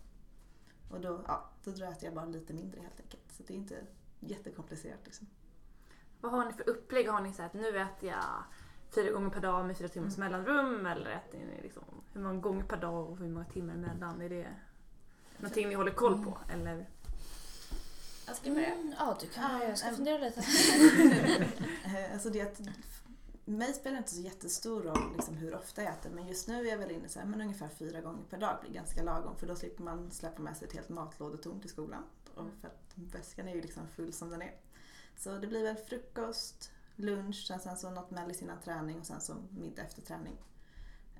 Och 0.90 1.00
då, 1.00 1.24
ja, 1.26 1.50
då 1.64 1.72
tror 1.72 1.94
jag 2.00 2.14
bara 2.14 2.24
lite 2.24 2.54
mindre 2.54 2.80
helt 2.80 3.00
enkelt. 3.00 3.32
Så 3.32 3.42
det 3.46 3.54
är 3.54 3.56
inte 3.56 3.76
jättekomplicerat 4.20 5.00
liksom. 5.04 5.26
Vad 6.20 6.32
har 6.32 6.44
ni 6.44 6.52
för 6.52 6.68
upplägg? 6.68 7.08
Har 7.08 7.20
ni 7.20 7.32
så 7.32 7.42
att 7.42 7.54
nu 7.54 7.78
äter 7.78 8.08
jag 8.08 8.44
fyra 8.94 9.12
gånger 9.12 9.30
per 9.30 9.40
dag 9.40 9.66
med 9.66 9.76
fyra 9.76 9.88
timmars 9.88 10.16
Mm. 10.18 10.32
mellanrum 10.32 10.86
eller 10.86 11.10
äter 11.10 11.38
ni 11.38 11.62
liksom 11.62 11.84
hur 12.12 12.20
många 12.20 12.40
gånger 12.40 12.64
per 12.64 12.76
dag 12.76 13.10
och 13.10 13.18
hur 13.18 13.28
många 13.28 13.44
timmar 13.44 13.74
emellan? 13.74 14.20
Är 14.22 14.28
det 14.28 14.46
någonting 15.38 15.68
ni 15.68 15.74
håller 15.74 15.92
koll 15.92 16.24
på? 16.24 16.38
Eller? 16.52 16.88
Jag 18.26 18.36
ska 18.36 18.50
börja. 18.50 18.74
Mm, 18.74 18.94
ja, 18.98 19.18
du 19.20 19.26
kan 19.26 19.58
börja. 19.58 19.68
Jag 19.68 19.78
ska 19.78 19.90
fundera 19.90 20.18
lite. 20.18 20.42
Eh, 21.84 22.12
alltså 22.12 22.30
det 22.30 22.40
att, 22.40 22.60
mig 23.44 23.74
spelar 23.74 23.98
inte 23.98 24.10
så 24.10 24.20
jättestor 24.20 24.82
roll 24.82 25.12
liksom 25.16 25.36
hur 25.36 25.54
ofta 25.54 25.82
jag 25.82 25.92
äter 25.92 26.10
men 26.10 26.26
just 26.28 26.48
nu 26.48 26.66
är 26.66 26.70
jag 26.70 26.78
väl 26.78 26.90
inne 26.90 27.08
så 27.08 27.18
här, 27.18 27.26
men 27.26 27.40
ungefär 27.40 27.68
fyra 27.68 28.00
gånger 28.00 28.22
per 28.30 28.38
dag 28.38 28.58
blir 28.60 28.72
ganska 28.72 29.02
lagom 29.02 29.36
för 29.36 29.46
då 29.46 29.56
slipper 29.56 29.82
man 29.82 30.10
släppa 30.10 30.42
med 30.42 30.56
sig 30.56 30.68
ett 30.68 30.74
helt 30.74 30.88
matlådetom 30.88 31.60
till 31.60 31.70
skolan. 31.70 32.02
Och 32.34 32.44
för 32.60 32.68
att 32.68 32.92
väskan 32.94 33.48
är 33.48 33.54
ju 33.54 33.60
liksom 33.60 33.82
full 33.88 34.12
som 34.12 34.30
den 34.30 34.42
är. 34.42 34.54
Så 35.16 35.38
det 35.38 35.46
blir 35.46 35.62
väl 35.62 35.76
frukost, 35.76 36.70
lunch, 36.96 37.46
sen, 37.46 37.60
sen 37.60 37.76
så 37.76 37.90
något 37.90 38.10
mellis 38.10 38.42
innan 38.42 38.60
träning 38.60 39.00
och 39.00 39.06
sen 39.06 39.20
så 39.20 39.34
middag 39.50 39.82
efter 39.82 40.02
träning. 40.02 40.36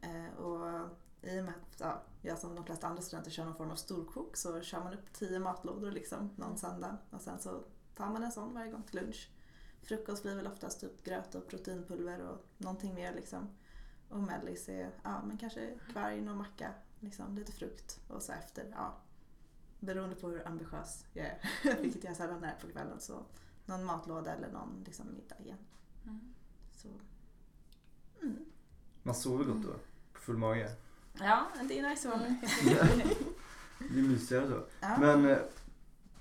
Eh, 0.00 0.38
och 0.38 0.88
i 1.26 1.40
och 1.40 1.44
med 1.44 1.54
att 1.54 1.80
ja, 1.80 2.02
jag 2.22 2.38
som 2.38 2.54
de 2.54 2.64
flesta 2.64 2.86
andra 2.86 3.02
studenter 3.02 3.30
kör 3.30 3.44
någon 3.44 3.56
form 3.56 3.70
av 3.70 3.76
storkok 3.76 4.36
så 4.36 4.60
kör 4.60 4.84
man 4.84 4.94
upp 4.94 5.12
tio 5.12 5.38
matlådor 5.38 5.90
liksom 5.90 6.30
någon 6.36 6.58
söndag 6.58 6.96
och 7.10 7.20
sen 7.20 7.38
så 7.38 7.64
tar 7.94 8.10
man 8.10 8.24
en 8.24 8.32
sån 8.32 8.54
varje 8.54 8.72
gång 8.72 8.82
till 8.82 9.00
lunch. 9.00 9.30
Frukost 9.82 10.22
blir 10.22 10.36
väl 10.36 10.46
oftast 10.46 10.80
typ 10.80 11.04
gröt 11.04 11.34
och 11.34 11.48
proteinpulver 11.48 12.20
och 12.20 12.46
någonting 12.58 12.94
mer 12.94 13.14
liksom. 13.14 13.48
Och 14.08 14.20
mellis 14.20 14.68
är 14.68 14.90
ja, 15.02 15.22
men 15.24 15.38
kanske 15.38 15.78
kvarg 15.92 16.30
och 16.30 16.36
macka, 16.36 16.74
liksom, 17.00 17.34
lite 17.34 17.52
frukt 17.52 18.00
och 18.08 18.22
så 18.22 18.32
efter. 18.32 18.70
Ja, 18.70 18.96
beroende 19.80 20.16
på 20.16 20.28
hur 20.28 20.48
ambitiös 20.48 21.04
jag 21.12 21.26
är, 21.26 21.38
vilket 21.82 22.04
jag 22.04 22.16
sällan 22.16 22.44
är 22.44 22.54
på 22.60 22.68
kvällen, 22.68 23.00
så 23.00 23.22
någon 23.64 23.84
matlåda 23.84 24.34
eller 24.34 24.52
någon 24.52 24.82
liksom, 24.86 25.14
middag 25.14 25.36
igen. 25.38 25.58
Mm. 26.04 26.34
Så. 26.72 26.88
Mm. 28.22 28.44
Man 29.02 29.14
sover 29.14 29.44
gott 29.44 29.62
då? 29.62 29.72
På 30.12 30.20
full 30.20 30.36
mage? 30.36 30.76
Ja, 31.20 31.46
det 31.68 31.78
är 31.78 31.88
nice 31.88 32.08
att 32.08 32.14
vara 32.20 32.28
med. 32.28 32.36
Det 33.78 33.98
är 33.98 34.02
mysigare 34.02 34.48
så. 34.48 34.62
Ja. 34.80 34.96
Men 35.00 35.30
eh, 35.30 35.36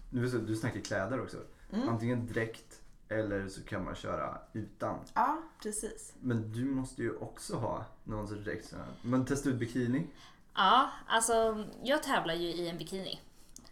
nu, 0.09 0.29
så- 0.29 0.37
du 0.37 0.55
snackar 0.55 0.79
kläder 0.79 1.21
också. 1.21 1.37
Mm. 1.73 1.89
Antingen 1.89 2.27
dräkt 2.27 2.81
eller 3.09 3.47
så 3.47 3.63
kan 3.63 3.83
man 3.85 3.95
köra 3.95 4.37
utan. 4.53 4.99
Ja, 5.13 5.37
precis. 5.63 6.13
Men 6.19 6.51
du 6.51 6.65
måste 6.65 7.01
ju 7.01 7.15
också 7.17 7.55
ha 7.55 7.85
någon 8.03 8.27
sorts 8.27 8.43
dräkt. 8.43 8.73
Men 9.01 9.25
testa 9.25 9.49
ut 9.49 9.55
bikini. 9.55 10.07
Ja, 10.55 10.89
alltså 11.07 11.65
jag 11.83 12.03
tävlar 12.03 12.33
ju 12.33 12.47
i 12.47 12.69
en 12.69 12.77
bikini. 12.77 13.19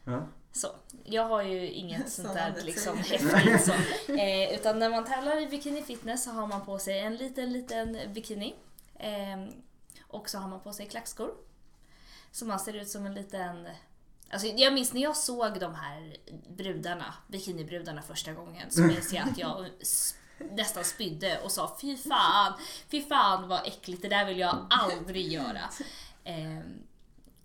Ja. 0.03 0.23
Så, 0.51 0.67
jag 1.03 1.25
har 1.25 1.41
ju 1.43 1.67
inget 1.69 2.09
sånt 2.11 2.33
där 2.33 2.53
liksom 2.63 2.97
häftigt 2.97 3.65
så. 3.65 3.71
Eh, 4.13 4.53
utan 4.55 4.79
när 4.79 4.89
man 4.89 5.05
tävlar 5.05 5.41
i 5.41 5.47
bikini 5.47 5.81
fitness 5.83 6.23
så 6.23 6.31
har 6.31 6.47
man 6.47 6.65
på 6.65 6.79
sig 6.79 6.99
en 6.99 7.15
liten, 7.15 7.53
liten 7.53 7.97
bikini. 8.13 8.55
Eh, 8.95 9.47
och 10.13 10.29
så 10.29 10.37
har 10.37 10.49
man 10.49 10.59
på 10.59 10.73
sig 10.73 10.87
klackskor. 10.87 11.33
Så 12.31 12.45
man 12.45 12.59
ser 12.59 12.73
ut 12.73 12.89
som 12.89 13.05
en 13.05 13.13
liten... 13.13 13.69
Alltså 14.29 14.47
jag 14.47 14.73
minns 14.73 14.93
när 14.93 15.01
jag 15.01 15.17
såg 15.17 15.59
de 15.59 15.75
här 15.75 16.17
brudarna, 16.49 17.13
bikinibrudarna 17.27 18.01
första 18.01 18.33
gången 18.33 18.71
så 18.71 18.81
minns 18.81 19.13
jag 19.13 19.29
att 19.29 19.37
jag 19.37 19.69
nästan 20.37 20.83
spydde 20.83 21.39
och 21.39 21.51
sa 21.51 21.77
fy 21.81 21.97
fan, 21.97 22.53
fy 22.87 23.01
fan 23.01 23.47
vad 23.47 23.67
äckligt, 23.67 24.01
det 24.01 24.09
där 24.09 24.25
vill 24.25 24.39
jag 24.39 24.67
aldrig 24.69 25.31
göra. 25.31 25.69
Eh, 26.23 26.59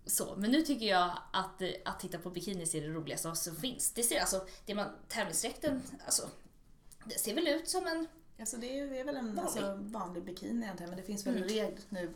så, 0.07 0.35
men 0.37 0.51
nu 0.51 0.63
tycker 0.63 0.87
jag 0.87 1.19
att, 1.33 1.63
att 1.85 2.01
titta 2.01 2.19
på 2.19 2.31
bikinis 2.31 2.75
är 2.75 2.81
det 2.81 2.89
roligaste 2.89 3.35
som 3.35 3.57
finns. 3.57 3.93
Det 3.93 4.03
ser 4.03 4.21
alltså, 4.21 4.47
det 4.67 4.75
man, 4.75 4.87
tävlingsdräkten, 5.09 5.83
alltså, 6.05 6.29
det 7.05 7.19
ser 7.19 7.35
väl 7.35 7.49
ut 7.49 7.69
som 7.69 7.87
en, 7.87 8.07
Alltså 8.41 8.57
det, 8.57 8.79
är, 8.79 8.87
det 8.91 9.01
är 9.01 9.05
väl 9.05 9.17
en 9.17 9.27
Vanlig. 9.27 9.43
alltså, 9.43 9.79
vanlig 9.81 10.25
bikini 10.25 10.65
egentligen, 10.65 10.91
men 10.91 10.97
det 10.97 11.03
finns 11.05 11.27
väl 11.27 11.37
Mm. 11.37 11.49
regler 11.49 11.79
nu, 11.89 12.15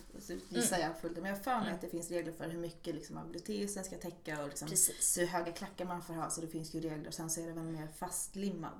gissar 0.48 0.76
Mm. 0.76 0.88
jag 0.90 1.00
fullt 1.00 1.16
men 1.16 1.24
jag 1.24 1.37
har 1.37 1.42
för 1.42 1.50
mig 1.54 1.62
Mm. 1.62 1.74
att 1.74 1.80
det 1.80 1.88
finns 1.88 2.11
regler 2.11 2.32
för 2.32 2.48
hur 2.48 2.58
mycket 2.58 2.94
liksom, 2.94 3.16
av 3.16 3.30
gluteusen 3.30 3.85
ska 3.85 3.96
täcka 3.96 4.42
och 4.42 4.48
liksom, 4.48 4.68
hur 5.16 5.26
höga 5.26 5.52
klackar 5.52 5.85
man 5.85 6.02
får 6.02 6.14
ha, 6.14 6.30
så 6.30 6.40
det 6.40 6.46
finns 6.48 6.74
ju 6.74 6.80
regler. 6.80 7.11
Sen 7.11 7.30
så 7.30 7.40
är 7.40 7.46
det 7.46 7.52
väl 7.52 7.64
mer 7.64 7.88
fastlimmad 7.98 8.72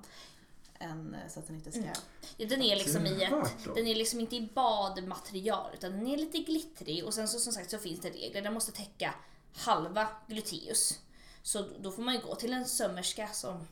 än 0.79 1.13
eh, 1.15 1.31
så 1.31 1.39
att 1.39 1.47
den 1.47 1.55
inte 1.55 1.71
ska... 1.71 1.81
Mm. 1.81 1.93
Ja, 2.37 2.47
den 2.47 2.61
är 2.61 2.75
liksom 2.75 3.05
i 3.05 3.23
ett, 3.23 3.65
den 3.75 3.87
är 3.87 3.95
liksom 3.95 4.19
inte 4.19 4.35
i 4.35 4.49
badmaterial 4.55 5.71
utan 5.73 5.91
den 5.91 6.07
är 6.07 6.17
lite 6.17 6.37
glittrig 6.37 7.05
och 7.05 7.13
sen 7.13 7.27
så 7.27 7.39
som 7.39 7.53
sagt 7.53 7.71
så 7.71 7.77
finns 7.77 7.99
det 8.01 8.09
regler. 8.09 8.41
Den 8.41 8.53
måste 8.53 8.71
täcka 8.71 9.15
halva 9.55 10.07
gluteus. 10.27 10.99
Så 11.41 11.65
då 11.79 11.91
får 11.91 12.01
man 12.01 12.13
ju 12.13 12.21
gå 12.21 12.35
till 12.35 12.53
en 12.53 12.65
sömmerska 12.65 13.27
som, 13.27 13.67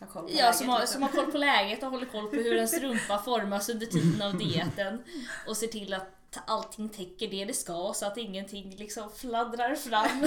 Ha 0.00 0.06
koll 0.06 0.22
på 0.24 0.30
ja, 0.30 0.36
läget, 0.36 0.56
som, 0.56 0.68
har, 0.68 0.80
liksom. 0.80 0.92
som 0.94 1.02
har 1.02 1.08
koll 1.10 1.32
på 1.32 1.38
läget 1.38 1.82
och 1.82 1.90
håller 1.90 2.06
koll 2.06 2.26
på 2.30 2.36
hur 2.36 2.54
ens 2.54 2.78
rumpa 2.80 3.18
formas 3.18 3.68
under 3.68 3.86
tiden 3.86 4.22
av 4.22 4.38
dieten. 4.38 5.04
Och 5.48 5.56
ser 5.56 5.66
till 5.66 5.94
att 5.94 6.10
allting 6.46 6.88
täcker 6.88 7.28
det 7.30 7.44
det 7.44 7.54
ska 7.54 7.92
så 7.94 8.06
att 8.06 8.16
ingenting 8.18 8.76
liksom 8.76 9.10
fladdrar 9.10 9.74
fram 9.74 10.26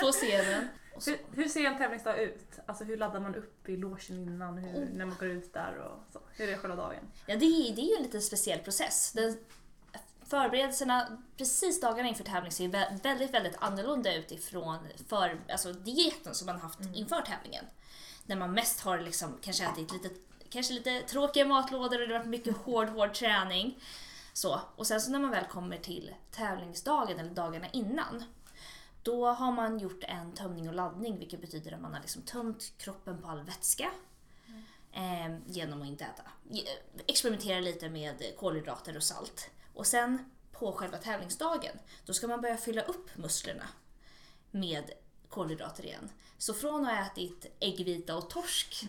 på 0.00 0.12
scenen. 0.12 0.68
Hur, 1.06 1.18
hur 1.36 1.48
ser 1.48 1.64
en 1.64 1.78
tävlingsdag 1.78 2.16
ut? 2.16 2.46
Alltså 2.66 2.84
hur 2.84 2.96
laddar 2.96 3.20
man 3.20 3.34
upp 3.34 3.68
i 3.68 3.76
logen 3.76 4.16
innan, 4.22 4.58
hur, 4.58 4.82
Oh. 4.82 4.88
när 4.94 5.06
man 5.06 5.16
går 5.20 5.28
ut 5.28 5.52
där 5.54 5.78
och 5.78 6.12
så? 6.12 6.20
Hur 6.36 6.48
är 6.48 6.56
själva 6.56 6.76
dagen? 6.76 7.04
Ja, 7.26 7.36
det 7.36 7.44
är, 7.44 7.74
det 7.76 7.80
är 7.80 7.88
ju 7.90 7.96
en 7.96 8.02
lite 8.02 8.20
speciell 8.20 8.58
process. 8.58 9.12
Den, 9.12 9.38
förberedelserna 10.26 11.18
precis 11.36 11.80
dagarna 11.80 12.08
inför 12.08 12.24
tävling 12.24 12.52
ser 12.52 12.68
vä- 12.68 13.02
väldigt, 13.02 13.34
väldigt 13.34 13.56
annorlunda 13.60 14.14
ut 14.14 14.32
ifrån 14.32 14.78
för, 15.08 15.40
alltså 15.52 15.72
dieten 15.72 16.34
som 16.34 16.46
man 16.46 16.60
haft 16.60 16.78
inför 16.94 17.20
tävlingen. 17.22 17.64
När 18.26 18.36
man 18.36 18.52
mest 18.52 18.80
har 18.80 19.00
liksom 19.00 19.38
kanske 19.42 19.64
ätit 19.64 19.92
lite, 19.92 20.10
kanske 20.48 20.72
lite 20.72 21.02
tråkiga 21.02 21.44
matlådor 21.44 22.02
och 22.02 22.08
det 22.08 22.14
har 22.14 22.18
varit 22.18 22.30
mycket 22.30 22.56
hård, 22.56 22.88
hård 22.88 23.14
träning. 23.14 23.78
Så. 24.32 24.60
Och 24.76 24.86
sen 24.86 25.00
så 25.00 25.10
när 25.10 25.18
man 25.18 25.30
väl 25.30 25.44
kommer 25.44 25.76
till 25.76 26.14
tävlingsdagen 26.30 27.18
eller 27.18 27.30
dagarna 27.30 27.66
innan 27.72 28.24
då 29.02 29.26
har 29.26 29.52
man 29.52 29.78
gjort 29.78 30.04
en 30.04 30.32
tömning 30.32 30.68
och 30.68 30.74
laddning 30.74 31.18
vilket 31.18 31.40
betyder 31.40 31.72
att 31.72 31.80
man 31.80 31.92
har 31.92 32.00
liksom 32.00 32.22
tömt 32.22 32.72
kroppen 32.78 33.22
på 33.22 33.28
all 33.28 33.42
vätska 33.42 33.90
eh, 34.92 35.36
genom 35.46 35.82
att 35.82 35.88
inte 35.88 36.04
äta. 36.04 36.22
Experimentera 37.06 37.60
lite 37.60 37.88
med 37.88 38.36
kolhydrater 38.38 38.96
och 38.96 39.02
salt. 39.02 39.50
Och 39.74 39.86
sen 39.86 40.30
på 40.52 40.72
själva 40.72 40.98
tävlingsdagen, 40.98 41.78
då 42.06 42.12
ska 42.12 42.28
man 42.28 42.40
börja 42.40 42.56
fylla 42.56 42.82
upp 42.82 43.16
musklerna 43.16 43.68
med 44.50 44.90
kolhydrater 45.30 45.84
igen. 45.84 46.10
Så 46.38 46.54
från 46.54 46.86
att 46.86 46.92
ha 46.96 47.06
ätit 47.06 47.46
äggvita 47.60 48.16
och 48.16 48.30
torsk 48.30 48.88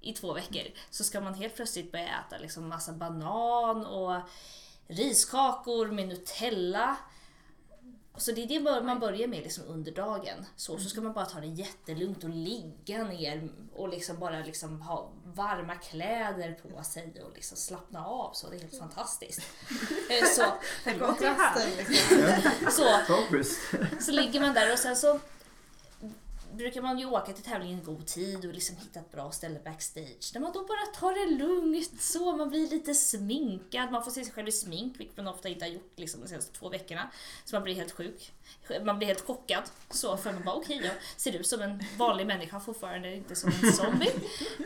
i 0.00 0.12
två 0.12 0.32
veckor 0.32 0.62
så 0.90 1.04
ska 1.04 1.20
man 1.20 1.34
helt 1.34 1.54
plötsligt 1.56 1.92
börja 1.92 2.06
äta 2.26 2.38
liksom 2.38 2.68
massa 2.68 2.92
banan 2.92 3.86
och 3.86 4.20
riskakor 4.88 5.86
med 5.86 6.08
Nutella. 6.08 6.96
Så 8.16 8.32
det 8.32 8.42
är 8.42 8.46
det 8.46 8.60
bör- 8.60 8.82
man 8.82 9.00
börjar 9.00 9.28
med 9.28 9.42
liksom 9.42 9.64
under 9.64 9.92
dagen. 9.92 10.46
Så, 10.56 10.78
så 10.78 10.88
ska 10.88 11.00
man 11.00 11.12
bara 11.12 11.24
ta 11.26 11.40
det 11.40 11.46
jättelugnt 11.46 12.24
och 12.24 12.30
ligga 12.30 13.04
ner 13.04 13.48
och 13.74 13.88
liksom 13.88 14.18
bara 14.18 14.38
liksom 14.38 14.82
ha 14.82 15.12
varma 15.24 15.74
kläder 15.74 16.52
på 16.52 16.82
sig 16.82 17.22
och 17.24 17.32
liksom 17.34 17.56
slappna 17.56 18.06
av. 18.06 18.32
Så 18.32 18.50
det 18.50 18.56
är 18.56 18.60
helt 18.60 18.78
fantastiskt. 18.78 19.40
Eh, 20.10 20.26
så, 20.36 20.44
liksom. 21.76 22.06
så, 22.70 22.84
så 24.00 24.12
ligger 24.12 24.40
man 24.40 24.54
där 24.54 24.72
och 24.72 24.78
sen 24.78 24.96
så 24.96 25.20
brukar 26.56 26.82
man 26.82 26.98
ju 26.98 27.06
åka 27.06 27.32
till 27.32 27.44
tävlingen 27.44 27.78
i 27.78 27.82
god 27.82 28.06
tid 28.06 28.44
och 28.44 28.54
liksom 28.54 28.76
hitta 28.76 29.00
ett 29.00 29.12
bra 29.12 29.30
ställe 29.30 29.60
backstage 29.64 30.30
där 30.32 30.40
man 30.40 30.52
då 30.52 30.64
bara 30.64 30.86
tar 31.00 31.14
det 31.14 31.44
lugnt 31.44 32.00
så, 32.00 32.36
man 32.36 32.48
blir 32.48 32.70
lite 32.70 32.94
sminkad, 32.94 33.92
man 33.92 34.04
får 34.04 34.10
se 34.10 34.24
sig 34.24 34.32
själv 34.32 34.48
i 34.48 34.52
smink 34.52 35.00
vilket 35.00 35.16
man 35.16 35.28
ofta 35.28 35.48
inte 35.48 35.64
har 35.64 35.70
gjort 35.70 35.92
liksom 35.96 36.20
de 36.20 36.28
senaste 36.28 36.52
två 36.52 36.68
veckorna. 36.68 37.10
Så 37.44 37.56
man 37.56 37.62
blir 37.62 37.74
helt 37.74 37.92
sjuk. 37.92 38.32
Man 38.84 38.98
blir 38.98 39.08
helt 39.08 39.26
chockad. 39.26 39.62
Så 39.90 40.16
för 40.16 40.32
man 40.32 40.44
bara 40.44 40.56
okej, 40.56 40.80
jag 40.84 40.94
ser 41.16 41.36
ut 41.36 41.46
som 41.46 41.60
en 41.60 41.82
vanlig 41.98 42.26
människa 42.26 42.60
fortfarande, 42.60 43.14
inte 43.14 43.36
som 43.36 43.52
en 43.62 43.72
zombie. 43.72 44.12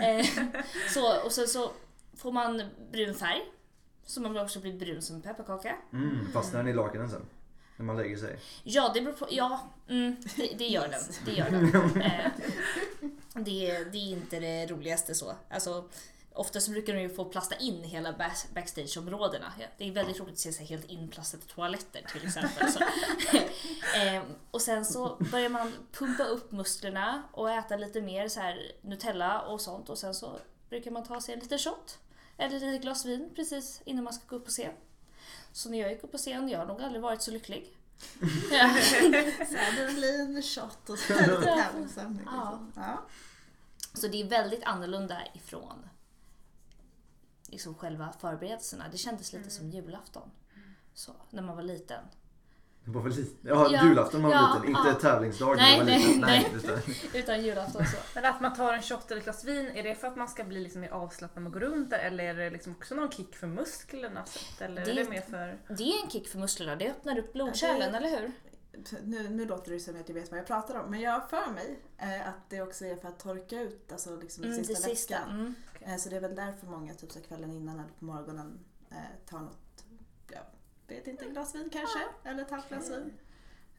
Eh, 0.01 0.27
så, 0.95 1.25
och 1.25 1.33
sen 1.33 1.49
så 1.49 1.71
får 2.17 2.33
man 2.33 2.63
brun 2.93 3.15
färg. 3.15 3.43
Så 4.07 4.21
man 4.21 4.39
också 4.39 4.61
blir 4.61 4.73
brun 4.73 5.03
som 5.03 5.17
en 5.17 5.23
pepparkaka. 5.23 5.77
Mm, 5.93 6.33
fastnar 6.33 6.61
den 6.61 6.69
i 6.69 6.73
lakanen 6.73 7.11
sen? 7.11 7.27
När 7.77 7.85
man 7.85 7.97
lägger 7.97 8.17
sig? 8.17 8.39
Ja, 8.63 8.91
det 8.95 9.01
beror 9.01 9.15
på. 9.15 9.27
Ja, 9.31 9.61
mm, 9.89 10.17
det, 10.37 10.59
det 10.59 10.67
gör 10.67 10.89
den. 10.89 11.03
Det, 11.25 11.33
gör 11.33 11.51
den. 11.51 12.03
Eh, 12.03 12.31
det, 13.35 13.85
det 13.85 13.99
är 13.99 14.11
inte 14.11 14.41
det 14.41 14.67
roligaste 14.67 15.15
så. 15.15 15.35
Alltså, 15.51 15.89
Oftast 16.37 16.69
brukar 16.69 16.95
de 16.95 17.01
ju 17.01 17.09
få 17.09 17.25
plasta 17.25 17.57
in 17.57 17.85
hela 17.85 18.15
backstageområdena. 18.55 19.53
Det 19.79 19.89
är 19.89 19.93
väldigt 19.93 20.21
roligt 20.21 20.33
att 20.33 20.39
se 20.39 20.53
sig 20.53 20.67
helt 20.67 20.91
inplastade 20.91 21.43
toaletter 21.43 22.05
till 22.13 22.27
exempel. 22.27 22.73
Så. 22.73 22.79
eh, 23.99 24.23
och 24.51 24.63
sen 24.63 24.85
så 24.85 25.17
börjar 25.31 25.49
man 25.49 25.73
pumpa 25.93 26.25
upp 26.25 26.53
musklerna 26.53 27.23
och 27.33 27.51
äta 27.51 27.77
lite 27.77 28.01
mer 28.01 28.29
så 28.29 28.41
här 28.41 28.73
Nutella 28.81 29.41
och 29.41 29.61
sånt. 29.61 29.89
Och 29.89 29.99
sen 29.99 30.15
så 30.15 30.39
brukar 30.69 30.91
man 30.91 31.05
ta 31.05 31.21
sig 31.21 31.35
en 31.35 31.41
liten 31.41 31.59
shot 31.59 31.99
eller 32.37 32.57
ett 32.57 32.63
litet 32.63 32.83
glas 32.83 33.05
vin 33.05 33.31
precis 33.35 33.83
innan 33.85 34.05
man 34.05 34.13
ska 34.13 34.27
gå 34.27 34.37
upp 34.37 34.45
på 34.45 34.51
scen. 34.51 34.73
Så 35.55 35.71
när 35.71 35.79
jag 35.81 35.91
gick 35.93 36.05
upp 36.05 36.13
på 36.13 36.19
scen, 36.19 36.49
jag 36.49 36.59
har 36.59 36.67
nog 36.67 36.83
aldrig 36.83 37.03
varit 37.03 37.23
så 37.23 37.31
lycklig. 37.31 37.77
En 38.53 40.43
shot 40.43 40.91
och 40.91 40.99
så 40.99 41.13
lite 41.13 41.43
tävlingsstämning. 41.43 42.27
Ja. 42.27 42.61
Liksom. 42.67 42.83
Ja. 42.83 43.07
Så 43.95 44.09
det 44.09 44.23
är 44.23 44.29
väldigt 44.29 44.65
annorlunda 44.65 45.19
ifrån 45.35 45.89
liksom 47.55 47.75
själva 47.75 48.13
förberedelserna. 48.13 48.85
Det 48.93 48.99
kändes 48.99 49.33
lite 49.33 49.51
som 49.51 49.71
julafton. 49.71 50.31
Så, 50.95 51.13
när 51.31 51.43
man 51.43 51.57
var 51.57 51.63
liten. 51.63 52.05
Det 52.85 52.91
var 52.91 53.03
väl 53.03 53.13
lite... 53.13 53.49
Ja, 53.49 53.69
Ja, 53.73 53.85
julafton 53.89 54.23
var 54.23 54.31
ja, 54.33 54.53
liten. 54.55 54.69
Inte 54.77 54.89
ja. 54.89 54.95
tävlingsdagen 54.95 55.57
Nej, 55.57 55.79
var 55.79 55.85
liten. 55.87 56.21
nej, 56.21 56.49
Nej, 56.67 57.01
utan, 57.15 57.43
julafton 57.45 57.87
så. 57.87 57.97
Men 58.15 58.25
att 58.25 58.41
man 58.41 58.55
tar 58.55 58.73
en 58.73 58.83
shot 58.83 59.11
eller 59.11 59.17
ett 59.19 59.25
glas 59.25 59.45
vin, 59.45 59.67
är 59.75 59.83
det 59.83 59.95
för 59.95 60.07
att 60.07 60.17
man 60.17 60.29
ska 60.29 60.45
bli 60.45 60.61
liksom 60.61 60.81
mer 60.81 60.91
avslappnad 60.91 61.43
när 61.45 61.51
man 61.51 61.53
går 61.53 61.61
runt 61.69 61.91
där 61.91 61.99
eller 61.99 62.25
är 62.25 62.35
det 62.35 62.51
liksom 62.51 62.73
också 62.73 62.95
någon 62.95 63.11
kick 63.11 63.37
för 63.37 63.47
musklerna? 63.47 64.25
Eller 64.61 64.83
är 64.83 64.87
Det- 64.87 64.93
det 65.05 65.11
mer 65.11 65.21
för... 65.21 65.59
Det 65.75 65.83
är 65.85 66.05
en 66.05 66.11
kick 66.11 66.29
för 66.29 66.39
musklerna. 66.39 66.77
Det 66.77 66.91
öppnar 66.91 67.19
upp 67.19 67.33
blodkärlen, 67.33 67.81
Ja, 67.95 68.01
det- 68.01 68.07
eller 68.07 68.21
hur? 68.21 68.33
Nu, 69.03 69.29
nu 69.29 69.45
låter 69.47 69.73
det 69.73 69.81
som 69.81 70.01
att 70.01 70.09
jag 70.09 70.15
vet 70.15 70.31
vad 70.31 70.39
jag 70.41 70.47
pratar 70.47 70.75
om, 70.81 70.91
men 70.91 71.01
jag 71.01 71.13
har 71.13 71.21
för 71.21 71.53
mig 71.53 71.79
eh, 71.99 72.29
att 72.29 72.51
det 72.51 72.63
också 72.63 72.85
är 72.85 72.97
för 72.97 73.09
att 73.09 73.19
torka 73.19 73.61
ut 73.61 73.93
alltså 73.93 74.17
liksom 74.17 74.45
Mm, 74.45 74.57
sista 74.57 74.73
det 74.73 74.77
sista. 74.97 75.15
vätskan. 75.15 75.31
Mm. 75.41 75.55
Eh, 75.81 75.97
så 75.97 76.09
det 76.09 76.17
är 76.17 76.21
väl 76.21 76.35
därför 76.37 76.67
många 76.67 76.95
typ 76.95 77.13
så 77.13 77.21
kvällen 77.21 77.51
innan 77.53 77.75
eller 77.81 77.89
på 77.99 78.05
morgonen 78.05 78.59
eh, 78.91 78.97
tar 79.31 79.39
något, 79.41 79.85
jag 80.31 80.41
vet 80.95 81.07
inte, 81.07 81.25
glas 81.25 81.55
vin 81.55 81.71
kanske? 81.73 81.99
Eller 82.25 82.43
ett 82.43 82.51
halvt 82.51 82.69
glas 82.69 82.91
vin. 82.91 83.13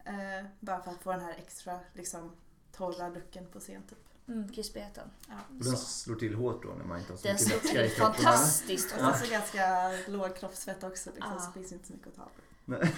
Eh, 0.05 0.45
bara 0.59 0.81
för 0.83 0.91
att 0.91 1.03
få 1.03 1.11
den 1.11 1.21
här 1.21 1.35
extra 1.37 1.79
liksom, 1.93 2.31
torra 2.71 3.09
looken 3.09 3.47
på 3.51 3.59
scen 3.59 3.83
typ. 3.89 3.97
Mm, 4.27 4.51
krispigheten. 4.51 5.09
Och 5.49 5.55
den 5.65 5.77
slår 5.77 6.15
till 6.15 6.35
hårt 6.35 6.63
då 6.63 6.69
när 6.69 6.85
man 6.85 6.99
inte 6.99 7.13
har 7.13 7.17
så 7.17 7.27
Den 7.27 7.35
mycket 7.35 7.53
vätska 7.63 7.85
i 7.85 7.89
till 7.89 7.97
kroppen. 7.97 8.15
fantastiskt 8.15 8.93
Och 8.93 8.99
sen 8.99 9.13
så 9.25 9.31
ganska 9.31 9.91
låg 10.07 10.35
kroppsfett 10.37 10.83
också 10.83 11.09
liksom, 11.15 11.31
Ja. 11.33 11.39
så 11.39 11.47
det 11.47 11.53
finns 11.53 11.71
inte 11.71 11.87
så 11.87 11.93
mycket 11.93 12.07
att 12.07 12.15
ta 12.15 12.23
på. 12.23 12.29
Nej, 12.65 12.81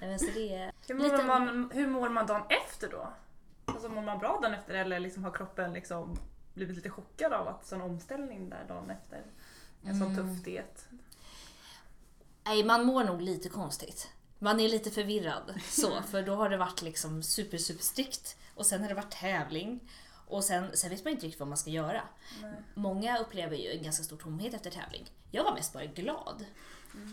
det 0.00 0.54
är... 0.54 0.72
Hur 0.88 0.94
Lite- 0.98 1.16
mår, 1.16 1.24
man, 1.24 1.70
hur 1.74 1.86
mår 1.86 2.08
man 2.08 2.26
dagen 2.26 2.42
efter 2.48 2.90
då? 2.90 3.12
Alltså 3.64 3.88
mår 3.88 4.02
man 4.02 4.18
bra 4.18 4.38
dagen 4.42 4.54
efter 4.54 4.74
eller 4.74 5.00
liksom 5.00 5.24
har 5.24 5.30
kroppen 5.30 5.72
liksom 5.72 6.16
blivit 6.54 6.76
lite 6.76 6.90
chockad 6.90 7.32
av 7.32 7.48
att 7.48 7.66
sån 7.66 7.80
omställning 7.80 8.50
där 8.50 8.64
dagen 8.68 8.90
efter? 8.90 9.22
En 9.84 9.98
sån 9.98 10.12
Mm. 10.12 10.16
tuff 10.34 10.44
diet. 10.44 10.88
Nej, 12.44 12.64
man 12.64 12.86
mår 12.86 13.04
nog 13.04 13.20
lite 13.20 13.48
konstigt. 13.48 14.08
Man 14.38 14.60
är 14.60 14.68
lite 14.68 14.90
förvirrad 14.90 15.54
så, 15.70 16.02
för 16.10 16.22
då 16.22 16.34
har 16.34 16.48
det 16.50 16.56
varit 16.56 16.82
liksom 16.82 17.22
super, 17.22 17.58
super 17.58 17.82
strikt 17.82 18.36
och 18.54 18.66
sen 18.66 18.82
har 18.82 18.88
det 18.88 18.94
varit 18.94 19.10
tävling 19.20 19.80
och 20.26 20.44
sen, 20.44 20.76
sen 20.76 20.90
vet 20.90 21.04
man 21.04 21.12
inte 21.12 21.26
riktigt 21.26 21.40
vad 21.40 21.48
man 21.48 21.58
ska 21.58 21.70
göra. 21.70 22.02
Många 22.74 23.18
upplever 23.18 23.56
ju 23.56 23.70
en 23.70 23.82
ganska 23.82 24.04
stor 24.04 24.16
tomhet 24.16 24.54
efter 24.54 24.70
tävling. 24.70 25.10
Jag 25.30 25.44
var 25.44 25.54
mest 25.54 25.72
bara 25.72 25.84
glad. 25.84 26.44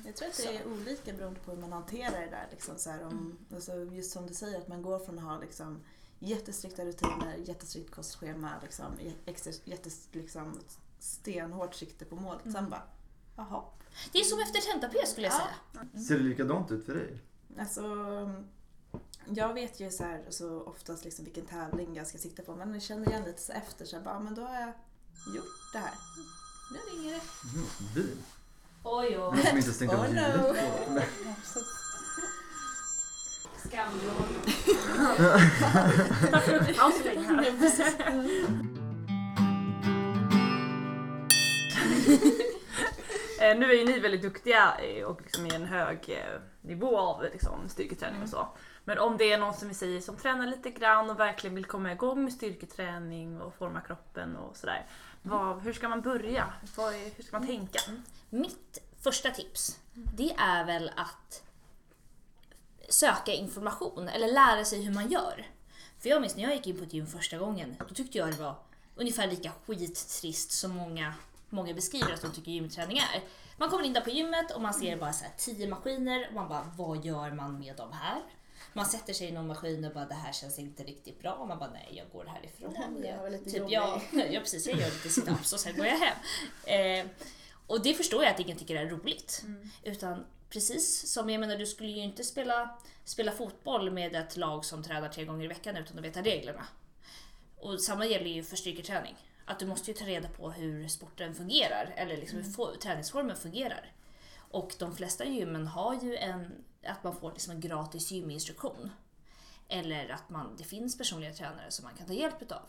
Jag 0.05 0.15
tror 0.15 0.27
att 0.29 0.37
det 0.37 0.57
är 0.57 0.67
olika 0.67 1.13
beroende 1.13 1.39
på 1.39 1.51
hur 1.51 1.61
man 1.61 1.71
hanterar 1.71 2.21
det 2.21 2.29
där. 2.29 2.47
Liksom, 2.51 2.77
så 2.77 2.89
här, 2.89 3.03
om, 3.05 3.37
alltså, 3.53 3.75
just 3.75 4.11
som 4.11 4.27
du 4.27 4.33
säger, 4.33 4.57
att 4.57 4.67
man 4.67 4.81
går 4.81 4.99
från 4.99 5.19
att 5.19 5.25
ha 5.25 5.39
liksom, 5.39 5.83
jättestrikta 6.19 6.85
rutiner, 6.85 7.35
jättestrikt 7.45 7.91
kostschema, 7.91 8.49
liksom, 8.63 8.85
jättes, 9.65 10.07
liksom, 10.11 10.59
stenhårt 10.99 11.75
sikte 11.75 12.05
på 12.05 12.15
målet. 12.15 12.41
Sen 12.53 12.69
bara, 12.69 12.83
jaha. 13.49 13.63
Det 14.11 14.19
är 14.19 14.23
som 14.23 14.39
efter 14.39 14.71
tenta-P 14.71 14.97
skulle 15.07 15.27
jag 15.27 15.35
Ja. 15.35 15.39
säga. 15.93 16.03
Ser 16.03 16.17
det 16.17 16.23
likadant 16.23 16.71
ut 16.71 16.85
för 16.85 16.93
dig? 16.93 17.17
Alltså, 17.59 17.83
jag 19.29 19.53
vet 19.53 19.79
ju 19.79 19.91
så 19.91 20.03
här, 20.03 20.25
så 20.29 20.61
oftast 20.61 21.05
liksom 21.05 21.25
vilken 21.25 21.45
tävling 21.45 21.95
jag 21.95 22.07
ska 22.07 22.17
sikta 22.17 22.43
på 22.43 22.55
men 22.55 22.73
jag 22.73 22.83
känner 22.83 23.09
igen 23.09 23.23
lite 23.23 23.41
så 23.41 23.51
efter 23.51 23.85
så 23.85 23.95
här, 23.95 24.03
bara, 24.03 24.19
men 24.19 24.35
då 24.35 24.41
har 24.41 24.53
jag 24.61 24.73
gjort 25.35 25.73
det 25.73 25.79
här. 25.79 25.93
Nu 26.73 26.79
ringer 26.97 27.13
det. 27.13 27.21
Mm, 27.55 27.67
bil. 27.95 28.17
Oj, 28.83 29.07
oj. 29.07 29.17
Någon 29.17 29.37
som 29.45 29.57
inte 29.57 29.73
stängt 29.73 29.93
av 29.93 29.99
Oh, 29.99 30.07
ljudet 30.07 30.87
på. 30.87 30.93
Paus 36.77 36.93
så 36.97 37.03
länge 37.03 37.27
här. 37.27 37.47
Eh, 37.47 37.53
nu 43.41 43.71
är 43.71 43.75
ju 43.75 43.85
ni 43.85 43.99
väldigt 43.99 44.21
duktiga 44.21 44.77
eh, 44.79 45.05
och 45.05 45.21
liksom 45.21 45.45
i 45.45 45.55
en 45.55 45.65
hög 45.65 46.09
eh, 46.09 46.41
nivå 46.61 46.97
av 46.97 47.23
liksom, 47.23 47.69
styrketräning 47.69 48.21
och 48.21 48.29
så. 48.29 48.47
Men 48.83 48.99
om 48.99 49.17
det 49.17 49.31
är 49.31 49.37
någon 49.37 49.53
som 49.53 49.67
vi 49.67 49.73
säger 49.73 50.01
som 50.01 50.15
tränar 50.15 50.47
lite 50.47 50.69
grann 50.69 51.09
och 51.09 51.19
verkligen 51.19 51.55
vill 51.55 51.65
komma 51.65 51.91
igång 51.91 52.23
med 52.23 52.33
styrketräning 52.33 53.41
och 53.41 53.55
forma 53.55 53.81
kroppen 53.81 54.35
och 54.35 54.57
sådär. 54.57 54.85
Vad, 55.21 55.61
hur 55.61 55.73
ska 55.73 55.89
man 55.89 56.01
börja? 56.01 56.53
Vad 56.75 56.93
hur 56.93 57.23
ska 57.23 57.39
man 57.39 57.47
tänka? 57.47 57.79
Mitt 58.29 58.81
första 59.01 59.29
tips, 59.29 59.79
det 59.93 60.33
är 60.33 60.65
väl 60.65 60.91
att 60.95 61.43
söka 62.89 63.31
information 63.31 64.07
eller 64.07 64.27
lära 64.27 64.65
sig 64.65 64.83
hur 64.83 64.93
man 64.93 65.11
gör. 65.11 65.45
För 65.99 66.09
jag 66.09 66.21
minns 66.21 66.35
när 66.35 66.43
jag 66.43 66.55
gick 66.55 66.67
in 66.67 66.77
på 66.77 66.83
ett 66.83 66.93
gym 66.93 67.07
första 67.07 67.37
gången, 67.37 67.75
då 67.87 67.95
tyckte 67.95 68.17
jag 68.17 68.31
det 68.31 68.43
var 68.43 68.55
ungefär 68.95 69.27
lika 69.27 69.51
skittrist 69.65 70.51
som 70.51 70.71
många, 70.71 71.13
många 71.51 71.73
beskriver 71.73 72.13
att 72.13 72.21
de 72.21 72.31
tycker 72.31 72.51
gymträning 72.51 72.97
är. 72.97 73.23
Man 73.57 73.69
kommer 73.69 73.83
in 73.83 73.93
där 73.93 74.01
på 74.01 74.09
gymmet 74.09 74.51
och 74.51 74.61
man 74.61 74.73
ser 74.73 74.97
bara 74.97 75.13
så 75.13 75.25
tio 75.37 75.67
maskiner 75.67 76.27
och 76.27 76.33
man 76.33 76.49
bara, 76.49 76.71
vad 76.77 77.05
gör 77.05 77.31
man 77.31 77.59
med 77.59 77.75
de 77.77 77.91
här? 77.91 78.21
Man 78.73 78.85
sätter 78.85 79.13
sig 79.13 79.27
i 79.27 79.31
någon 79.31 79.47
maskin 79.47 79.85
och 79.85 79.93
bara, 79.93 80.05
det 80.05 80.13
här 80.13 80.33
känns 80.33 80.59
inte 80.59 80.83
riktigt 80.83 81.19
bra. 81.21 81.33
Och 81.33 81.47
man 81.47 81.59
bara, 81.59 81.69
nej 81.69 81.87
jag 81.91 82.09
går 82.11 82.25
härifrån. 82.25 83.01
Det 83.01 83.17
var 83.21 83.29
lite 83.29 83.51
Typ 83.51 83.63
jag, 83.69 84.01
ja 84.31 84.39
precis, 84.39 84.67
jag 84.67 84.79
gör 84.79 84.85
lite 84.85 85.09
sit-ups 85.09 85.53
och 85.53 85.59
sen 85.59 85.77
går 85.77 85.85
jag 85.85 85.97
hem. 85.97 86.17
Eh, 86.65 87.11
och 87.67 87.83
det 87.83 87.93
förstår 87.93 88.23
jag 88.23 88.33
att 88.33 88.39
ingen 88.39 88.57
tycker 88.57 88.75
är 88.75 88.89
roligt. 88.89 89.45
Utan 89.83 90.25
precis 90.49 91.11
som, 91.11 91.29
jag 91.29 91.39
menar 91.39 91.55
du 91.55 91.65
skulle 91.65 91.89
ju 91.89 92.01
inte 92.01 92.23
spela, 92.23 92.79
spela 93.03 93.31
fotboll 93.31 93.91
med 93.91 94.15
ett 94.15 94.37
lag 94.37 94.65
som 94.65 94.83
tränar 94.83 95.09
tre 95.09 95.25
gånger 95.25 95.45
i 95.45 95.47
veckan 95.47 95.77
utan 95.77 95.97
att 95.97 96.05
veta 96.05 96.21
reglerna. 96.21 96.67
Och 97.57 97.81
samma 97.81 98.05
gäller 98.05 98.29
ju 98.29 98.43
för 98.43 98.55
styrketräning. 98.55 99.15
Att 99.45 99.59
du 99.59 99.65
måste 99.65 99.91
ju 99.91 99.97
ta 99.97 100.05
reda 100.05 100.27
på 100.29 100.51
hur 100.51 100.87
sporten 100.87 101.35
fungerar, 101.35 101.93
eller 101.97 102.17
liksom 102.17 102.37
hur 102.37 102.51
få- 102.51 102.75
träningsformen 102.75 103.35
fungerar. 103.35 103.91
Och 104.37 104.73
de 104.79 104.95
flesta 104.95 105.25
gymmen 105.25 105.67
har 105.67 106.03
ju 106.03 106.15
en, 106.15 106.51
att 106.85 107.03
man 107.03 107.15
får 107.15 107.31
liksom 107.31 107.51
en 107.53 107.59
gratis 107.61 108.11
gyminstruktion. 108.11 108.91
Eller 109.67 110.09
att 110.09 110.29
man, 110.29 110.55
det 110.57 110.63
finns 110.63 110.97
personliga 110.97 111.33
tränare 111.33 111.71
som 111.71 111.85
man 111.85 111.93
kan 111.95 112.07
ta 112.07 112.13
hjälp 112.13 112.41
utav. 112.41 112.61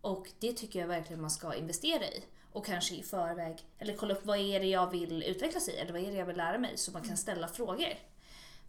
Och 0.00 0.28
det 0.38 0.52
tycker 0.52 0.80
jag 0.80 0.86
verkligen 0.86 1.20
man 1.20 1.30
ska 1.30 1.54
investera 1.54 2.04
i. 2.04 2.24
Och 2.52 2.66
kanske 2.66 2.94
i 2.94 3.02
förväg, 3.02 3.66
eller 3.78 3.96
kolla 3.96 4.14
upp 4.14 4.26
vad 4.26 4.38
är 4.38 4.60
det 4.60 4.66
jag 4.66 4.90
vill 4.90 5.22
utvecklas 5.22 5.68
i, 5.68 5.72
eller 5.76 5.92
vad 5.92 6.02
är 6.02 6.10
det 6.12 6.18
jag 6.18 6.26
vill 6.26 6.36
lära 6.36 6.58
mig, 6.58 6.76
så 6.78 6.92
man 6.92 7.02
kan 7.02 7.16
ställa 7.16 7.48
frågor. 7.48 7.94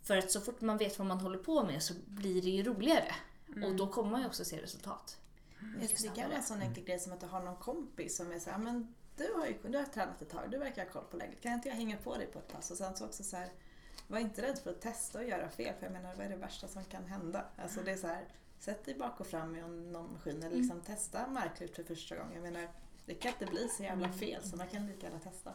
För 0.01 0.17
att 0.17 0.31
så 0.31 0.41
fort 0.41 0.61
man 0.61 0.77
vet 0.77 0.97
vad 0.99 1.07
man 1.07 1.19
håller 1.19 1.37
på 1.37 1.63
med 1.63 1.83
så 1.83 1.93
blir 2.05 2.41
det 2.41 2.49
ju 2.49 2.63
roligare. 2.63 3.15
Och 3.65 3.75
då 3.75 3.87
kommer 3.87 4.11
man 4.11 4.21
ju 4.21 4.27
också 4.27 4.45
se 4.45 4.61
resultat. 4.61 5.17
Mycket 5.79 6.01
Det 6.01 6.07
kan 6.07 6.29
vara 6.29 6.37
en 6.37 6.43
sån 6.43 6.61
enkel 6.61 6.83
grej 6.83 6.99
som 6.99 7.13
att 7.13 7.19
du 7.19 7.25
har 7.25 7.43
någon 7.43 7.55
kompis 7.55 8.17
som 8.17 8.31
är 8.31 8.39
såhär, 8.39 8.57
men 8.57 8.95
du 9.17 9.33
har 9.33 9.45
ju 9.45 9.57
du 9.63 9.77
har 9.77 9.85
tränat 9.85 10.21
ett 10.21 10.29
tag, 10.29 10.51
du 10.51 10.57
verkar 10.57 10.85
ha 10.85 10.91
koll 10.91 11.03
på 11.11 11.17
läget. 11.17 11.41
Kan 11.41 11.53
inte 11.53 11.69
jag 11.69 11.75
hänga 11.75 11.97
på 11.97 12.17
dig 12.17 12.27
på 12.27 12.39
ett 12.39 12.47
pass? 12.47 12.71
Och 12.71 12.77
sen 12.77 12.95
så 12.95 13.05
också 13.05 13.23
så 13.23 13.37
här, 13.37 13.49
var 14.07 14.19
inte 14.19 14.41
rädd 14.41 14.59
för 14.59 14.69
att 14.69 14.81
testa 14.81 15.19
och 15.19 15.25
göra 15.25 15.49
fel. 15.49 15.75
För 15.79 15.85
jag 15.85 15.93
menar, 15.93 16.15
vad 16.15 16.25
är 16.25 16.29
det 16.29 16.35
värsta 16.35 16.67
som 16.67 16.83
kan 16.83 17.05
hända? 17.05 17.45
Alltså 17.57 17.81
det 17.81 17.91
är 17.91 17.97
så 17.97 18.07
här, 18.07 18.27
sätt 18.59 18.85
dig 18.85 18.95
bak 18.95 19.19
och 19.19 19.27
fram 19.27 19.55
i 19.55 19.61
någon 19.61 20.13
maskin 20.13 20.43
eller 20.43 20.57
liksom 20.57 20.81
testa 20.81 21.27
marklyft 21.27 21.75
för 21.75 21.83
första 21.83 22.15
gången. 22.15 22.33
Jag 22.33 22.43
menar, 22.43 22.67
det 23.05 23.13
kan 23.13 23.31
inte 23.31 23.45
bli 23.45 23.67
så 23.67 23.83
jävla 23.83 24.09
fel 24.11 24.43
så 24.43 24.55
man 24.55 24.67
kan 24.67 24.87
lika 24.87 25.07
gärna 25.07 25.19
testa. 25.19 25.53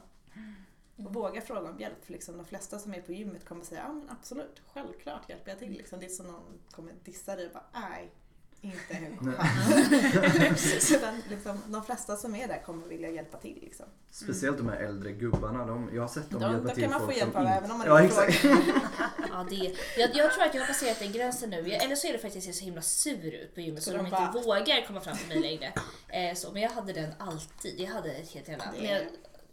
Och 0.96 1.14
våga 1.14 1.40
fråga 1.40 1.70
om 1.70 1.78
hjälp 1.78 2.04
för 2.04 2.12
liksom 2.12 2.36
de 2.36 2.46
flesta 2.46 2.78
som 2.78 2.94
är 2.94 3.02
på 3.02 3.12
gymmet 3.12 3.44
kommer 3.44 3.64
säga 3.64 3.80
ja 3.86 3.92
men 3.92 4.10
absolut, 4.10 4.62
självklart 4.66 5.28
hjälper 5.28 5.50
jag 5.50 5.58
till. 5.58 5.72
Liksom, 5.72 6.00
det 6.00 6.06
är 6.06 6.10
som 6.10 6.26
någon 6.26 6.60
kommer 6.70 6.94
dissa 7.04 7.36
dig 7.36 7.46
och 7.46 7.52
bara 7.52 7.66
nej, 7.72 8.12
inte 8.60 8.94
en 8.94 9.18
chans. 9.18 11.00
Liksom, 11.30 11.62
de 11.66 11.84
flesta 11.84 12.16
som 12.16 12.34
är 12.34 12.48
där 12.48 12.62
kommer 12.66 12.86
vilja 12.86 13.10
hjälpa 13.10 13.38
till. 13.38 13.58
Liksom. 13.62 13.86
Speciellt 14.10 14.58
de 14.58 14.68
här 14.68 14.76
äldre 14.76 15.12
gubbarna. 15.12 15.66
De, 15.66 15.90
jag 15.94 16.02
har 16.02 16.08
sett 16.08 16.30
dem 16.30 16.40
Då- 16.40 16.48
hjälpa 16.48 16.68
då 16.68 16.74
till 16.74 16.82
kan 16.84 16.92
man 16.92 17.00
få 17.06 17.12
hjälp 17.12 17.36
av 17.36 17.42
inte- 17.42 17.54
även 17.54 17.70
om 17.70 17.78
man 17.78 17.86
Ja 17.86 18.02
inte 18.02 18.22
exakt. 18.24 18.44
Ja, 19.32 19.46
det, 19.50 19.56
jag, 19.98 20.10
jag 20.16 20.32
tror 20.34 20.44
att 20.44 20.54
jag 20.54 20.62
har 20.62 20.66
passerat 20.66 20.98
den 20.98 21.12
gränsen 21.12 21.50
nu. 21.50 21.68
Jag, 21.68 21.84
eller 21.84 21.96
så 21.96 22.06
är 22.06 22.12
det 22.12 22.18
för 22.18 22.28
att 22.28 22.34
jag 22.34 22.44
ser 22.44 22.52
så 22.52 22.64
himla 22.64 22.82
sur 22.82 23.34
ut 23.34 23.54
på 23.54 23.60
gymmet 23.60 23.82
så 23.82 23.90
Så 23.90 23.96
de 23.96 24.02
de 24.02 24.06
inte 24.06 24.30
bara- 24.34 24.42
vågar 24.44 24.86
komma 24.86 25.00
fram 25.00 25.16
till 25.16 25.28
mig 25.28 25.40
längre. 25.40 25.72
Eh, 26.08 26.34
så, 26.34 26.52
men 26.52 26.62
jag 26.62 26.70
hade 26.70 26.92
den 26.92 27.12
alltid. 27.18 27.80
Jag 27.80 27.88
hade 27.90 28.10
ett 28.12 28.30
helt 28.34 28.48
jävla... 28.48 28.76
Jag, 28.76 29.02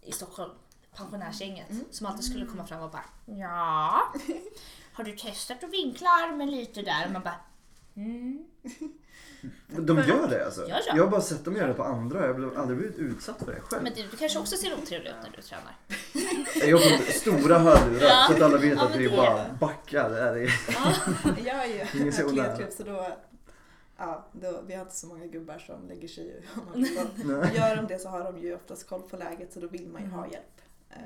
I 0.01 0.11
Stockholm, 0.11 0.51
pensionärsgänget, 0.95 1.69
Mm. 1.69 1.85
som 1.91 2.05
alltid 2.07 2.25
skulle 2.25 2.45
komma 2.45 2.65
fram 2.67 2.81
och 2.81 2.91
bara 2.91 3.05
Ja, 3.25 4.01
har 4.93 5.03
du 5.03 5.11
testat 5.11 5.63
att 5.63 5.69
vinkla 5.73 6.09
armen 6.09 6.51
lite 6.51 6.81
där? 6.81 7.05
Och 7.05 7.11
man 7.11 7.21
bara 7.21 7.35
mm. 7.95 8.45
De 9.67 9.97
gör 9.97 10.27
det 10.29 10.45
alltså? 10.45 10.61
Ja, 10.69 10.79
ja. 10.87 10.93
Jag 10.95 11.03
har 11.03 11.11
bara 11.11 11.21
sett 11.21 11.45
dem 11.45 11.55
göra 11.55 11.67
det 11.67 11.73
på 11.73 11.83
andra. 11.83 12.25
Jag 12.27 12.33
har 12.33 12.55
aldrig 12.55 12.77
blivit 12.79 12.97
utsatt 12.97 13.39
för 13.39 13.45
det 13.53 13.59
själv. 13.61 13.83
Men 13.83 13.93
du, 13.93 14.01
du 14.11 14.17
kanske 14.17 14.39
också 14.39 14.55
ser 14.57 14.73
otrevlig 14.73 15.09
ut 15.09 15.15
när 15.23 15.29
du 15.35 15.41
tränar? 15.41 15.75
Jag 16.69 16.77
har 16.77 16.97
fått 16.97 17.15
stora 17.15 17.59
hörlurar 17.59 18.01
Ja. 18.07 18.25
så 18.27 18.33
att 18.33 18.41
alla 18.41 18.57
vet 18.57 18.77
Ja, 18.77 18.85
att 18.85 18.93
det 18.93 19.05
är 19.05 19.17
bara 19.17 19.45
backa. 19.59 20.09
Det 20.09 20.19
är 20.19 20.35
Jag 21.45 21.65
är 21.65 21.65
ju 22.05 22.09
atletklubb 22.39 22.71
så 22.71 22.83
då, 22.83 23.07
ja, 23.97 24.25
då, 24.31 24.61
vi 24.67 24.73
har 24.73 24.81
inte 24.81 24.95
så 24.95 25.07
många 25.07 25.25
gubbar 25.25 25.59
som 25.59 25.87
lägger 25.87 26.07
sig 26.07 26.23
i 26.27 26.43
Gör 27.57 27.75
de 27.75 27.87
det 27.87 27.99
så 27.99 28.09
har 28.09 28.23
de 28.23 28.37
ju 28.37 28.55
oftast 28.55 28.89
koll 28.89 29.01
på 29.01 29.17
läget 29.17 29.53
så 29.53 29.59
då 29.59 29.67
vill 29.67 29.87
man 29.87 30.01
ju 30.01 30.07
ha 30.09 30.27
hjälp. 30.27 30.61
Eh, 30.89 30.97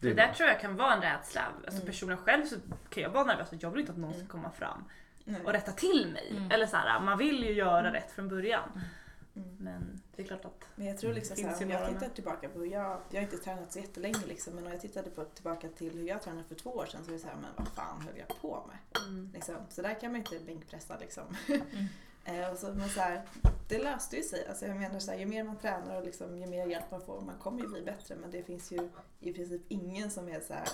det 0.00 0.06
Det 0.06 0.10
är 0.10 0.14
där 0.14 0.32
tror 0.34 0.48
jag 0.48 0.60
kan 0.60 0.76
vara 0.76 0.94
en 0.94 1.00
rädsla. 1.02 1.42
Alltså 1.56 1.72
Mm. 1.80 1.86
personligen 1.86 2.24
själv 2.24 2.46
så 2.46 2.56
kan 2.90 3.02
jag 3.02 3.10
vara 3.10 3.24
nervös 3.24 3.48
för 3.48 3.58
jag 3.60 3.70
vill 3.70 3.80
inte 3.80 3.92
att 3.92 3.98
någon 3.98 4.14
ska 4.14 4.26
komma 4.26 4.50
fram 4.50 4.84
nej. 5.26 5.40
och 5.44 5.52
rätta 5.52 5.72
till 5.72 6.08
mig. 6.12 6.28
Mm. 6.30 6.50
Eller 6.50 6.66
så 6.66 6.76
här, 6.76 7.00
man 7.00 7.18
vill 7.18 7.44
ju 7.44 7.52
göra 7.52 7.92
rätt 7.92 8.10
från 8.10 8.28
början. 8.28 8.80
Mm. 9.36 9.56
Men 9.58 10.02
det 10.16 10.22
är 10.22 10.26
klart 10.26 10.44
att 10.44 10.64
Men 10.74 10.86
jag 10.86 10.98
tror 10.98 11.14
liksom 11.14 11.36
såhär, 11.36 11.64
om 11.64 11.70
jag 11.70 11.88
tittar 11.88 12.08
tillbaka 12.08 12.48
på 12.48 12.58
hur 12.58 12.66
jag, 12.66 13.00
jag 13.10 13.20
har 13.20 13.22
inte 13.22 13.36
tränat 13.36 13.72
så 13.72 13.78
jättelänge 13.78 14.26
liksom, 14.26 14.54
men 14.54 14.66
om 14.66 14.72
jag 14.72 14.80
tittade 14.80 15.10
på, 15.10 15.24
tillbaka 15.24 15.68
till 15.68 15.92
hur 15.92 16.08
jag 16.08 16.22
tränade 16.22 16.44
för 16.44 16.54
två 16.54 16.70
år 16.70 16.86
sedan 16.86 17.04
så 17.04 17.10
är 17.10 17.12
det 17.12 17.18
såhär, 17.18 17.36
men 17.36 17.50
vad 17.56 17.68
fan 17.68 18.00
höll 18.00 18.18
jag 18.18 18.40
på 18.40 18.66
med? 18.66 19.02
mm. 19.08 19.30
Liksom. 19.34 19.56
Så 19.68 19.82
där 19.82 20.00
kan 20.00 20.12
man 20.12 20.20
inte 20.20 20.38
bänkpressa 20.46 20.98
liksom. 20.98 21.24
eh, 22.24 22.50
och 22.50 22.58
så, 22.58 22.74
men 22.74 22.88
så 22.88 23.00
här, 23.00 23.22
det 23.68 23.78
löste 23.78 24.16
ju 24.16 24.22
sig. 24.22 24.46
Alltså, 24.48 24.66
jag 24.66 24.76
menar 24.76 24.98
så 24.98 25.10
här, 25.10 25.18
ju 25.18 25.26
mer 25.26 25.44
man 25.44 25.58
tränar 25.58 25.96
och 25.96 26.04
liksom, 26.04 26.38
ju 26.38 26.46
mer 26.46 26.66
hjälp 26.66 26.90
man 26.90 27.00
får, 27.00 27.20
man 27.20 27.38
kommer 27.38 27.60
ju 27.60 27.68
bli 27.68 27.82
bättre 27.82 28.16
men 28.16 28.30
det 28.30 28.42
finns 28.42 28.72
ju 28.72 28.88
i 29.20 29.32
princip 29.32 29.62
ingen 29.68 30.10
som 30.10 30.28
är 30.28 30.40
så 30.40 30.54
här, 30.54 30.68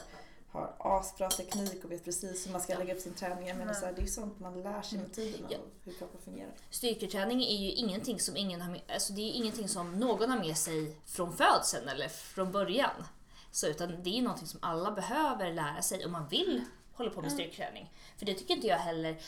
har 0.52 0.74
asbra 0.78 1.30
teknik 1.30 1.84
och 1.84 1.90
vet 1.90 2.04
precis 2.04 2.46
hur 2.46 2.52
man 2.52 2.60
ska 2.60 2.78
lägga 2.78 2.94
upp 2.94 3.00
sin 3.00 3.14
träning. 3.14 3.48
Jag 3.48 3.56
menar, 3.56 3.74
så 3.74 3.84
här, 3.86 3.92
det 3.92 4.00
är 4.00 4.02
ju 4.02 4.10
sånt 4.10 4.40
man 4.40 4.62
lär 4.62 4.82
sig 4.82 4.98
med 4.98 5.12
tiden 5.12 5.46
Ja. 5.48 5.58
och 5.58 5.68
hur 5.84 5.92
kroppen 5.92 6.20
fungerar. 6.24 6.52
Styrketräning 6.70 7.42
är 7.42 7.56
ju 7.56 7.70
ingenting 7.70 8.20
som 8.20 8.36
ingen 8.36 8.60
har 8.60 8.70
med, 8.70 8.80
alltså 8.88 9.12
det 9.12 9.20
är 9.20 9.32
ingenting 9.32 9.68
som 9.68 9.98
någon 10.00 10.30
har 10.30 10.38
med 10.38 10.56
sig 10.56 10.96
från 11.06 11.36
födseln 11.36 11.88
eller 11.88 12.08
från 12.08 12.52
början. 12.52 13.04
Så, 13.50 13.66
utan 13.66 14.02
det 14.02 14.18
är 14.18 14.22
någonting 14.22 14.46
som 14.46 14.60
alla 14.62 14.90
behöver 14.90 15.52
lära 15.52 15.82
sig 15.82 16.04
om 16.04 16.12
man 16.12 16.28
vill 16.28 16.64
håller 16.94 17.10
på 17.10 17.22
med 17.22 17.32
styrketräning. 17.32 17.92
För 18.16 18.26
det 18.26 18.34
tycker 18.34 18.54
inte 18.54 18.66
jag 18.66 18.78
heller, 18.78 19.20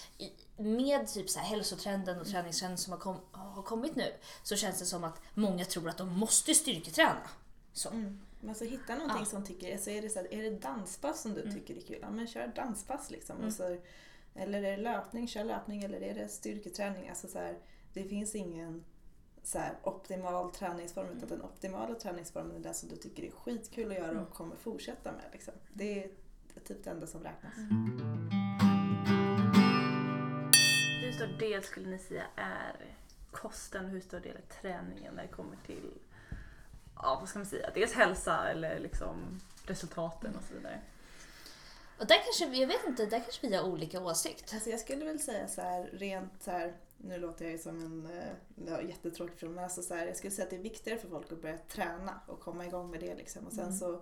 med 0.57 1.09
typ 1.09 1.31
så 1.31 1.39
här 1.39 1.47
hälsotrenden 1.47 2.21
och 2.21 2.27
träningstrenden 2.27 2.79
som 2.79 2.93
har, 2.93 3.01
kom, 3.01 3.21
har 3.33 3.63
kommit 3.63 3.97
nu, 3.97 4.13
så 4.43 4.57
känns 4.57 4.79
det 4.79 4.87
som 4.87 5.05
att 5.05 5.21
många 5.35 5.65
tror 5.65 5.89
att 5.89 5.99
de 5.99 6.09
måste 6.09 6.55
styrketräna. 6.55 7.29
Så. 7.73 7.89
Mm. 7.89 8.21
Men 8.45 8.55
så 8.55 8.65
hitta 8.65 8.95
någonting 8.95 9.19
Ja. 9.19 9.25
som 9.25 9.45
tycker, 9.45 9.73
alltså 9.73 9.91
är 9.91 10.03
det 10.03 10.09
så 10.09 10.19
här, 10.19 10.35
är 10.35 10.43
det 10.43 10.51
danspass 10.51 11.23
som 11.23 11.35
du 11.35 11.41
Mm. 11.43 11.55
tycker 11.55 11.77
är 11.77 11.81
kul, 11.81 11.99
ja 12.03 12.11
men 12.11 12.27
kör 12.27 12.47
danspass 12.47 13.11
liksom. 13.11 13.37
Mm. 13.37 13.47
Och 13.49 13.53
så, 13.55 13.77
eller 14.35 14.63
är 14.63 14.77
det 14.77 14.83
löpning, 14.83 15.29
kör 15.29 15.45
löpning. 15.45 15.83
Eller 15.83 16.01
är 16.03 16.15
det 16.15 16.29
styrketräning? 16.29 17.09
Alltså 17.09 17.29
så 17.29 17.39
här, 17.39 17.59
det 17.93 18.05
finns 18.05 18.35
ingen 18.35 18.85
så 19.43 19.59
här, 19.59 19.75
optimal 19.83 20.51
träningsform 20.53 21.09
utan 21.17 21.29
den 21.29 21.43
optimala 21.43 21.95
träningsformen 21.95 22.57
är 22.57 22.61
den 22.61 22.75
som 22.75 22.89
du 22.89 22.97
tycker 22.97 23.23
är 23.23 23.31
skitkul 23.31 23.91
att 23.93 23.99
göra 23.99 24.11
Mm. 24.11 24.23
och 24.23 24.31
kommer 24.35 24.57
fortsätta 24.57 25.13
med. 25.13 25.25
Liksom. 25.33 25.55
Det 25.73 26.05
är 26.05 26.11
typ 26.65 26.85
det 26.85 26.91
enda 26.91 27.07
som 27.07 27.23
räknas. 27.23 27.53
Hur 31.03 31.13
stor 31.13 31.39
del 31.39 31.63
skulle 31.63 31.89
ni 31.89 31.99
säga 31.99 32.25
är 32.37 32.77
kosten 33.31 33.85
och 33.85 33.91
hur 33.91 34.01
stor 34.01 34.21
del 34.21 34.37
är 34.37 34.61
träningen 34.61 35.15
när 35.15 35.23
det 35.23 35.29
kommer 35.29 35.57
till 35.67 35.91
ja, 36.97 37.17
vad 37.21 37.29
ska 37.29 37.39
man 37.39 37.47
säga, 37.47 37.71
dels 37.75 37.93
hälsa 37.93 38.49
eller 38.51 38.79
liksom 38.79 39.41
resultaten 39.67 40.37
och 40.37 40.43
så 40.49 40.55
vidare? 40.55 40.81
Och 41.99 42.07
där 42.07 42.17
kanske, 42.25 42.61
jag 42.61 42.67
vet 42.67 42.87
inte, 42.87 43.07
där 43.07 43.21
kanske 43.21 43.49
vi 43.49 43.57
har 43.57 43.65
olika 43.65 44.01
åsikt. 44.01 44.51
Alltså 44.55 44.71
jag 44.71 44.81
skulle 44.81 45.05
väl 45.05 45.21
säga 45.21 45.49
så 45.49 45.61
här 45.61 45.91
rent 45.93 46.43
så 46.43 46.51
här, 46.51 46.75
nu 46.97 47.19
låter 47.19 47.45
jag 47.45 47.53
ju 47.53 47.59
som 47.59 47.85
en 47.85 48.07
eh, 48.19 48.33
ja, 48.67 48.83
jättetråkig 48.83 49.35
person, 49.35 49.55
men 49.55 49.65
alltså 49.65 49.83
så 49.83 49.95
här, 49.95 50.07
jag 50.07 50.17
skulle 50.17 50.31
säga 50.31 50.45
att 50.45 50.51
det 50.51 50.57
är 50.57 50.61
viktigare 50.61 50.99
för 50.99 51.09
folk 51.09 51.33
att 51.33 51.43
börja 51.43 51.59
träna 51.59 52.21
och 52.27 52.41
komma 52.41 52.67
igång 52.67 52.91
med 52.91 53.01
det 53.01 53.15
liksom. 53.15 53.47
Och 53.47 53.53
sen 53.53 53.65
Mm. 53.65 53.77
så 53.77 54.01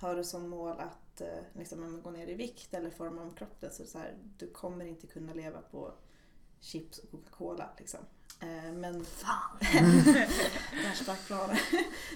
har 0.00 0.14
du 0.16 0.24
som 0.24 0.48
mål 0.48 0.80
att 0.80 1.20
eh, 1.20 1.28
liksom, 1.52 2.02
går 2.02 2.10
ner 2.10 2.26
i 2.26 2.34
vikt 2.34 2.74
eller 2.74 2.90
forma 2.90 3.22
om 3.22 3.34
kroppen 3.34 3.70
så, 3.72 3.84
så 3.86 3.98
här, 3.98 4.14
du 4.38 4.50
kommer 4.50 4.84
inte 4.84 5.06
kunna 5.06 5.32
leva 5.34 5.60
på 5.62 5.92
chips 6.64 6.98
och 6.98 7.10
Coca-Cola 7.10 7.70
liksom. 7.78 8.00
Eh, 8.40 8.72
men 8.72 9.04
Fan! 9.04 9.56
där 10.82 10.94
sprack 10.94 11.26
planen. 11.26 11.56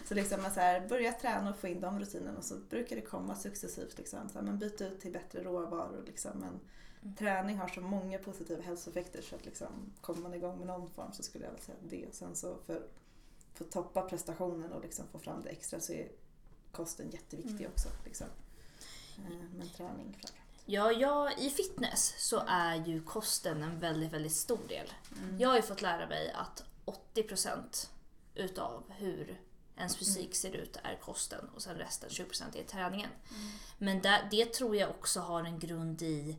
så 0.09 0.15
liksom 0.15 0.43
man 0.43 0.51
så 0.55 0.61
här, 0.61 0.89
börja 0.89 1.13
träna 1.13 1.51
och 1.51 1.57
få 1.59 1.69
in 1.69 1.81
de 1.81 2.01
rutinerna 2.01 2.39
och 2.39 2.45
så 2.45 2.55
brukar 2.71 2.97
det 2.97 3.03
komma 3.03 3.35
successivt. 3.35 3.99
Liksom. 3.99 4.29
Så 4.29 4.39
här, 4.39 4.47
man 4.47 4.59
byter 4.59 4.83
ut 4.83 5.01
till 5.01 5.13
bättre 5.13 5.43
råvaror. 5.43 6.03
Liksom. 6.07 6.31
Men 6.39 6.61
Mm. 7.03 7.15
träning 7.17 7.59
har 7.59 7.69
så 7.69 7.81
många 7.81 8.19
positiva 8.19 8.63
hälsoeffekter 8.63 9.23
så 9.23 9.37
att 9.37 9.45
liksom, 9.45 9.67
kommer 10.01 10.21
man 10.23 10.35
igång 10.35 10.59
med 10.59 10.67
någon 10.67 10.91
form 10.91 11.13
så 11.13 11.23
skulle 11.23 11.45
jag 11.45 11.53
väl 11.53 11.61
säga 11.61 11.79
det. 11.89 12.07
Sen 12.15 12.37
så 12.37 12.57
för, 12.67 12.83
för 13.55 13.65
att 13.65 13.71
toppa 13.71 14.03
prestationen 14.03 14.73
och 14.73 14.83
liksom 14.83 15.05
få 15.13 15.19
fram 15.19 15.43
det 15.43 15.49
extra 15.51 15.81
så 15.81 15.93
är 15.93 16.09
kosten 16.73 17.11
jätteviktig 17.11 17.61
Mm. 17.61 17.71
också. 17.73 17.89
Liksom. 18.05 18.27
Eh, 19.19 19.45
Men 19.59 19.69
träning 19.69 20.17
framförallt. 20.21 20.35
Ja, 20.71 20.93
jag, 20.93 21.39
i 21.39 21.51
fitness 21.51 22.15
så 22.19 22.43
är 22.47 22.75
ju 22.87 23.03
kosten 23.03 23.63
en 23.63 23.79
väldigt, 23.81 24.13
väldigt 24.13 24.33
stor 24.37 24.61
del. 24.69 24.93
Mm. 25.19 25.39
Jag 25.41 25.49
har 25.49 25.57
ju 25.57 25.63
fått 25.63 25.83
lära 25.83 26.07
mig 26.07 26.33
att 26.33 26.65
80% 27.15 27.89
utav 28.35 28.85
hur 28.89 29.41
ens 29.77 29.97
fysik 29.97 30.35
ser 30.37 30.53
ut 30.57 30.77
är 30.83 30.95
kosten 30.97 31.49
och 31.55 31.63
sen 31.63 31.77
resten, 31.77 32.09
20% 32.11 32.59
är 32.59 32.65
träningen. 32.65 33.11
Men 33.79 34.01
där, 34.03 34.29
det 34.31 34.45
tror 34.53 34.77
jag 34.77 34.91
också 34.91 35.21
har 35.21 35.45
en 35.45 35.59
grund 35.59 36.03
i 36.03 36.37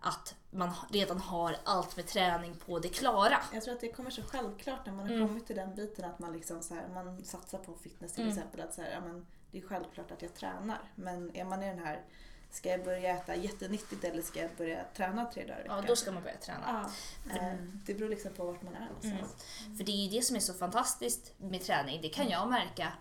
att 0.00 0.34
man 0.50 0.70
redan 0.90 1.18
har 1.20 1.56
allt 1.64 1.96
med 1.96 2.06
träning 2.06 2.54
på 2.54 2.78
det 2.78 2.88
klara. 2.88 3.38
Jag 3.52 3.62
tror 3.62 3.74
att 3.74 3.80
det 3.80 3.92
kommer 3.92 4.10
så 4.10 4.22
självklart 4.22 4.86
när 4.86 4.92
man 4.92 5.06
har 5.06 5.14
Mm. 5.14 5.28
kommit 5.28 5.46
till 5.46 5.56
den 5.56 5.74
biten 5.74 6.04
att 6.04 6.18
man, 6.18 6.32
liksom 6.32 6.62
så 6.62 6.74
här, 6.74 6.88
man 6.88 7.24
satsar 7.24 7.58
på 7.58 7.74
fitness 7.74 8.12
till 8.12 8.22
Mm. 8.24 8.36
exempel. 8.38 8.60
Att 8.60 8.74
så 8.74 8.82
här, 8.82 8.90
ja, 8.90 9.00
men 9.00 9.26
det 9.50 9.58
är 9.58 9.62
självklart 9.62 10.10
att 10.10 10.22
jag 10.22 10.34
tränar. 10.34 10.92
Men 10.94 11.36
är 11.36 11.44
man 11.44 11.62
i 11.62 11.66
den 11.66 11.78
här, 11.78 12.04
ska 12.50 12.68
jag 12.68 12.84
börja 12.84 13.16
äta 13.16 13.34
jättenyttigt 13.36 14.04
eller 14.04 14.22
ska 14.22 14.40
jag 14.40 14.50
börja 14.56 14.84
träna 14.96 15.24
tre 15.24 15.42
dagar 15.44 15.58
i 15.60 15.62
Ja, 15.66 15.74
veckan? 15.74 15.86
då 15.88 15.96
ska 15.96 16.12
man 16.12 16.22
börja 16.22 16.36
träna. 16.36 16.90
Ja, 17.30 17.36
eh, 17.36 17.54
det 17.86 17.94
beror 17.94 18.08
liksom 18.08 18.32
på 18.32 18.44
vart 18.44 18.62
man 18.62 18.74
är 18.74 18.86
någonstans. 18.86 19.44
För 19.76 19.84
det 19.84 19.92
är 19.92 20.04
ju 20.06 20.08
det 20.18 20.22
som 20.22 20.36
är 20.36 20.40
så 20.40 20.54
fantastiskt 20.54 21.32
med 21.38 21.64
träning. 21.64 22.02
Det 22.02 22.08
kan 22.08 22.28
jag 22.28 22.48
märka 22.50 22.92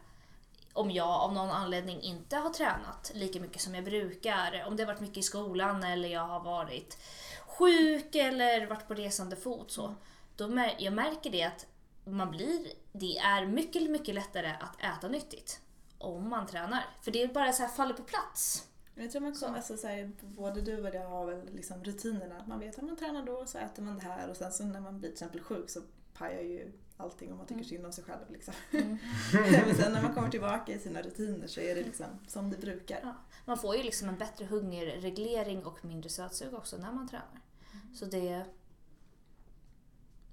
om 0.74 0.92
jag 0.92 1.08
av 1.08 1.34
någon 1.34 1.50
anledning 1.50 2.02
inte 2.02 2.36
har 2.38 2.50
tränat 2.50 3.12
lika 3.14 3.40
mycket 3.40 3.62
som 3.62 3.76
jag 3.76 3.84
brukar. 3.84 4.64
Om 4.68 4.76
det 4.76 4.84
har 4.84 4.88
varit 4.88 5.02
mycket 5.02 5.18
i 5.18 5.24
skolan 5.24 5.84
eller 5.84 6.10
jag 6.10 6.28
har 6.28 6.40
varit 6.40 6.98
sjuk 7.48 8.16
eller 8.16 8.66
varit 8.68 8.88
på 8.88 8.94
resande 8.94 9.36
fot. 9.36 9.72
Så. 9.72 9.96
Då 10.36 10.48
mär, 10.48 10.76
jag 10.80 10.94
märker 10.94 11.30
det 11.30 11.44
att 11.44 11.66
man 12.06 12.32
blir, 12.32 12.68
det 12.92 13.18
är 13.18 13.46
mycket, 13.46 13.90
mycket 13.92 14.16
lättare 14.16 14.56
att 14.60 14.98
äta 14.98 15.08
nyttigt 15.08 15.60
om 15.98 16.30
man 16.30 16.48
tränar. 16.48 16.86
För 17.02 17.12
det 17.12 17.22
är 17.24 17.28
bara 17.28 17.54
så 17.54 17.62
här 17.64 17.70
faller 17.70 17.94
på 17.94 18.04
plats. 18.04 18.68
Jag 19.00 19.12
tror 19.12 19.22
man 19.22 19.34
kommer, 19.34 19.58
alltså, 19.58 19.78
så 19.78 19.88
här, 19.88 20.12
både 20.22 20.62
du 20.62 20.88
och 20.88 20.96
jag 20.96 21.10
har 21.10 21.26
väl 21.26 21.50
liksom 21.54 21.84
rutinerna. 21.84 22.38
Att 22.38 22.48
man 22.48 22.60
vet 22.60 22.78
att 22.78 22.84
man 22.84 22.96
tränar 22.96 23.26
då 23.26 23.46
så 23.46 23.58
äter 23.58 23.84
man 23.84 23.98
det 23.98 24.04
här 24.04 24.30
och 24.30 24.38
sen 24.38 24.52
så 24.52 24.64
när 24.64 24.80
man 24.80 25.00
blir 25.00 25.10
till 25.10 25.14
exempel 25.14 25.42
sjuk 25.42 25.70
så 25.70 25.82
pajar 26.14 26.42
ju 26.42 26.72
allting 26.98 27.32
om 27.32 27.38
man 27.38 27.48
tycker 27.48 27.64
synd 27.64 27.86
om 27.86 27.94
sig 27.94 28.04
själv. 28.04 28.32
Liksom. 28.32 28.54
Mm. 28.72 28.98
Men 29.66 29.76
sen 29.76 29.94
när 29.94 30.02
man 30.02 30.14
kommer 30.14 30.30
tillbaka 30.30 30.74
i 30.74 30.80
sina 30.80 31.02
rutiner 31.02 31.48
så 31.48 31.60
är 31.60 31.76
det 31.76 31.84
liksom 31.84 32.06
som 32.28 32.50
det 32.50 32.58
brukar. 32.58 33.00
Ja. 33.04 33.16
Man 33.46 33.58
får 33.58 33.76
ju 33.76 33.84
liksom 33.84 34.10
en 34.10 34.18
bättre 34.18 34.46
hungerreglering 34.46 35.66
och 35.66 35.86
mindre 35.86 36.10
sötsug 36.10 36.54
också 36.54 36.78
när 36.78 36.92
man 36.92 37.08
tränar. 37.08 37.42
Så 37.96 38.06
det... 38.06 38.46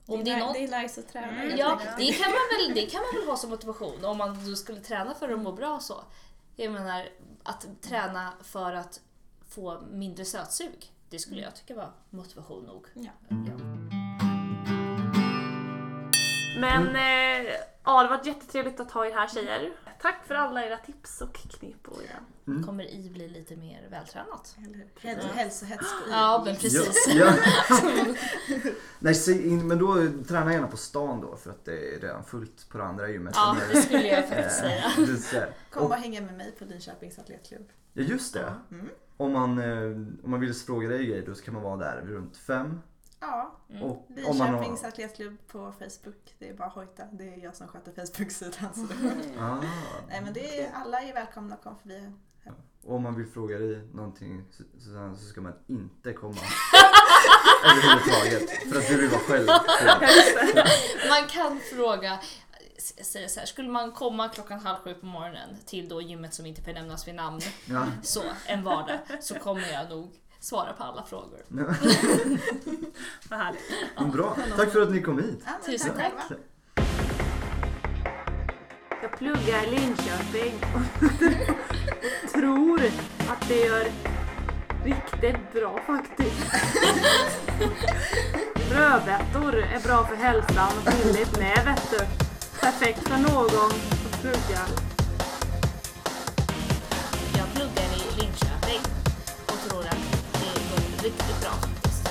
Om 0.06 0.24
det 0.24 0.30
är 0.30 0.36
ni- 0.36 0.42
något 0.42 0.54
det 0.54 0.64
är 0.64 0.82
nice 0.82 1.00
att 1.00 1.08
träna 1.08 1.32
helt 1.32 1.58
Ja, 1.58 1.80
det 1.98 2.12
kan, 2.12 2.30
man 2.30 2.40
väl, 2.58 2.74
det 2.74 2.86
kan 2.86 3.00
man 3.02 3.20
väl 3.20 3.28
ha 3.30 3.36
som 3.36 3.50
motivation 3.50 4.04
om 4.04 4.18
man 4.18 4.56
skulle 4.56 4.80
träna 4.80 5.14
för 5.14 5.28
att 5.28 5.40
må 5.40 5.52
bra 5.52 5.80
så. 5.80 6.04
Jag 6.56 6.72
menar, 6.72 7.08
att 7.45 7.66
träna 7.82 8.32
för 8.42 8.72
att 8.72 9.01
få 9.49 9.80
mindre 9.80 10.24
sötsug, 10.24 10.92
det 11.09 11.18
skulle 11.18 11.42
jag 11.42 11.57
tycka 11.57 11.74
var 11.74 11.92
motivation 12.11 12.64
nog. 12.64 12.86
Ja. 12.95 13.11
Men 16.61 16.97
eh, 16.97 17.53
ja, 17.85 18.03
det 18.03 18.09
var 18.09 18.20
jättetrevligt 18.24 18.80
att 18.80 18.91
ha 18.91 19.07
er 19.07 19.12
här 19.12 19.28
tjejer. 19.28 19.72
Tack 20.01 20.26
för 20.26 20.35
alla 20.35 20.64
era 20.66 20.76
tips 20.76 21.20
och 21.20 21.35
knep 21.35 21.89
och 21.89 22.03
era... 22.03 22.62
Kommer 22.66 22.85
i 22.85 23.11
bli 23.11 23.28
lite 23.28 23.57
mer 23.57 23.89
vältränat. 23.91 24.57
Hälsohets 25.35 25.87
Ja, 26.11 26.43
men 26.47 26.57
precis. 26.57 27.07
Ja, 27.09 27.32
ja. 27.68 28.14
Nej, 28.99 29.47
in, 29.49 29.68
men 29.68 29.78
då 29.78 29.95
träna 30.28 30.53
gärna 30.53 30.66
på 30.66 30.76
stan 30.76 31.20
då 31.20 31.37
för 31.37 31.51
att 31.51 31.64
det 31.64 31.95
är 31.95 32.01
redan 32.01 32.24
fullt 32.24 32.68
på 32.68 32.78
det 32.78 32.85
andra 32.85 33.09
gymmet. 33.09 33.35
Ja, 33.37 33.57
det 33.72 33.82
skulle 33.82 34.07
jag 34.07 34.28
faktiskt 34.28 34.62
eh, 34.64 35.16
säga. 35.16 35.47
Kom 35.70 35.82
Och- 35.82 35.91
och 35.91 35.97
hänga 35.97 36.20
med 36.20 36.35
mig 36.37 36.55
på 36.59 36.64
Linköpings 36.64 37.18
atletklubb. 37.18 37.68
Ja 37.93 38.03
just 38.03 38.35
det. 38.35 38.55
Mm. 38.70 38.89
Om 39.16 39.32
man, 39.32 39.59
eh, 39.59 40.24
om 40.24 40.30
man 40.30 40.41
vill 40.41 40.55
fråga 40.55 40.89
dig 40.89 41.07
grejer 41.07 41.26
då 41.26 41.35
kan 41.35 41.55
man 41.55 41.62
vara 41.62 41.76
där 41.76 42.03
runt 42.07 42.37
fem. 42.37 42.80
Ja, 43.26 43.56
Mm. 43.70 43.82
Och 43.82 44.06
Linköpings 44.16 44.82
har... 44.82 44.88
atletklubb 44.88 45.36
på 45.46 45.72
Facebook. 45.78 46.34
Det 46.38 46.48
är 46.48 46.54
bara 46.54 46.68
hojta. 46.68 47.02
Det 47.12 47.24
är 47.34 47.44
jag 47.44 47.56
som 47.56 47.68
sköter 47.68 47.92
Facebook-sidan. 47.92 48.74
Så 48.74 48.80
det... 48.80 49.38
Ah, 49.40 49.60
Nej 50.08 50.20
men 50.24 50.32
det 50.32 50.60
är, 50.60 50.72
alla 50.74 51.00
är 51.00 51.14
välkomna 51.14 51.54
att 51.54 51.62
komma 51.62 51.76
förbi. 51.82 52.10
och 52.84 52.94
om 52.94 53.02
man 53.02 53.14
vill 53.16 53.26
fråga 53.26 53.58
dig 53.58 53.88
någonting 53.92 54.44
Susanne, 54.78 55.16
så 55.16 55.24
ska 55.24 55.40
man 55.40 55.52
inte 55.66 56.12
komma 56.12 56.36
överhuvudtaget. 57.64 58.50
För 58.72 58.78
att 58.78 58.88
du 58.88 58.96
vill 59.00 59.10
vara 59.10 59.20
själv. 59.20 59.46
Man 61.08 61.28
kan 61.28 61.60
fråga, 61.74 62.18
säger 63.02 63.28
så 63.28 63.40
här, 63.40 63.46
skulle 63.46 63.68
man 63.68 63.92
komma 63.92 64.28
klockan 64.28 64.60
halv 64.60 64.76
sju 64.78 64.94
på 64.94 65.06
morgonen 65.06 65.56
till 65.66 65.88
då 65.88 66.00
gymmet 66.02 66.34
som 66.34 66.46
inte 66.46 66.62
benämnas 66.62 67.08
vid 67.08 67.14
namn, 67.14 67.40
Ja. 67.66 67.86
så 68.02 68.22
en 68.46 68.62
vardag, 68.64 68.98
så 69.20 69.34
kommer 69.34 69.72
jag 69.72 69.88
nog 69.90 70.14
svara 70.45 70.72
på 70.72 70.84
alla 70.84 71.03
frågor. 71.03 71.40
Vad 73.28 73.38
härligt. 73.38 73.62
Men 73.97 74.11
Bra, 74.11 74.36
tack 74.57 74.72
för 74.72 74.82
att 74.82 74.90
ni 74.90 75.03
kom 75.03 75.18
hit. 75.18 75.42
Ja, 75.45 75.53
Tusen 75.66 75.95
tack 75.97 76.12
tack. 76.28 76.38
Jag 79.03 79.18
pluggar 79.18 79.64
i 79.64 79.70
Linköping 79.70 80.55
och 82.24 82.30
tror 82.32 82.80
att 83.30 83.49
det 83.49 83.61
gör 83.61 83.86
riktigt 84.84 85.53
bra 85.53 85.80
faktiskt. 85.86 86.51
Brödbetor 88.70 89.57
är 89.57 89.80
bra 89.80 90.07
för 90.07 90.16
hälsan 90.16 90.72
och 90.78 90.92
billigt 90.92 91.38
med 91.38 91.64
vet 91.64 91.90
du. 91.90 91.99
Perfekt 92.61 93.09
för 93.09 93.18
någon 93.18 93.70
som 93.70 94.20
pluggar. 94.20 94.84
Riktigt 101.05 101.40
bra 101.40 101.50
faktiskt. 101.50 102.09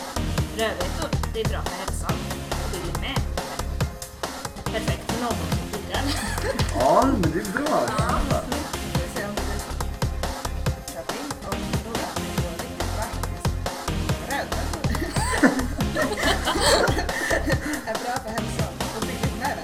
Rödbetor, 0.58 1.10
det 1.34 1.41
är 1.41 1.50
bra 1.50 1.62
för 1.62 1.76
hälsan 1.76 2.12
och 2.50 2.70
billigt 2.72 3.02
med. 3.02 3.20
Perfekt 4.66 5.12
för 5.12 5.22
någon 5.22 5.34
som 5.34 5.48
pluggar. 5.72 6.04
Ja, 6.80 7.06
men 7.06 7.22
det 7.22 7.39
är 7.39 7.44
bra. 7.54 7.64
Rödbetor. 14.30 14.84
är 17.88 17.94
bra 17.94 18.14
för 18.24 18.30
hälsan 18.30 18.74
och 18.98 19.02
billigt 19.02 19.39
med 19.39 19.58
det. 19.58 19.64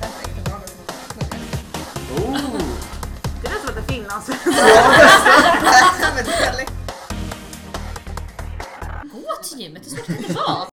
Perfekt 0.00 0.34
för 0.34 0.42
någon 0.50 0.60
som 0.68 0.76
pluggar. 1.14 1.40
Oh. 2.20 2.60
Det 3.42 3.48
lät 3.48 3.60
som 3.60 3.68
att 3.68 3.76
det 3.76 3.82
finns. 3.92 4.06
Ja, 4.08 4.20
väldigt 6.14 6.40
gymmet, 9.60 9.82
hur 9.84 9.90
svårt 9.90 10.06
kan 10.06 10.16
det 10.28 10.34
vara? 10.34 10.73